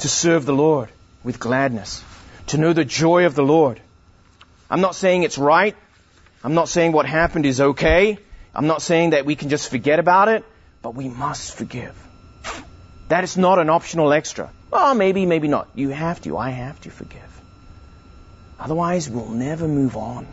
To 0.00 0.08
serve 0.08 0.44
the 0.44 0.52
Lord 0.54 0.90
with 1.24 1.40
gladness. 1.40 2.04
To 2.48 2.58
know 2.58 2.74
the 2.74 2.84
joy 2.84 3.24
of 3.24 3.34
the 3.34 3.42
Lord. 3.42 3.80
I'm 4.70 4.82
not 4.82 4.94
saying 4.94 5.22
it's 5.22 5.38
right. 5.38 5.74
I'm 6.44 6.54
not 6.54 6.68
saying 6.68 6.92
what 6.92 7.06
happened 7.06 7.46
is 7.46 7.60
okay. 7.60 8.18
I'm 8.54 8.66
not 8.66 8.82
saying 8.82 9.10
that 9.10 9.24
we 9.24 9.34
can 9.34 9.48
just 9.48 9.70
forget 9.70 9.98
about 9.98 10.28
it. 10.28 10.44
But 10.82 10.94
we 10.94 11.08
must 11.08 11.56
forgive. 11.56 12.05
That 13.08 13.24
is 13.24 13.36
not 13.36 13.58
an 13.58 13.70
optional 13.70 14.12
extra. 14.12 14.50
Oh, 14.72 14.94
maybe, 14.94 15.26
maybe 15.26 15.48
not. 15.48 15.68
You 15.74 15.90
have 15.90 16.20
to. 16.22 16.36
I 16.36 16.50
have 16.50 16.80
to 16.82 16.90
forgive. 16.90 17.40
Otherwise, 18.58 19.08
we'll 19.08 19.28
never 19.28 19.68
move 19.68 19.96
on. 19.96 20.26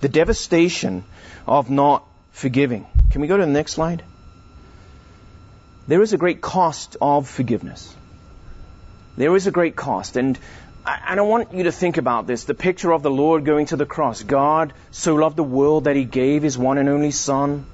The 0.00 0.08
devastation 0.08 1.04
of 1.46 1.70
not 1.70 2.04
forgiving. 2.32 2.86
Can 3.10 3.20
we 3.20 3.26
go 3.26 3.36
to 3.36 3.44
the 3.44 3.52
next 3.52 3.72
slide? 3.72 4.02
There 5.88 6.02
is 6.02 6.12
a 6.12 6.18
great 6.18 6.40
cost 6.40 6.96
of 7.00 7.28
forgiveness. 7.28 7.94
There 9.16 9.34
is 9.34 9.46
a 9.46 9.50
great 9.50 9.74
cost. 9.74 10.16
And 10.16 10.38
I, 10.84 11.20
want 11.20 11.52
you 11.52 11.64
to 11.64 11.72
think 11.72 11.96
about 11.96 12.26
this. 12.26 12.44
The 12.44 12.54
picture 12.54 12.92
of 12.92 13.02
the 13.02 13.10
Lord 13.10 13.44
going 13.44 13.66
to 13.66 13.76
the 13.76 13.86
cross. 13.86 14.22
God 14.22 14.72
so 14.90 15.16
loved 15.16 15.36
the 15.36 15.42
world 15.42 15.84
that 15.84 15.96
he 15.96 16.04
gave 16.04 16.42
his 16.42 16.56
one 16.56 16.78
and 16.78 16.88
only 16.88 17.10
Son. 17.10 17.66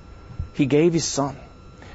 He 0.54 0.66
gave 0.66 0.92
his 0.92 1.04
Son. 1.04 1.37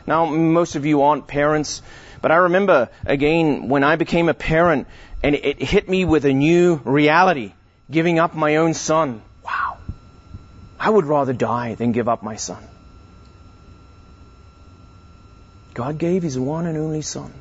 Now, 0.10 0.26
most 0.26 0.76
of 0.76 0.88
you 0.88 1.04
aren't 1.04 1.28
parents, 1.28 1.84
but 2.20 2.32
I 2.32 2.38
remember 2.38 2.90
again 3.06 3.70
when 3.70 3.84
I 3.84 3.96
became 3.96 4.28
a 4.28 4.34
parent 4.34 4.88
and 5.22 5.36
it 5.36 5.62
hit 5.62 5.88
me 5.88 6.04
with 6.04 6.26
a 6.26 6.34
new 6.34 6.82
reality, 6.84 7.54
giving 7.92 8.18
up 8.18 8.34
my 8.34 8.56
own 8.56 8.74
son. 8.74 9.22
Wow. 9.46 9.78
I 10.80 10.90
would 10.90 11.06
rather 11.06 11.32
die 11.32 11.76
than 11.76 11.92
give 11.92 12.10
up 12.10 12.24
my 12.24 12.38
son. 12.38 12.64
God 15.76 16.00
gave 16.00 16.24
his 16.24 16.40
one 16.40 16.66
and 16.66 16.76
only 16.76 17.04
son. 17.04 17.32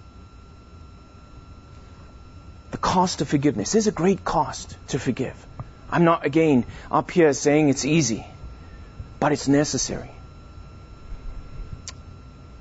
The 2.73 2.77
cost 2.77 3.23
of 3.23 3.29
forgiveness. 3.29 3.75
is 3.77 3.87
a 3.87 3.93
great 3.93 4.27
cost 4.27 4.77
to 4.89 4.99
forgive. 4.99 5.47
I'm 5.91 6.05
not, 6.05 6.27
again, 6.27 6.67
up 6.91 7.11
here 7.11 7.33
saying 7.33 7.71
it's 7.71 7.87
easy, 7.87 8.27
but 9.21 9.33
it's 9.33 9.49
necessary 9.49 10.11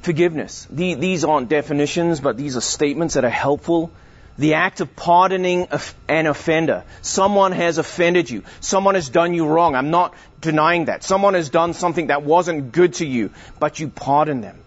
forgiveness. 0.07 0.65
these 0.71 1.23
aren't 1.25 1.49
definitions, 1.49 2.21
but 2.21 2.37
these 2.37 2.55
are 2.55 2.61
statements 2.61 3.15
that 3.15 3.25
are 3.25 3.37
helpful. 3.45 3.91
The 4.37 4.53
act 4.53 4.81
of 4.81 4.95
pardoning 4.95 5.67
an 6.07 6.27
offender. 6.27 6.83
Someone 7.01 7.51
has 7.51 7.77
offended 7.77 8.29
you. 8.29 8.43
Someone 8.61 8.95
has 8.95 9.09
done 9.09 9.33
you 9.33 9.45
wrong. 9.47 9.75
I'm 9.75 9.89
not 9.89 10.13
denying 10.39 10.85
that. 10.85 11.03
Someone 11.03 11.33
has 11.33 11.49
done 11.49 11.73
something 11.73 12.07
that 12.07 12.23
wasn't 12.23 12.71
good 12.71 12.93
to 13.01 13.05
you, 13.05 13.31
but 13.59 13.81
you 13.81 13.89
pardon 13.89 14.41
them. 14.41 14.57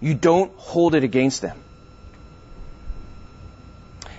You 0.00 0.14
don't 0.14 0.52
hold 0.56 0.94
it 0.94 1.04
against 1.04 1.40
them. 1.48 1.62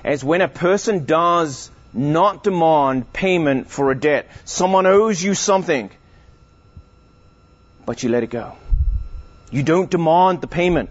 as 0.03 0.23
when 0.23 0.41
a 0.41 0.47
person 0.47 1.03
does 1.05 1.69
not 1.93 2.43
demand 2.43 3.11
payment 3.13 3.69
for 3.77 3.91
a 3.91 3.99
debt. 4.05 4.29
Someone 4.45 4.87
owes 4.87 5.21
you 5.21 5.33
something, 5.35 5.89
but 7.85 8.03
you 8.03 8.09
let 8.15 8.23
it 8.23 8.29
go. 8.37 8.47
You 9.51 9.63
don't 9.63 9.89
demand 9.89 10.41
the 10.41 10.47
payment. 10.47 10.89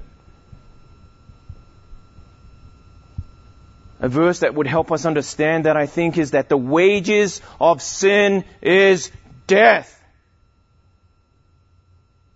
A 4.01 4.09
verse 4.09 4.41
that 4.41 4.55
would 4.55 4.67
help 4.67 4.93
us 4.93 5.07
understand 5.07 5.65
that 5.65 5.77
I 5.77 5.87
think 5.87 6.19
is 6.19 6.33
that 6.33 6.49
the 6.49 6.57
wages 6.57 7.41
of 7.61 7.81
sin 7.81 8.45
is 8.61 9.11
death. 9.47 9.93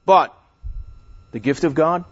But 0.07 0.35
the 1.33 1.39
gift 1.39 1.64
of 1.64 1.75
God, 1.75 2.05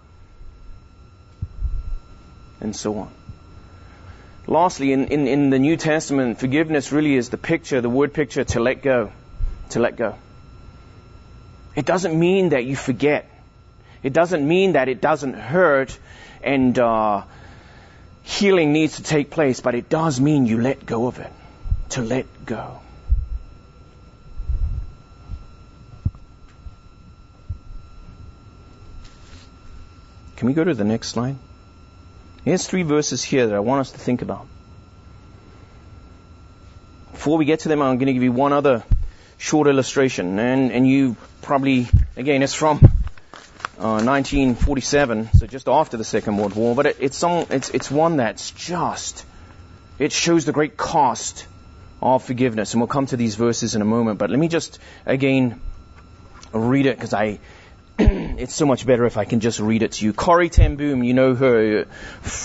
and 2.61 2.75
so 2.75 2.99
on. 2.99 3.11
Lastly, 4.47 4.93
in, 4.93 5.09
in, 5.09 5.27
in 5.27 5.51
the 5.51 5.59
New 5.59 5.77
Testament, 5.77 6.39
forgiveness 6.39 6.93
really 6.93 7.17
is 7.17 7.29
the 7.29 7.37
picture, 7.37 7.81
the 7.81 7.91
word 7.91 8.15
picture, 8.15 8.45
to 8.45 8.61
let 8.61 8.83
go. 8.83 9.13
To 9.71 9.81
let 9.81 9.97
go. 9.97 10.17
It 11.75 11.85
doesn't 11.85 12.19
mean 12.19 12.51
that 12.51 12.65
you 12.65 12.75
forget. 12.75 13.29
It 14.03 14.13
doesn't 14.13 14.47
mean 14.47 14.73
that 14.73 14.89
it 14.89 15.01
doesn't 15.01 15.35
hurt 15.35 15.99
and 16.43 16.79
uh, 16.79 17.23
healing 18.23 18.73
needs 18.73 18.97
to 18.97 19.03
take 19.03 19.31
place, 19.31 19.61
but 19.61 19.75
it 19.75 19.89
does 19.89 20.21
mean 20.21 20.47
you 20.47 20.61
let 20.61 20.87
go 20.87 21.07
of 21.07 21.19
it. 21.19 21.33
To 21.91 22.03
let 22.03 22.27
go. 22.45 22.81
Can 30.37 30.47
we 30.47 30.55
go 30.55 30.63
to 30.63 30.75
the 30.75 30.85
next 30.85 31.09
slide? 31.09 31.37
Here's 32.45 32.67
three 32.67 32.85
verses 32.85 33.25
here 33.25 33.49
that 33.49 33.55
I 33.55 33.59
want 33.59 33.81
us 33.81 33.91
to 33.93 33.99
think 33.99 34.23
about. 34.23 34.47
Before 37.11 37.37
we 37.37 37.45
get 37.45 37.61
to 37.61 37.69
them, 37.69 37.83
I'm 37.83 37.97
going 37.97 38.07
to 38.07 38.13
give 38.13 38.23
you 38.23 38.31
one 38.31 38.53
other 38.53 38.85
short 39.39 39.67
illustration, 39.67 40.39
and, 40.39 40.71
and 40.71 40.87
you 40.87 41.17
probably, 41.43 41.89
again, 42.17 42.43
it's 42.45 42.55
from 42.55 42.79
uh, 43.79 44.03
1947, 44.03 45.31
so 45.35 45.47
just 45.47 45.69
after 45.69 45.97
the 45.97 46.05
Second 46.05 46.37
World 46.37 46.55
War, 46.55 46.75
but 46.75 46.87
it, 46.87 46.97
it's, 46.99 47.17
some, 47.17 47.47
it's, 47.51 47.71
it's 47.71 47.91
one 47.91 48.17
that's 48.17 48.51
just, 48.51 49.25
it 50.01 50.11
shows 50.11 50.45
the 50.45 50.53
great 50.53 50.77
cost 50.77 51.47
of 52.03 52.25
forgiveness, 52.25 52.75
and 52.75 52.81
we'll 52.81 52.89
come 52.89 53.07
to 53.07 53.17
these 53.17 53.37
verses 53.37 53.77
in 53.77 53.83
a 53.83 53.85
moment, 53.85 54.19
but 54.19 54.31
let 54.31 54.39
me 54.39 54.49
just, 54.49 54.81
again, 55.07 55.61
read 56.53 56.87
it, 56.87 56.97
because 56.97 57.15
I, 57.15 57.39
it's 57.99 58.55
so 58.55 58.67
much 58.67 58.85
better 58.85 59.05
if 59.07 59.17
I 59.17 59.25
can 59.25 59.39
just 59.39 59.61
read 59.61 59.83
it 59.83 59.93
to 59.93 60.05
you. 60.05 60.13
Corrie 60.13 60.49
ten 60.49 60.75
Boom, 60.75 61.05
you 61.05 61.15
know 61.15 61.37
her 61.37 61.87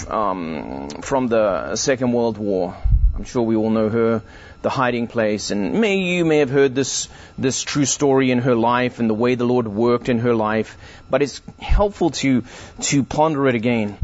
um, 0.09 0.89
from 1.01 1.27
the 1.27 1.75
Second 1.75 2.11
World 2.11 2.37
War. 2.37 2.75
I'm 3.15 3.23
sure 3.23 3.43
we 3.43 3.55
all 3.55 3.69
know 3.69 3.89
her, 3.89 4.21
the 4.63 4.69
hiding 4.69 5.07
place, 5.07 5.51
and 5.51 5.79
may 5.79 5.97
you 5.97 6.25
may 6.25 6.39
have 6.39 6.49
heard 6.49 6.73
this 6.73 7.09
this 7.37 7.61
true 7.61 7.85
story 7.85 8.31
in 8.31 8.39
her 8.39 8.55
life 8.55 8.99
and 8.99 9.09
the 9.09 9.13
way 9.13 9.35
the 9.35 9.45
Lord 9.45 9.67
worked 9.67 10.09
in 10.09 10.19
her 10.19 10.33
life. 10.33 10.77
But 11.09 11.21
it's 11.21 11.41
helpful 11.59 12.09
to 12.21 12.43
to 12.81 13.03
ponder 13.03 13.47
it 13.47 13.55
again. 13.55 13.97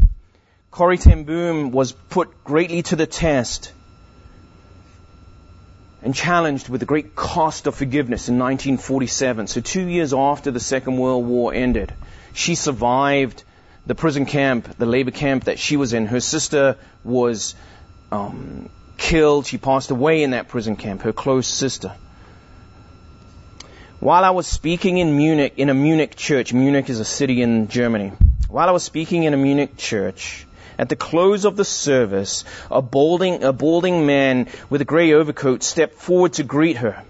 Corrie 0.70 0.98
ten 0.98 1.24
Boom 1.24 1.70
was 1.72 1.92
put 1.92 2.44
greatly 2.44 2.82
to 2.82 2.96
the 2.96 3.06
test 3.06 3.72
and 6.02 6.14
challenged 6.14 6.68
with 6.68 6.80
the 6.80 6.86
great 6.86 7.14
cost 7.14 7.66
of 7.66 7.74
forgiveness 7.74 8.28
in 8.28 8.38
1947. 8.38 9.46
So 9.46 9.60
two 9.60 9.86
years 9.86 10.14
after 10.14 10.50
the 10.50 10.60
Second 10.60 10.98
World 10.98 11.26
War 11.26 11.52
ended, 11.52 11.92
she 12.32 12.54
survived 12.54 13.42
the 13.86 13.94
prison 13.94 14.26
camp, 14.26 14.76
the 14.78 14.86
labor 14.86 15.10
camp 15.10 15.44
that 15.44 15.58
she 15.58 15.76
was 15.76 15.92
in. 15.92 16.06
Her 16.06 16.20
sister 16.20 16.76
was 17.04 17.54
um, 18.12 18.70
killed. 19.00 19.46
She 19.46 19.58
passed 19.58 19.90
away 19.90 20.22
in 20.22 20.30
that 20.30 20.46
prison 20.46 20.76
camp, 20.76 21.02
her 21.02 21.12
close 21.12 21.48
sister. 21.48 21.92
While 23.98 24.24
I 24.24 24.30
was 24.30 24.46
speaking 24.46 24.98
in 24.98 25.16
Munich, 25.16 25.54
in 25.56 25.68
a 25.68 25.74
Munich 25.74 26.14
church, 26.16 26.52
Munich 26.52 26.88
is 26.88 27.00
a 27.00 27.04
city 27.04 27.42
in 27.42 27.68
Germany. 27.68 28.12
While 28.48 28.68
I 28.68 28.72
was 28.72 28.84
speaking 28.84 29.24
in 29.24 29.34
a 29.34 29.36
Munich 29.36 29.76
church, 29.76 30.46
at 30.78 30.88
the 30.88 30.96
close 30.96 31.44
of 31.44 31.56
the 31.56 31.64
service, 31.64 32.44
a 32.70 32.80
balding, 32.80 33.42
a 33.42 33.52
balding 33.52 34.06
man 34.06 34.48
with 34.70 34.80
a 34.80 34.86
grey 34.86 35.12
overcoat 35.12 35.62
stepped 35.62 35.96
forward 35.96 36.34
to 36.34 36.42
greet 36.42 36.78
her. 36.78 37.02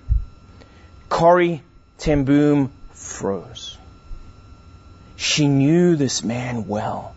Corrie 1.08 1.62
ten 1.98 2.24
Boom 2.24 2.72
froze. 2.92 3.76
She 5.16 5.46
knew 5.46 5.96
this 5.96 6.24
man 6.24 6.66
well. 6.66 7.14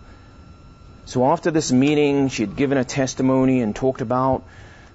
So 1.06 1.26
after 1.26 1.52
this 1.52 1.72
meeting, 1.72 2.30
she 2.30 2.44
had 2.44 2.56
given 2.56 2.78
a 2.78 2.84
testimony 2.84 3.62
and 3.62 3.76
talked 3.76 4.02
about 4.02 4.44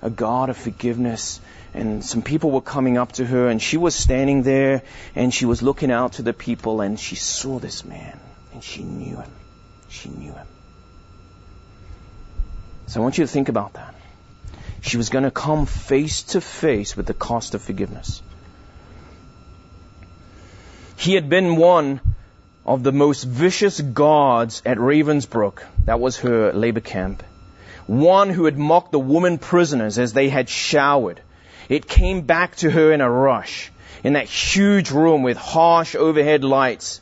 a 0.03 0.11
God 0.11 0.51
of 0.51 0.57
forgiveness. 0.57 1.40
And 1.74 2.05
some 2.05 2.22
people 2.22 2.51
were 2.51 2.61
coming 2.61 2.99
up 2.99 3.12
to 3.12 3.26
her, 3.26 3.49
and 3.49 3.61
she 3.61 3.76
was 3.76 3.94
standing 3.94 4.42
there, 4.42 4.82
and 5.14 5.32
she 5.32 5.46
was 5.46 5.62
looking 5.62 5.90
out 5.90 6.14
to 6.14 6.22
the 6.22 6.32
people, 6.32 6.80
and 6.80 6.99
she 6.99 7.14
saw 7.14 7.59
this 7.59 7.84
man, 7.84 8.18
and 8.53 8.64
she 8.64 8.82
knew 8.82 9.16
him. 9.16 9.30
She 9.88 10.09
knew 10.09 10.32
him. 10.32 10.46
So 12.86 13.01
I 13.01 13.03
want 13.03 13.18
you 13.18 13.24
to 13.24 13.28
think 13.30 13.49
about 13.49 13.74
that. 13.74 13.94
She 14.80 14.96
was 14.96 15.09
going 15.09 15.24
to 15.24 15.30
come 15.30 15.66
face 15.66 16.22
to 16.34 16.40
face 16.40 16.96
with 16.96 17.07
the 17.07 17.14
cost 17.14 17.55
of 17.55 17.62
forgiveness. 17.62 18.22
He 20.96 21.14
had 21.14 21.28
been 21.28 21.57
one 21.57 22.01
of 22.64 22.82
the 22.82 22.92
most 22.92 23.24
vicious 23.24 23.80
guards 23.80 24.62
at 24.64 24.78
Ravensbrück. 24.78 25.62
That 25.84 26.01
was 26.01 26.18
her 26.18 26.53
labor 26.53 26.80
camp. 26.80 27.22
One 27.89 28.28
who 28.28 28.45
had 28.45 28.59
mocked 28.59 28.93
the 28.93 28.99
woman 28.99 29.39
prisoners 29.39 29.99
as 29.99 30.12
they 30.12 30.28
had 30.28 30.51
showered. 30.51 31.22
It 31.70 31.89
came 31.89 32.20
back 32.20 32.55
to 32.57 32.70
her 32.70 32.93
in 32.93 33.01
a 33.01 33.11
rush. 33.11 33.72
In 34.05 34.12
that 34.12 34.26
huge 34.26 34.91
room 34.91 35.22
with 35.22 35.39
harsh 35.39 35.97
overhead 35.97 36.45
lights, 36.45 37.01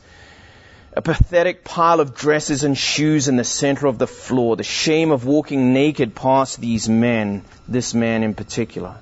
a 0.93 1.01
pathetic 1.01 1.65
pile 1.65 1.99
of 1.99 2.15
dresses 2.15 2.63
and 2.63 2.77
shoes 2.77 3.27
in 3.27 3.35
the 3.35 3.43
center 3.43 3.85
of 3.85 3.99
the 3.99 4.07
floor, 4.07 4.55
the 4.55 4.63
shame 4.63 5.11
of 5.11 5.25
walking 5.25 5.73
naked 5.73 6.15
past 6.15 6.61
these 6.61 6.87
men, 6.87 7.43
this 7.67 7.93
man 7.93 8.23
in 8.23 8.33
particular. 8.33 8.95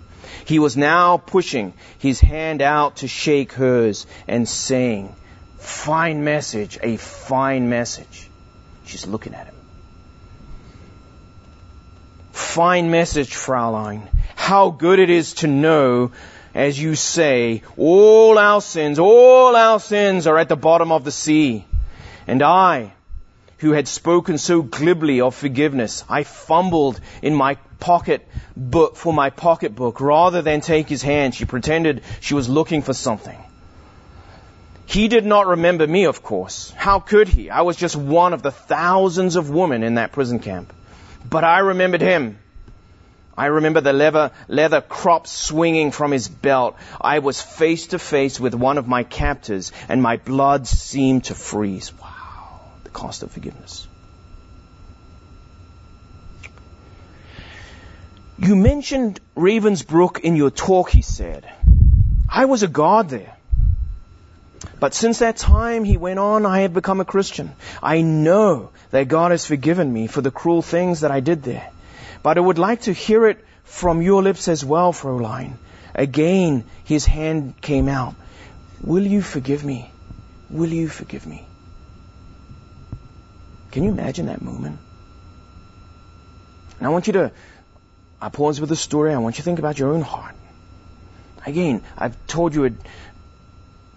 He 0.45 0.57
was 0.57 0.75
now 0.75 1.17
pushing 1.17 1.73
his 1.99 2.19
hand 2.19 2.63
out 2.63 2.97
to 2.97 3.07
shake 3.07 3.53
hers 3.53 4.07
and 4.27 4.49
saying, 4.49 5.15
fine 5.59 6.23
message, 6.23 6.79
a 6.81 6.97
fine 6.97 7.69
message. 7.69 8.27
She's 8.85 9.05
looking 9.05 9.35
at 9.35 9.45
him. 9.45 9.54
Fine 12.55 12.89
message, 12.89 13.35
Fraulein. 13.35 14.07
How 14.37 14.69
good 14.69 14.99
it 14.99 15.09
is 15.09 15.33
to 15.41 15.47
know 15.47 16.11
as 16.53 16.79
you 16.81 16.95
say, 16.95 17.63
all 17.75 18.37
our 18.37 18.61
sins, 18.61 18.97
all 18.97 19.57
our 19.57 19.77
sins 19.77 20.25
are 20.25 20.37
at 20.37 20.47
the 20.47 20.55
bottom 20.55 20.89
of 20.89 21.03
the 21.03 21.11
sea. 21.11 21.65
And 22.27 22.41
I, 22.41 22.93
who 23.57 23.73
had 23.73 23.89
spoken 23.89 24.37
so 24.37 24.61
glibly 24.61 25.19
of 25.19 25.35
forgiveness, 25.35 26.05
I 26.07 26.23
fumbled 26.23 27.01
in 27.21 27.35
my 27.35 27.55
pocket 27.81 28.25
book 28.55 28.95
for 28.95 29.11
my 29.11 29.31
pocketbook 29.31 29.99
rather 29.99 30.41
than 30.41 30.61
take 30.61 30.87
his 30.87 31.01
hand. 31.01 31.35
She 31.35 31.43
pretended 31.43 32.03
she 32.21 32.35
was 32.35 32.47
looking 32.47 32.83
for 32.83 32.93
something. 32.93 33.37
He 34.85 35.09
did 35.09 35.25
not 35.25 35.47
remember 35.47 35.85
me, 35.85 36.05
of 36.05 36.23
course. 36.23 36.71
How 36.71 37.01
could 37.01 37.27
he? 37.27 37.49
I 37.49 37.63
was 37.63 37.75
just 37.75 37.97
one 37.97 38.31
of 38.31 38.43
the 38.43 38.51
thousands 38.51 39.35
of 39.35 39.49
women 39.49 39.83
in 39.83 39.95
that 39.95 40.13
prison 40.13 40.39
camp. 40.39 40.71
But 41.29 41.43
I 41.43 41.59
remembered 41.59 41.99
him. 41.99 42.39
I 43.37 43.47
remember 43.47 43.81
the 43.81 43.93
leather, 43.93 44.31
leather 44.47 44.81
crop 44.81 45.27
swinging 45.27 45.91
from 45.91 46.11
his 46.11 46.27
belt. 46.27 46.77
I 47.01 47.19
was 47.19 47.41
face 47.41 47.87
to 47.87 47.99
face 47.99 48.39
with 48.39 48.53
one 48.53 48.77
of 48.77 48.87
my 48.87 49.03
captors 49.03 49.71
and 49.89 50.01
my 50.01 50.17
blood 50.17 50.67
seemed 50.67 51.25
to 51.25 51.35
freeze. 51.35 51.91
Wow 52.01 52.15
the 52.85 52.91
cost 52.91 53.23
of 53.23 53.31
forgiveness. 53.31 53.87
You 58.37 58.55
mentioned 58.55 59.19
Ravensbrück 59.35 60.19
in 60.19 60.35
your 60.35 60.51
talk, 60.51 60.89
he 60.89 61.01
said. 61.01 61.49
I 62.29 62.45
was 62.45 62.63
a 62.63 62.67
guard 62.67 63.09
there. 63.09 63.35
But 64.79 64.93
since 64.93 65.19
that 65.19 65.37
time, 65.37 65.83
he 65.83 65.97
went 65.97 66.19
on, 66.19 66.45
I 66.45 66.61
have 66.61 66.73
become 66.73 66.99
a 66.99 67.05
Christian. 67.05 67.51
I 67.81 68.01
know 68.01 68.71
that 68.91 69.07
God 69.07 69.31
has 69.31 69.45
forgiven 69.45 69.91
me 69.91 70.07
for 70.07 70.21
the 70.21 70.31
cruel 70.31 70.61
things 70.61 71.01
that 71.01 71.11
I 71.11 71.21
did 71.21 71.43
there. 71.43 71.69
But 72.25 72.39
I 72.39 72.41
would 72.41 72.57
like 72.57 72.81
to 72.83 72.91
hear 72.91 73.27
it 73.27 73.45
from 73.63 74.01
your 74.01 74.23
lips 74.23 74.47
as 74.47 74.65
well, 74.65 74.91
Fräulein. 74.91 75.57
Again, 75.93 76.63
his 76.83 77.05
hand 77.05 77.61
came 77.61 77.87
out. 77.87 78.15
Will 78.81 79.05
you 79.05 79.21
forgive 79.21 79.63
me? 79.63 79.91
Will 80.49 80.71
you 80.73 80.87
forgive 80.87 81.27
me? 81.27 81.43
Can 83.71 83.83
you 83.83 83.91
imagine 83.91 84.25
that 84.25 84.41
moment? 84.41 84.79
And 86.79 86.87
I 86.87 86.89
want 86.89 87.05
you 87.05 87.13
to, 87.13 87.31
I 88.19 88.29
pause 88.29 88.59
with 88.59 88.69
the 88.69 88.75
story. 88.75 89.13
I 89.13 89.19
want 89.19 89.35
you 89.35 89.43
to 89.43 89.43
think 89.43 89.59
about 89.59 89.77
your 89.77 89.93
own 89.93 90.01
heart. 90.01 90.33
Again, 91.45 91.83
I've 91.95 92.15
told 92.25 92.55
you 92.55 92.65
a 92.65 92.71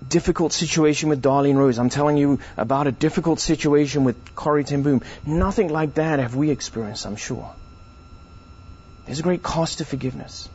difficult 0.06 0.52
situation 0.52 1.08
with 1.08 1.22
Darlene 1.22 1.56
Rose. 1.56 1.78
I'm 1.78 1.88
telling 1.88 2.18
you 2.18 2.40
about 2.58 2.88
a 2.88 2.92
difficult 2.92 3.40
situation 3.40 4.04
with 4.04 4.34
Corrie 4.34 4.64
ten 4.64 4.82
Boom. 4.82 5.00
Nothing 5.24 5.70
like 5.70 5.94
that 5.94 6.18
have 6.18 6.36
we 6.36 6.50
experienced, 6.50 7.06
I'm 7.06 7.16
sure. 7.16 7.50
There's 9.08 9.20
a 9.20 9.22
great 9.22 9.42
cost 9.42 9.78
to 9.78 9.86
forgiveness. 9.86 10.50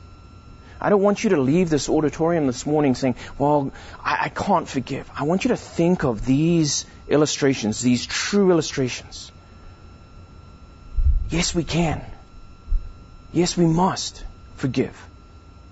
I 0.79 0.89
don't 0.89 1.01
want 1.01 1.23
you 1.23 1.31
to 1.31 1.41
leave 1.41 1.71
this 1.71 1.89
auditorium 1.89 2.45
this 2.45 2.67
morning 2.67 2.93
saying, 2.93 3.15
well, 3.39 3.71
I, 3.99 4.25
I 4.25 4.29
can't 4.29 4.67
forgive. 4.69 5.09
I 5.15 5.23
want 5.23 5.43
you 5.43 5.47
to 5.47 5.57
think 5.57 6.03
of 6.03 6.23
these 6.23 6.85
illustrations, 7.07 7.81
these 7.81 8.05
true 8.05 8.51
illustrations. 8.51 9.31
Yes, 11.29 11.55
we 11.55 11.63
can. 11.63 12.05
Yes, 13.31 13.57
we 13.57 13.65
must 13.65 14.23
forgive 14.57 14.95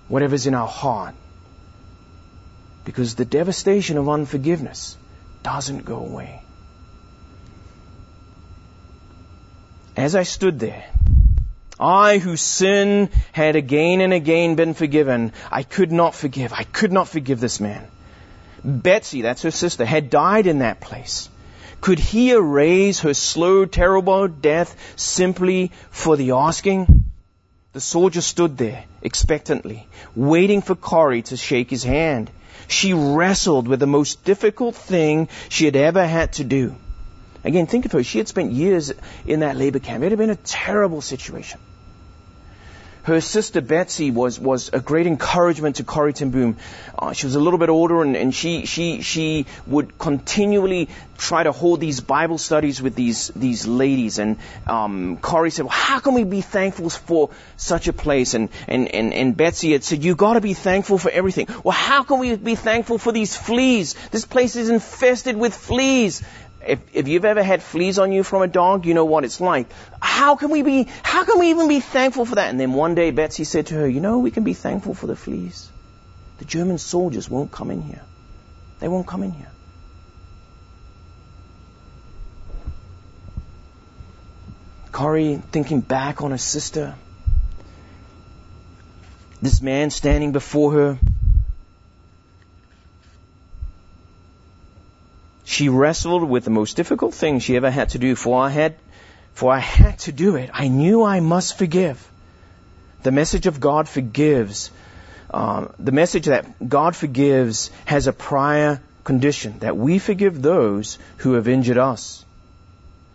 whatever's 0.08 0.48
in 0.48 0.54
our 0.54 0.66
heart. 0.66 1.14
Because 2.84 3.14
the 3.14 3.24
devastation 3.24 3.96
of 3.96 4.08
unforgiveness 4.08 4.96
doesn't 5.44 5.84
go 5.84 5.98
away. 5.98 6.42
As 9.96 10.16
I 10.16 10.24
stood 10.24 10.58
there, 10.58 10.84
I 11.78 12.18
whose 12.18 12.40
sin 12.40 13.10
had 13.32 13.56
again 13.56 14.00
and 14.00 14.12
again 14.12 14.54
been 14.54 14.74
forgiven, 14.74 15.32
I 15.50 15.62
could 15.62 15.92
not 15.92 16.14
forgive. 16.14 16.52
I 16.52 16.64
could 16.64 16.92
not 16.92 17.08
forgive 17.08 17.40
this 17.40 17.60
man. 17.60 17.86
Betsy, 18.64 19.22
that's 19.22 19.42
her 19.42 19.50
sister, 19.50 19.84
had 19.84 20.10
died 20.10 20.46
in 20.46 20.58
that 20.60 20.80
place. 20.80 21.28
Could 21.80 21.98
he 21.98 22.30
erase 22.30 23.00
her 23.00 23.14
slow, 23.14 23.64
terrible 23.64 24.28
death 24.28 24.76
simply 24.94 25.72
for 25.90 26.16
the 26.16 26.32
asking? 26.32 27.04
The 27.72 27.80
soldier 27.80 28.20
stood 28.20 28.56
there, 28.56 28.84
expectantly, 29.02 29.88
waiting 30.14 30.62
for 30.62 30.76
Corrie 30.76 31.22
to 31.22 31.36
shake 31.36 31.70
his 31.70 31.82
hand. 31.82 32.30
She 32.68 32.92
wrestled 32.92 33.66
with 33.66 33.80
the 33.80 33.86
most 33.86 34.24
difficult 34.24 34.76
thing 34.76 35.28
she 35.48 35.64
had 35.64 35.74
ever 35.74 36.06
had 36.06 36.34
to 36.34 36.44
do. 36.44 36.76
Again, 37.44 37.66
think 37.66 37.84
of 37.84 37.92
her. 37.92 38.02
She 38.02 38.18
had 38.18 38.28
spent 38.28 38.52
years 38.52 38.92
in 39.26 39.40
that 39.40 39.56
labor 39.56 39.80
camp. 39.80 40.04
It 40.04 40.10
had 40.12 40.18
been 40.18 40.30
a 40.30 40.36
terrible 40.36 41.00
situation. 41.00 41.60
Her 43.04 43.20
sister 43.20 43.60
Betsy 43.60 44.12
was, 44.12 44.38
was 44.38 44.70
a 44.72 44.78
great 44.78 45.08
encouragement 45.08 45.74
to 45.76 45.82
Corrie 45.82 46.12
ten 46.12 46.30
Boom. 46.30 46.56
Uh, 46.96 47.12
she 47.12 47.26
was 47.26 47.34
a 47.34 47.40
little 47.40 47.58
bit 47.58 47.68
older 47.68 48.00
and, 48.00 48.16
and 48.16 48.32
she, 48.32 48.64
she, 48.64 49.02
she 49.02 49.46
would 49.66 49.98
continually 49.98 50.88
try 51.18 51.42
to 51.42 51.50
hold 51.50 51.80
these 51.80 52.00
Bible 52.00 52.38
studies 52.38 52.80
with 52.80 52.94
these, 52.94 53.32
these 53.34 53.66
ladies. 53.66 54.20
And 54.20 54.36
um, 54.68 55.16
Corrie 55.16 55.50
said, 55.50 55.64
well, 55.64 55.74
how 55.74 55.98
can 55.98 56.14
we 56.14 56.22
be 56.22 56.42
thankful 56.42 56.90
for 56.90 57.30
such 57.56 57.88
a 57.88 57.92
place? 57.92 58.34
And, 58.34 58.50
and, 58.68 58.86
and, 58.94 59.12
and 59.12 59.36
Betsy 59.36 59.72
had 59.72 59.82
said, 59.82 60.04
you 60.04 60.14
gotta 60.14 60.40
be 60.40 60.54
thankful 60.54 60.96
for 60.96 61.10
everything. 61.10 61.48
Well, 61.64 61.72
how 61.72 62.04
can 62.04 62.20
we 62.20 62.36
be 62.36 62.54
thankful 62.54 62.98
for 62.98 63.10
these 63.10 63.36
fleas? 63.36 63.96
This 64.12 64.26
place 64.26 64.54
is 64.54 64.70
infested 64.70 65.36
with 65.36 65.56
fleas. 65.56 66.22
If, 66.66 66.80
if 66.92 67.08
you've 67.08 67.24
ever 67.24 67.42
had 67.42 67.62
fleas 67.62 67.98
on 67.98 68.12
you 68.12 68.22
from 68.22 68.42
a 68.42 68.46
dog, 68.46 68.86
you 68.86 68.94
know 68.94 69.04
what 69.04 69.24
it's 69.24 69.40
like. 69.40 69.66
How 70.00 70.36
can 70.36 70.50
we 70.50 70.62
be, 70.62 70.88
how 71.02 71.24
can 71.24 71.38
we 71.38 71.50
even 71.50 71.68
be 71.68 71.80
thankful 71.80 72.24
for 72.24 72.36
that? 72.36 72.50
And 72.50 72.60
then 72.60 72.72
one 72.72 72.94
day 72.94 73.10
Betsy 73.10 73.44
said 73.44 73.66
to 73.66 73.74
her, 73.74 73.88
you 73.88 74.00
know, 74.00 74.18
we 74.18 74.30
can 74.30 74.44
be 74.44 74.54
thankful 74.54 74.94
for 74.94 75.06
the 75.06 75.16
fleas. 75.16 75.70
The 76.38 76.44
German 76.44 76.78
soldiers 76.78 77.28
won't 77.28 77.50
come 77.50 77.70
in 77.70 77.82
here. 77.82 78.02
They 78.80 78.88
won't 78.88 79.06
come 79.06 79.22
in 79.22 79.32
here. 79.32 79.50
Corrie 84.92 85.40
thinking 85.50 85.80
back 85.80 86.22
on 86.22 86.30
her 86.32 86.38
sister. 86.38 86.94
This 89.40 89.60
man 89.60 89.90
standing 89.90 90.32
before 90.32 90.72
her 90.72 90.98
She 95.52 95.68
wrestled 95.68 96.24
with 96.24 96.44
the 96.44 96.50
most 96.50 96.76
difficult 96.76 97.12
thing 97.12 97.38
she 97.38 97.56
ever 97.56 97.70
had 97.70 97.90
to 97.90 97.98
do, 97.98 98.16
for 98.16 98.42
I 98.42 98.48
had, 98.48 98.74
for 99.34 99.52
I 99.52 99.58
had 99.58 99.98
to 100.06 100.10
do 100.10 100.36
it. 100.36 100.48
I 100.50 100.68
knew 100.68 101.02
I 101.04 101.20
must 101.20 101.58
forgive. 101.58 102.10
The 103.02 103.12
message 103.12 103.46
of 103.46 103.60
God 103.60 103.86
forgives. 103.86 104.70
Um, 105.30 105.74
the 105.78 105.92
message 105.92 106.24
that 106.24 106.46
God 106.66 106.96
forgives 106.96 107.70
has 107.84 108.06
a 108.06 108.14
prior 108.14 108.80
condition 109.04 109.58
that 109.58 109.76
we 109.76 109.98
forgive 109.98 110.40
those 110.40 110.98
who 111.18 111.34
have 111.34 111.48
injured 111.48 111.76
us. 111.76 112.24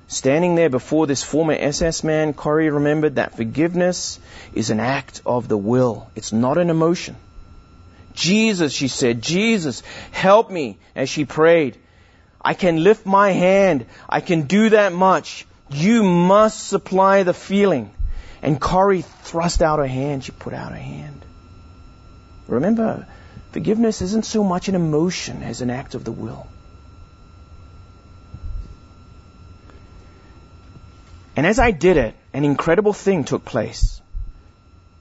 Standing 0.08 0.54
there 0.54 0.70
before 0.70 1.08
this 1.08 1.24
former 1.24 1.56
SS 1.58 2.04
man, 2.04 2.36
Corrie 2.36 2.70
remembered 2.70 3.16
that 3.16 3.36
forgiveness 3.36 4.20
is 4.54 4.70
an 4.70 4.80
act 4.80 5.24
of 5.26 5.48
the 5.48 5.58
will. 5.58 6.08
It's 6.16 6.32
not 6.32 6.60
an 6.60 6.70
emotion. 6.70 7.16
Jesus, 8.14 8.74
she 8.74 8.90
said, 8.90 9.24
Jesus, 9.24 9.82
help 10.12 10.52
me 10.52 10.78
as 10.96 11.10
she 11.10 11.26
prayed. 11.26 11.80
I 12.48 12.54
can 12.54 12.82
lift 12.82 13.06
my 13.06 13.32
hand. 13.32 13.86
I 14.08 14.22
can 14.22 14.44
do 14.44 14.70
that 14.70 14.94
much. 14.94 15.46
You 15.70 16.04
must 16.04 16.68
supply 16.68 17.24
the 17.24 17.34
feeling. 17.34 17.92
And 18.42 18.62
Corrie 18.62 19.02
thrust 19.02 19.62
out 19.62 19.80
her 19.80 19.88
hand. 19.88 20.24
She 20.24 20.32
put 20.32 20.54
out 20.54 20.72
her 20.72 20.78
hand. 20.78 21.26
Remember, 22.48 23.06
forgiveness 23.52 24.02
isn't 24.02 24.24
so 24.24 24.46
much 24.46 24.70
an 24.70 24.76
emotion 24.76 25.44
as 25.44 25.60
an 25.60 25.70
act 25.70 25.94
of 25.94 26.06
the 26.06 26.14
will. 26.14 26.48
And 31.36 31.46
as 31.46 31.60
I 31.60 31.72
did 31.72 31.98
it, 31.98 32.16
an 32.34 32.46
incredible 32.46 32.94
thing 32.94 33.26
took 33.26 33.44
place. 33.44 33.97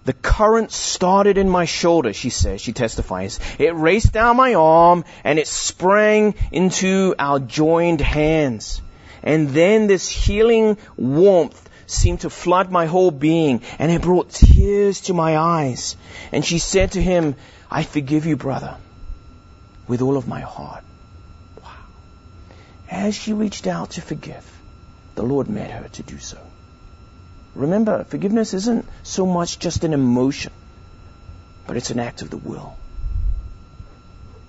The 0.07 0.12
current 0.12 0.70
started 0.70 1.36
in 1.36 1.48
my 1.48 1.64
shoulder, 1.64 2.12
she 2.12 2.30
says, 2.30 2.61
she 2.61 2.72
testifies. 2.72 3.40
It 3.59 3.74
raced 3.74 4.12
down 4.12 4.36
my 4.36 4.54
arm 4.54 5.04
and 5.24 5.36
it 5.36 5.48
sprang 5.48 6.36
into 6.52 7.16
our 7.18 7.40
joined 7.40 8.00
hands. 8.00 8.82
And 9.24 9.48
then 9.48 9.88
this 9.88 10.09
healing 10.09 10.78
warmth 10.96 11.61
seemed 11.88 12.20
to 12.20 12.30
flood 12.30 12.70
my 12.70 12.86
whole 12.86 13.11
being 13.11 13.62
and 13.80 13.90
it 13.90 14.02
brought 14.02 14.30
tears 14.30 15.00
to 15.02 15.12
my 15.12 15.36
eyes. 15.36 15.96
And 16.30 16.44
she 16.44 16.61
said 16.61 16.92
to 16.92 17.02
him, 17.02 17.34
I 17.68 17.82
forgive 17.82 18.26
you, 18.26 18.36
brother, 18.36 18.76
with 19.88 20.02
all 20.02 20.16
of 20.16 20.28
my 20.28 20.40
heart. 20.40 20.84
Wow. 21.64 21.72
As 22.88 23.16
she 23.16 23.32
reached 23.32 23.66
out 23.66 23.90
to 23.92 24.02
forgive, 24.02 24.44
the 25.16 25.24
Lord 25.24 25.48
met 25.48 25.72
her 25.72 25.88
to 25.88 26.04
do 26.04 26.18
so. 26.18 26.38
Remember, 27.57 28.04
forgiveness 28.04 28.52
isn't 28.52 28.86
so 29.02 29.24
much 29.24 29.59
just 29.59 29.82
an 29.82 29.94
emotion, 29.94 30.52
but 31.66 31.78
it's 31.78 31.90
an 31.90 31.98
act 31.98 32.20
of 32.20 32.28
the 32.28 32.36
will. 32.36 32.76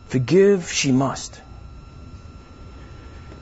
Forgive 0.10 0.70
she 0.70 0.91
must. 0.91 1.39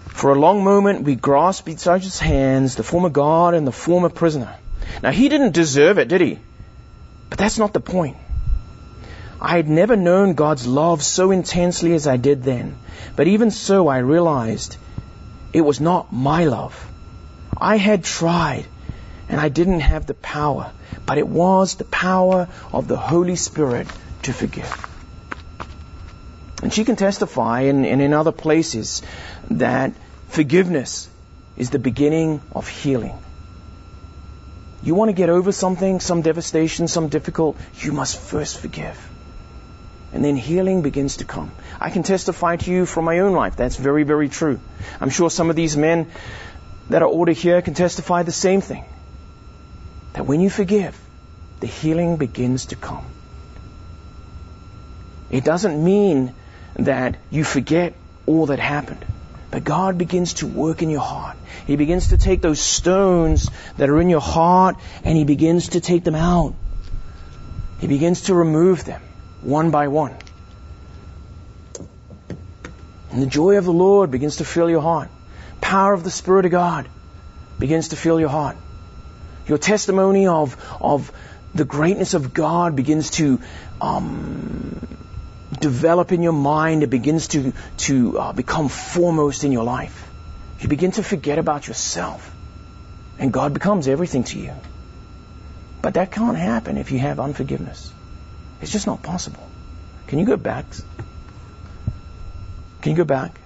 For 0.09 0.32
a 0.32 0.39
long 0.39 0.63
moment, 0.63 1.03
we 1.03 1.16
grasped 1.16 1.68
each 1.68 1.88
other's 1.88 2.20
hands, 2.20 2.76
the 2.76 2.84
former 2.84 3.09
guard 3.09 3.55
and 3.55 3.66
the 3.66 3.72
former 3.72 4.09
prisoner. 4.09 4.55
Now, 5.01 5.11
he 5.11 5.30
didn't 5.30 5.53
deserve 5.53 5.97
it, 5.97 6.09
did 6.09 6.22
he? 6.22 6.39
But 7.32 7.39
that's 7.39 7.57
not 7.57 7.74
the 7.74 7.80
point. 7.80 8.18
I 9.41 9.55
had 9.55 9.68
never 9.68 9.95
known 9.95 10.36
God's 10.36 10.68
love 10.68 11.03
so 11.03 11.32
intensely 11.32 11.93
as 11.95 12.05
I 12.05 12.18
did 12.18 12.43
then. 12.43 12.78
But 13.16 13.28
even 13.28 13.49
so, 13.49 13.88
I 13.88 13.97
realized 13.97 14.78
it 15.53 15.61
was 15.61 15.82
not 15.82 16.13
my 16.13 16.45
love. 16.45 16.88
I 17.57 17.78
had 17.78 18.03
tried 18.03 18.68
and 19.30 19.39
I 19.39 19.49
didn't 19.49 19.80
have 19.80 20.05
the 20.05 20.13
power, 20.13 20.71
but 21.05 21.17
it 21.17 21.28
was 21.28 21.76
the 21.76 21.86
power 21.86 22.47
of 22.71 22.88
the 22.88 22.97
Holy 22.97 23.36
Spirit 23.36 23.88
to 24.23 24.34
forgive. 24.34 24.71
And 26.61 26.73
she 26.73 26.86
can 26.86 26.95
testify 26.95 27.61
and 27.61 27.86
in, 27.86 28.01
in 28.01 28.13
other 28.13 28.32
places 28.32 29.01
that 29.49 29.93
forgiveness 30.30 31.09
is 31.57 31.69
the 31.69 31.80
beginning 31.80 32.41
of 32.51 32.67
healing. 32.67 33.17
You 34.84 34.93
want 34.93 35.09
to 35.09 35.13
get 35.13 35.30
over 35.30 35.51
something, 35.51 35.99
some 35.99 36.21
devastation, 36.21 36.88
some 36.88 37.09
difficult, 37.09 37.57
you 37.80 37.91
must 37.91 38.19
first 38.19 38.59
forgive. 38.59 39.09
And 40.13 40.23
then 40.23 40.36
healing 40.36 40.82
begins 40.82 41.17
to 41.17 41.26
come. 41.26 41.51
I 41.80 41.89
can 41.89 42.03
testify 42.03 42.55
to 42.57 42.71
you 42.71 42.86
from 42.86 43.05
my 43.05 43.19
own 43.19 43.34
life. 43.34 43.55
That's 43.55 43.76
very, 43.76 44.03
very 44.03 44.30
true. 44.30 44.59
I'm 45.01 45.09
sure 45.09 45.30
some 45.30 45.49
of 45.49 45.55
these 45.55 45.76
men 45.76 46.07
that 46.89 47.01
are 47.01 47.07
older 47.07 47.32
here 47.32 47.61
can 47.61 47.73
testify 47.73 48.23
the 48.23 48.32
same 48.32 48.61
thing 48.61 48.86
that 50.16 50.26
when 50.26 50.39
you 50.39 50.49
forgive, 50.49 50.97
the 51.59 51.68
healing 51.68 52.16
begins 52.16 52.68
to 52.68 52.78
come. 52.78 53.05
It 55.30 55.43
doesn't 55.43 55.84
mean 55.84 56.34
that 56.76 57.18
you 57.30 57.43
forget 57.43 57.93
all 58.26 58.45
that 58.45 58.59
happened. 58.59 59.03
But 59.51 59.66
God 59.66 59.97
begins 59.97 60.36
to 60.36 60.47
work 60.47 60.82
in 60.82 60.89
your 60.89 61.01
heart. 61.01 61.36
He 61.68 61.76
begins 61.76 62.09
to 62.09 62.18
take 62.18 62.41
those 62.41 62.61
stones 62.61 63.49
that 63.78 63.89
are 63.89 63.99
in 63.99 64.09
your 64.09 64.22
heart 64.22 64.78
and 65.03 65.18
He 65.18 65.26
begins 65.26 65.70
to 65.70 65.82
take 65.82 66.05
them 66.05 66.16
out. 66.16 66.53
He 67.80 67.88
begins 67.88 68.22
to 68.24 68.36
remove 68.36 68.86
them 68.86 69.01
one 69.41 69.70
by 69.72 69.89
one. 69.89 70.16
And 73.11 73.22
the 73.22 73.28
joy 73.28 73.57
of 73.57 73.66
the 73.66 73.74
Lord 73.74 74.11
begins 74.11 74.38
to 74.38 74.45
fill 74.45 74.70
your 74.70 74.82
heart. 74.82 75.09
Power 75.59 75.93
of 75.93 76.05
the 76.05 76.11
Spirit 76.11 76.45
of 76.45 76.51
God 76.51 76.88
begins 77.59 77.89
to 77.89 77.97
fill 77.97 78.20
your 78.20 78.30
heart. 78.30 78.55
Your 79.48 79.58
testimony 79.58 80.28
of, 80.28 80.58
of 80.82 81.12
the 81.54 81.66
greatness 81.66 82.14
of 82.14 82.34
God 82.34 82.76
begins 82.76 83.12
to 83.12 83.39
um, 83.80 84.80
develop 85.60 86.12
in 86.12 86.22
your 86.22 86.34
mind. 86.34 86.84
It 86.84 86.89
begins 86.89 87.28
to, 87.30 87.54
to 87.78 88.20
uh, 88.20 88.34
become 88.34 88.70
foremost 88.70 89.43
in 89.43 89.52
your 89.52 89.64
life. 89.64 90.12
You 90.60 90.68
begin 90.68 90.91
to 90.91 91.04
forget 91.04 91.38
about 91.38 91.68
yourself. 91.68 92.32
And 93.20 93.32
God 93.32 93.54
becomes 93.54 93.88
everything 93.88 94.24
to 94.26 94.39
you. 94.39 94.54
But 95.82 95.93
that 95.93 96.12
can't 96.12 96.38
happen 96.38 96.78
if 96.78 96.91
you 96.91 97.00
have 97.00 97.20
unforgiveness. 97.20 97.93
It's 98.62 98.72
just 98.72 98.88
not 98.88 99.04
possible. 99.04 99.48
Can 100.08 100.20
you 100.20 100.26
go 100.26 100.38
back? 100.38 100.66
Can 102.82 102.91
you 102.91 102.98
go 102.98 103.06
back? 103.06 103.39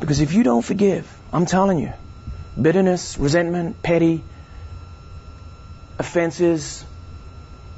Because 0.00 0.20
if 0.20 0.32
you 0.32 0.42
don't 0.42 0.62
forgive, 0.62 1.06
I'm 1.32 1.46
telling 1.46 1.78
you, 1.78 1.92
bitterness, 2.60 3.18
resentment, 3.18 3.82
petty, 3.82 4.24
offenses, 5.98 6.84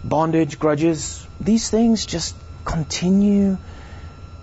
bondage, 0.05 0.59
grudges, 0.59 1.27
these 1.41 1.71
things 1.71 2.07
just 2.07 2.35
continue 2.65 3.59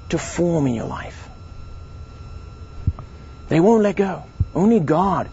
to 0.10 0.18
form 0.18 0.68
in 0.68 0.74
your 0.74 0.86
life. 0.86 1.30
They 3.50 3.60
won't 3.60 3.84
let 3.84 3.96
go. 3.96 4.24
Only 4.54 4.80
God, 4.80 5.30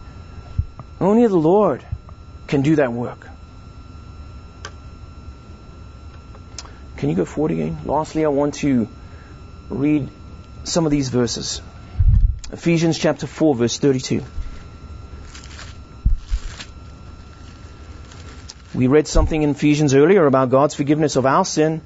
only 0.99 1.25
the 1.27 1.35
Lord 1.35 1.83
can 2.47 2.61
do 2.61 2.75
that 2.75 2.91
work. 2.91 3.27
Can 6.97 7.09
you 7.09 7.15
go 7.15 7.25
forward 7.25 7.51
again? 7.51 7.79
Lastly, 7.85 8.23
I 8.23 8.29
want 8.29 8.55
to 8.55 8.87
read 9.69 10.09
some 10.63 10.85
of 10.85 10.91
these 10.91 11.09
verses. 11.09 11.61
Ephesians 12.51 12.97
chapter 12.97 13.27
4, 13.27 13.55
verse 13.55 13.77
32. 13.77 14.23
We 18.73 18.87
read 18.87 19.07
something 19.07 19.41
in 19.41 19.51
Ephesians 19.51 19.93
earlier 19.93 20.25
about 20.25 20.49
God's 20.49 20.73
forgiveness 20.73 21.15
of 21.15 21.25
our 21.25 21.45
sin. 21.45 21.81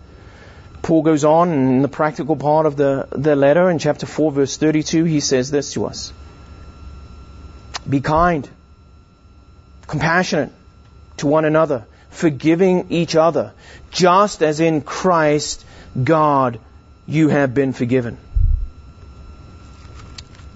Paul 0.81 1.01
goes 1.01 1.25
on 1.25 1.51
in 1.51 1.81
the 1.81 1.87
practical 1.87 2.35
part 2.35 2.65
of 2.65 2.77
the, 2.77 3.07
the 3.11 3.35
letter 3.35 3.69
in 3.69 3.79
chapter 3.79 4.05
4 4.05 4.31
verse 4.31 4.57
32, 4.57 5.03
he 5.03 5.19
says 5.19 5.51
this 5.51 5.73
to 5.73 5.85
us. 5.85 6.13
Be 7.89 7.99
kind, 7.99 8.49
compassionate 9.87 10.51
to 11.17 11.27
one 11.27 11.45
another, 11.45 11.85
forgiving 12.09 12.87
each 12.89 13.15
other, 13.15 13.53
just 13.91 14.41
as 14.41 14.59
in 14.59 14.81
Christ 14.81 15.65
God 16.01 16.59
you 17.05 17.27
have 17.29 17.53
been 17.53 17.73
forgiven. 17.73 18.17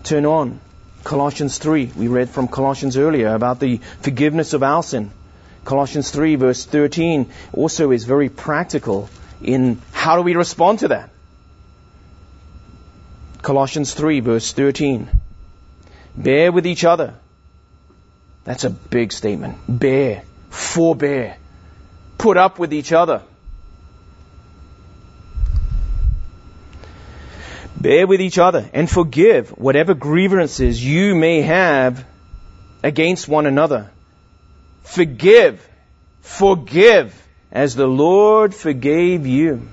Turn 0.04 0.26
on. 0.26 0.60
Colossians 1.04 1.58
3. 1.58 1.92
We 1.96 2.08
read 2.08 2.30
from 2.30 2.48
Colossians 2.48 2.96
earlier 2.96 3.34
about 3.34 3.60
the 3.60 3.78
forgiveness 4.02 4.54
of 4.54 4.62
our 4.62 4.84
sin. 4.84 5.12
Colossians 5.64 6.10
3 6.12 6.36
verse 6.36 6.66
13 6.66 7.32
also 7.54 7.92
is 7.92 8.04
very 8.04 8.30
practical 8.30 9.10
in 9.42 9.82
how 9.92 10.16
do 10.16 10.22
we 10.22 10.36
respond 10.36 10.80
to 10.80 10.90
that. 10.90 11.10
Colossians 13.42 13.94
3 13.94 14.20
verse 14.20 14.54
13. 14.54 15.10
Bear 16.16 16.52
with 16.52 16.66
each 16.68 16.84
other. 16.84 17.14
That's 18.44 18.64
a 18.64 18.70
big 18.70 19.12
statement. 19.12 19.58
Bear. 19.68 20.24
Forbear. 20.50 21.38
Put 22.18 22.38
up 22.38 22.60
with 22.60 22.74
each 22.74 22.92
other. 22.92 23.22
Bear 27.80 28.06
with 28.06 28.22
each 28.22 28.38
other 28.38 28.70
and 28.74 28.90
forgive 28.90 29.50
whatever 29.50 29.96
grievances 29.96 30.84
you 30.84 31.16
may 31.16 31.42
have 31.42 32.06
against 32.84 33.28
one 33.28 33.48
another. 33.48 33.90
Forgive. 34.84 35.68
Forgive 36.22 37.16
as 37.52 37.76
the 37.76 37.88
Lord 37.88 38.56
forgave 38.56 39.28
you. 39.28 39.68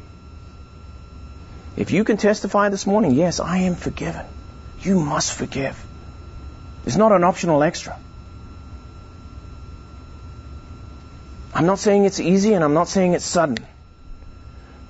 If 1.76 1.92
you 1.92 2.02
can 2.04 2.16
testify 2.16 2.70
this 2.70 2.86
morning, 2.86 3.12
yes, 3.12 3.38
I 3.38 3.58
am 3.58 3.76
forgiven. 3.76 4.26
You 4.80 5.00
must 5.00 5.32
forgive. 5.32 5.80
It's 6.86 6.96
not 6.96 7.12
an 7.12 7.22
optional 7.22 7.62
extra. 7.62 7.96
I'm 11.54 11.66
not 11.66 11.78
saying 11.78 12.04
it's 12.04 12.20
easy 12.20 12.54
and 12.54 12.64
I'm 12.64 12.74
not 12.74 12.88
saying 12.88 13.12
it's 13.12 13.24
sudden. 13.24 13.58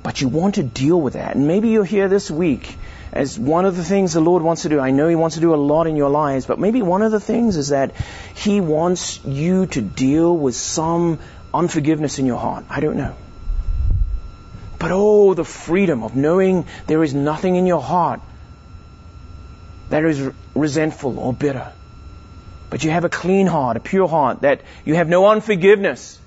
But 0.03 0.21
you 0.21 0.29
want 0.29 0.55
to 0.57 0.62
deal 0.62 1.01
with 1.01 1.14
that. 1.14 1.37
And 1.37 1.47
maybe 1.47 1.69
you're 1.69 1.85
here 1.85 2.09
this 2.09 2.31
week 2.31 2.77
as 3.13 3.39
one 3.39 3.65
of 3.65 3.77
the 3.77 3.85
things 3.85 4.13
the 4.13 4.21
Lord 4.21 4.43
wants 4.43 4.63
to 4.63 4.69
do. 4.69 4.81
I 4.81 4.91
know 4.91 5.09
He 5.09 5.15
wants 5.15 5.37
to 5.37 5.41
do 5.41 5.55
a 5.55 5.57
lot 5.57 5.87
in 5.87 5.97
your 5.97 6.11
lives, 6.11 6.47
but 6.47 6.59
maybe 6.59 6.83
one 6.83 7.03
of 7.03 7.13
the 7.13 7.21
things 7.21 7.57
is 7.57 7.69
that 7.69 7.95
He 8.35 8.61
wants 8.61 9.25
you 9.25 9.67
to 9.67 9.81
deal 9.81 10.37
with 10.37 10.55
some 10.55 11.19
unforgiveness 11.53 12.19
in 12.19 12.27
your 12.27 12.39
heart. 12.39 12.65
I 12.69 12.81
don't 12.81 12.97
know. 12.97 13.15
But 14.79 14.91
oh, 14.93 15.35
the 15.35 15.45
freedom 15.45 16.05
of 16.05 16.15
knowing 16.15 16.67
there 16.87 17.03
is 17.03 17.15
nothing 17.15 17.57
in 17.57 17.67
your 17.67 17.83
heart 17.83 18.21
that 19.91 20.05
is 20.05 20.31
resentful 20.55 21.19
or 21.19 21.33
bitter. 21.33 21.73
But 22.71 22.85
you 22.85 22.91
have 22.91 23.05
a 23.05 23.09
clean 23.09 23.47
heart, 23.47 23.77
a 23.77 23.81
pure 23.81 24.07
heart, 24.07 24.43
that 24.43 24.61
you 24.85 24.95
have 24.95 25.09
no 25.09 25.27
unforgiveness. 25.27 26.21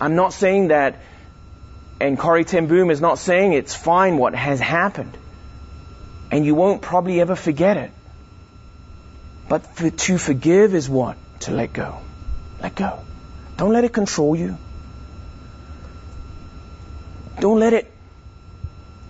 I'm 0.00 0.14
not 0.14 0.32
saying 0.34 0.68
that 0.68 1.00
and 2.00 2.18
Corrie 2.18 2.44
ten 2.44 2.66
Boom 2.66 2.90
is 2.90 3.00
not 3.00 3.18
saying 3.18 3.52
it's 3.52 3.74
fine 3.74 4.18
what 4.18 4.34
has 4.34 4.60
happened. 4.60 5.16
And 6.30 6.44
you 6.44 6.54
won't 6.54 6.82
probably 6.82 7.20
ever 7.20 7.36
forget 7.36 7.76
it. 7.76 7.90
But 9.48 9.64
for, 9.76 9.90
to 9.90 10.18
forgive 10.18 10.74
is 10.74 10.88
what? 10.88 11.16
To 11.40 11.52
let 11.52 11.72
go. 11.72 11.98
Let 12.60 12.74
go. 12.74 12.98
Don't 13.56 13.72
let 13.72 13.84
it 13.84 13.92
control 13.92 14.36
you. 14.36 14.58
Don't 17.40 17.60
let 17.60 17.72
it 17.72 17.92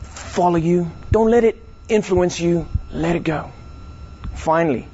follow 0.02 0.56
you. 0.56 0.90
Don't 1.10 1.30
let 1.30 1.44
it 1.44 1.62
influence 1.88 2.38
you. 2.38 2.68
Let 2.92 3.16
it 3.16 3.24
go. 3.24 3.50
Finally, 4.34 4.88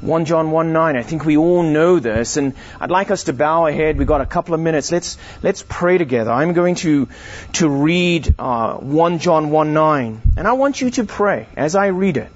1 0.00 0.24
John 0.24 0.50
1 0.50 0.72
9. 0.72 0.96
I 0.96 1.02
think 1.02 1.24
we 1.24 1.36
all 1.36 1.62
know 1.62 1.98
this, 1.98 2.36
and 2.36 2.54
I'd 2.80 2.90
like 2.90 3.10
us 3.10 3.24
to 3.24 3.32
bow 3.32 3.64
our 3.64 3.72
head. 3.72 3.98
We've 3.98 4.06
got 4.06 4.20
a 4.20 4.26
couple 4.26 4.54
of 4.54 4.60
minutes. 4.60 4.90
Let's, 4.90 5.18
let's 5.42 5.62
pray 5.68 5.98
together. 5.98 6.30
I'm 6.30 6.54
going 6.54 6.76
to, 6.76 7.08
to 7.54 7.68
read 7.68 8.34
uh, 8.38 8.74
1 8.76 9.18
John 9.18 9.50
1 9.50 9.74
9, 9.74 10.22
and 10.38 10.48
I 10.48 10.52
want 10.52 10.80
you 10.80 10.90
to 10.92 11.04
pray 11.04 11.48
as 11.56 11.74
I 11.74 11.88
read 11.88 12.16
it. 12.16 12.30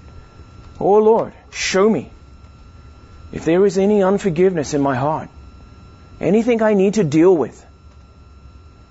Oh 0.79 0.99
Lord, 0.99 1.33
show 1.51 1.89
me 1.89 2.11
if 3.33 3.45
there 3.45 3.65
is 3.65 3.79
any 3.79 4.03
unforgiveness 4.03 4.75
in 4.75 4.83
my 4.83 4.97
heart, 4.97 5.31
anything 6.21 6.63
I 6.63 6.75
need 6.75 6.95
to 6.95 7.05
deal 7.05 7.35
with. 7.37 7.65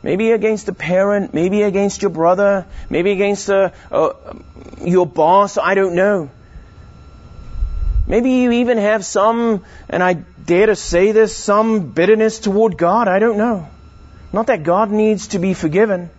Maybe 0.02 0.32
against 0.32 0.68
a 0.68 0.74
parent, 0.74 1.34
maybe 1.34 1.62
against 1.62 2.02
your 2.02 2.12
brother, 2.12 2.66
maybe 2.90 3.12
against 3.12 3.48
a, 3.48 3.72
a, 3.90 4.12
your 4.82 5.06
boss, 5.06 5.58
I 5.58 5.76
don't 5.76 5.96
know. 5.96 6.30
Maybe 8.06 8.32
you 8.32 8.51
even 8.51 8.78
have 8.78 9.06
some, 9.06 9.64
and 9.89 10.04
I 10.04 10.14
dare 10.14 10.66
to 10.68 10.76
say 10.76 11.12
this, 11.14 11.36
some 11.36 11.91
bitterness 11.91 12.39
toward 12.39 12.78
God. 12.78 13.08
I 13.08 13.20
don't 13.20 13.38
know. 13.38 13.70
Not 14.34 14.47
that 14.47 14.64
God 14.64 14.91
needs 14.91 15.30
to 15.30 15.39
be 15.39 15.54
forgiven, 15.54 16.10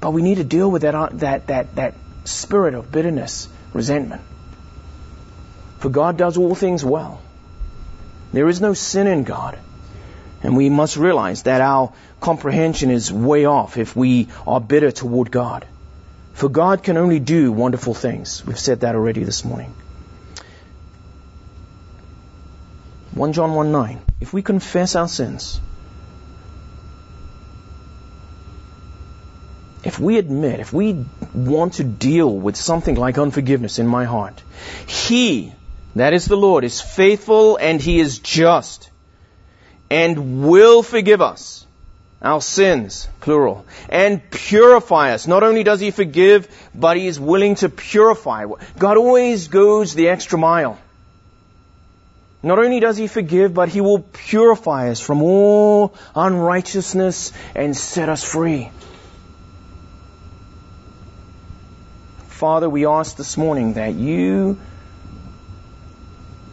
but 0.00 0.10
we 0.10 0.22
need 0.22 0.36
to 0.36 0.44
deal 0.44 0.70
with 0.70 0.82
that, 0.82 0.94
uh, 0.94 1.08
that, 1.12 1.46
that, 1.46 1.74
that 1.76 1.94
spirit 2.24 2.74
of 2.74 2.92
bitterness, 2.92 3.48
resentment. 3.72 4.22
For 5.78 5.88
God 5.88 6.16
does 6.16 6.36
all 6.36 6.54
things 6.54 6.84
well. 6.84 7.20
There 8.32 8.48
is 8.48 8.60
no 8.60 8.74
sin 8.74 9.06
in 9.06 9.24
God. 9.24 9.58
And 10.42 10.56
we 10.56 10.68
must 10.68 10.96
realize 10.96 11.44
that 11.44 11.60
our 11.60 11.92
comprehension 12.20 12.90
is 12.90 13.12
way 13.12 13.44
off 13.44 13.76
if 13.78 13.94
we 13.94 14.28
are 14.46 14.60
bitter 14.60 14.90
toward 14.90 15.30
God. 15.30 15.64
For 16.34 16.48
God 16.48 16.82
can 16.82 16.96
only 16.96 17.20
do 17.20 17.52
wonderful 17.52 17.94
things. 17.94 18.44
We've 18.44 18.58
said 18.58 18.80
that 18.80 18.94
already 18.94 19.22
this 19.22 19.44
morning. 19.44 19.74
1 23.14 23.32
John 23.32 23.54
1 23.54 23.72
9. 23.72 24.00
If 24.20 24.32
we 24.32 24.42
confess 24.42 24.96
our 24.96 25.08
sins, 25.08 25.60
if 29.84 29.98
we 29.98 30.18
admit, 30.18 30.60
if 30.60 30.72
we 30.72 31.04
want 31.34 31.74
to 31.74 31.84
deal 31.84 32.34
with 32.34 32.56
something 32.56 32.94
like 32.94 33.18
unforgiveness 33.18 33.78
in 33.78 33.86
my 33.86 34.04
heart, 34.04 34.42
He, 34.86 35.52
that 35.94 36.14
is 36.14 36.26
the 36.26 36.36
Lord, 36.36 36.64
is 36.64 36.80
faithful 36.80 37.58
and 37.58 37.80
He 37.80 38.00
is 38.00 38.18
just 38.18 38.90
and 39.90 40.42
will 40.48 40.82
forgive 40.82 41.20
us 41.20 41.66
our 42.22 42.40
sins, 42.40 43.08
plural, 43.20 43.66
and 43.90 44.30
purify 44.30 45.12
us. 45.12 45.26
Not 45.26 45.42
only 45.42 45.64
does 45.64 45.80
He 45.80 45.90
forgive, 45.90 46.48
but 46.74 46.96
He 46.96 47.06
is 47.06 47.20
willing 47.20 47.56
to 47.56 47.68
purify. 47.68 48.46
God 48.78 48.96
always 48.96 49.48
goes 49.48 49.92
the 49.92 50.08
extra 50.08 50.38
mile. 50.38 50.78
Not 52.42 52.58
only 52.58 52.80
does 52.80 52.96
He 52.96 53.06
forgive, 53.06 53.54
but 53.54 53.68
He 53.68 53.80
will 53.80 54.00
purify 54.00 54.90
us 54.90 55.00
from 55.00 55.22
all 55.22 55.94
unrighteousness 56.14 57.32
and 57.54 57.76
set 57.76 58.08
us 58.08 58.24
free. 58.24 58.70
Father, 62.28 62.68
we 62.68 62.86
ask 62.86 63.16
this 63.16 63.36
morning 63.36 63.74
that 63.74 63.94
you 63.94 64.58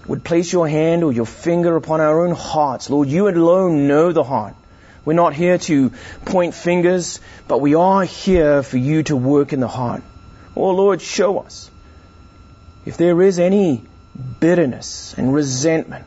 would 0.07 0.23
place 0.23 0.53
your 0.53 0.67
hand 0.67 1.03
or 1.03 1.11
your 1.11 1.25
finger 1.25 1.75
upon 1.75 2.01
our 2.01 2.25
own 2.25 2.35
hearts. 2.35 2.89
Lord, 2.89 3.07
you 3.07 3.27
alone 3.27 3.87
know 3.87 4.11
the 4.11 4.23
heart. 4.23 4.55
We're 5.05 5.13
not 5.13 5.33
here 5.33 5.57
to 5.57 5.91
point 6.25 6.53
fingers, 6.53 7.19
but 7.47 7.61
we 7.61 7.73
are 7.73 8.03
here 8.03 8.61
for 8.61 8.77
you 8.77 9.01
to 9.03 9.15
work 9.15 9.53
in 9.53 9.59
the 9.59 9.67
heart. 9.67 10.03
Oh 10.55 10.69
Lord, 10.71 11.01
show 11.01 11.39
us 11.39 11.71
if 12.85 12.97
there 12.97 13.19
is 13.23 13.39
any 13.39 13.83
bitterness 14.39 15.15
and 15.17 15.33
resentment, 15.33 16.05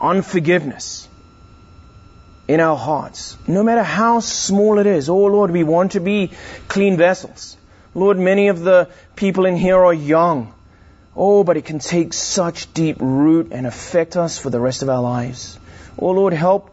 unforgiveness. 0.00 1.08
in 2.50 2.58
our 2.58 2.76
hearts, 2.76 3.38
no 3.46 3.62
matter 3.62 3.82
how 3.84 4.18
small 4.18 4.80
it 4.80 4.86
is. 4.86 5.08
Oh 5.08 5.26
Lord, 5.26 5.52
we 5.52 5.62
want 5.62 5.92
to 5.92 6.00
be 6.00 6.32
clean 6.66 6.96
vessels. 6.96 7.56
Lord, 7.94 8.18
many 8.18 8.48
of 8.48 8.60
the 8.60 8.88
people 9.14 9.46
in 9.46 9.54
here 9.56 9.78
are 9.78 9.94
young. 9.94 10.52
Oh, 11.14 11.44
but 11.44 11.56
it 11.56 11.64
can 11.64 11.78
take 11.78 12.12
such 12.12 12.72
deep 12.74 12.96
root 13.00 13.52
and 13.52 13.68
affect 13.68 14.16
us 14.16 14.36
for 14.38 14.50
the 14.50 14.58
rest 14.58 14.82
of 14.82 14.88
our 14.88 15.00
lives. 15.02 15.60
Oh 15.96 16.10
Lord, 16.10 16.32
help, 16.32 16.72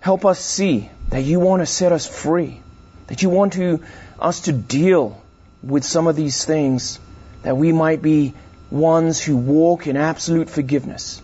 help 0.00 0.24
us 0.24 0.40
see 0.40 0.88
that 1.10 1.24
you 1.24 1.40
want 1.40 1.60
to 1.60 1.66
set 1.66 1.92
us 1.92 2.06
free, 2.06 2.62
that 3.08 3.22
you 3.22 3.28
want 3.28 3.52
to, 3.54 3.80
us 4.18 4.40
to 4.42 4.52
deal 4.52 5.20
with 5.62 5.84
some 5.84 6.06
of 6.06 6.16
these 6.16 6.44
things, 6.46 6.98
that 7.42 7.56
we 7.58 7.72
might 7.72 8.00
be 8.00 8.32
ones 8.72 9.20
who 9.22 9.36
walk 9.36 9.86
in 9.86 9.96
absolute 9.96 10.48
forgiveness. 10.48 11.20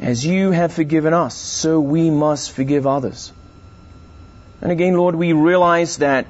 As 0.00 0.24
you 0.24 0.50
have 0.50 0.72
forgiven 0.72 1.12
us, 1.12 1.34
so 1.34 1.80
we 1.80 2.10
must 2.10 2.52
forgive 2.52 2.86
others. 2.86 3.32
And 4.60 4.72
again, 4.72 4.94
Lord, 4.94 5.14
we 5.14 5.32
realize 5.32 5.98
that 5.98 6.26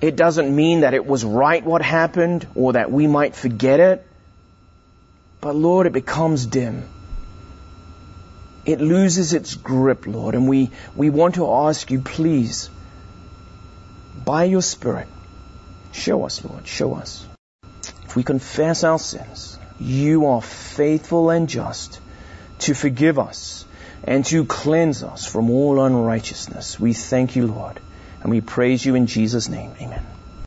it 0.00 0.16
doesn't 0.16 0.54
mean 0.54 0.80
that 0.80 0.94
it 0.94 1.06
was 1.06 1.24
right 1.24 1.64
what 1.64 1.82
happened 1.82 2.46
or 2.54 2.72
that 2.72 2.90
we 2.90 3.06
might 3.06 3.36
forget 3.36 3.78
it. 3.78 4.06
But 5.40 5.54
Lord, 5.54 5.86
it 5.86 5.92
becomes 5.92 6.46
dim. 6.46 6.84
It 8.64 8.80
loses 8.80 9.34
its 9.34 9.54
grip, 9.54 10.06
Lord. 10.06 10.34
And 10.34 10.48
we, 10.48 10.70
we 10.96 11.10
want 11.10 11.34
to 11.34 11.50
ask 11.52 11.90
you, 11.90 12.00
please, 12.00 12.70
by 14.24 14.44
your 14.44 14.62
Spirit, 14.62 15.08
show 15.92 16.24
us, 16.24 16.44
Lord, 16.44 16.66
show 16.66 16.94
us. 16.94 17.26
We 18.16 18.22
confess 18.22 18.84
our 18.84 18.98
sins, 18.98 19.58
you 19.78 20.26
are 20.26 20.42
faithful 20.42 21.30
and 21.30 21.48
just 21.48 22.00
to 22.60 22.74
forgive 22.74 23.18
us 23.18 23.64
and 24.04 24.24
to 24.26 24.44
cleanse 24.44 25.02
us 25.02 25.26
from 25.26 25.50
all 25.50 25.82
unrighteousness. 25.82 26.78
We 26.78 26.92
thank 26.92 27.36
you, 27.36 27.46
Lord, 27.46 27.80
and 28.22 28.30
we 28.30 28.40
praise 28.40 28.84
you 28.84 28.94
in 28.94 29.06
Jesus' 29.06 29.48
name. 29.48 29.72
Amen. 29.80 30.04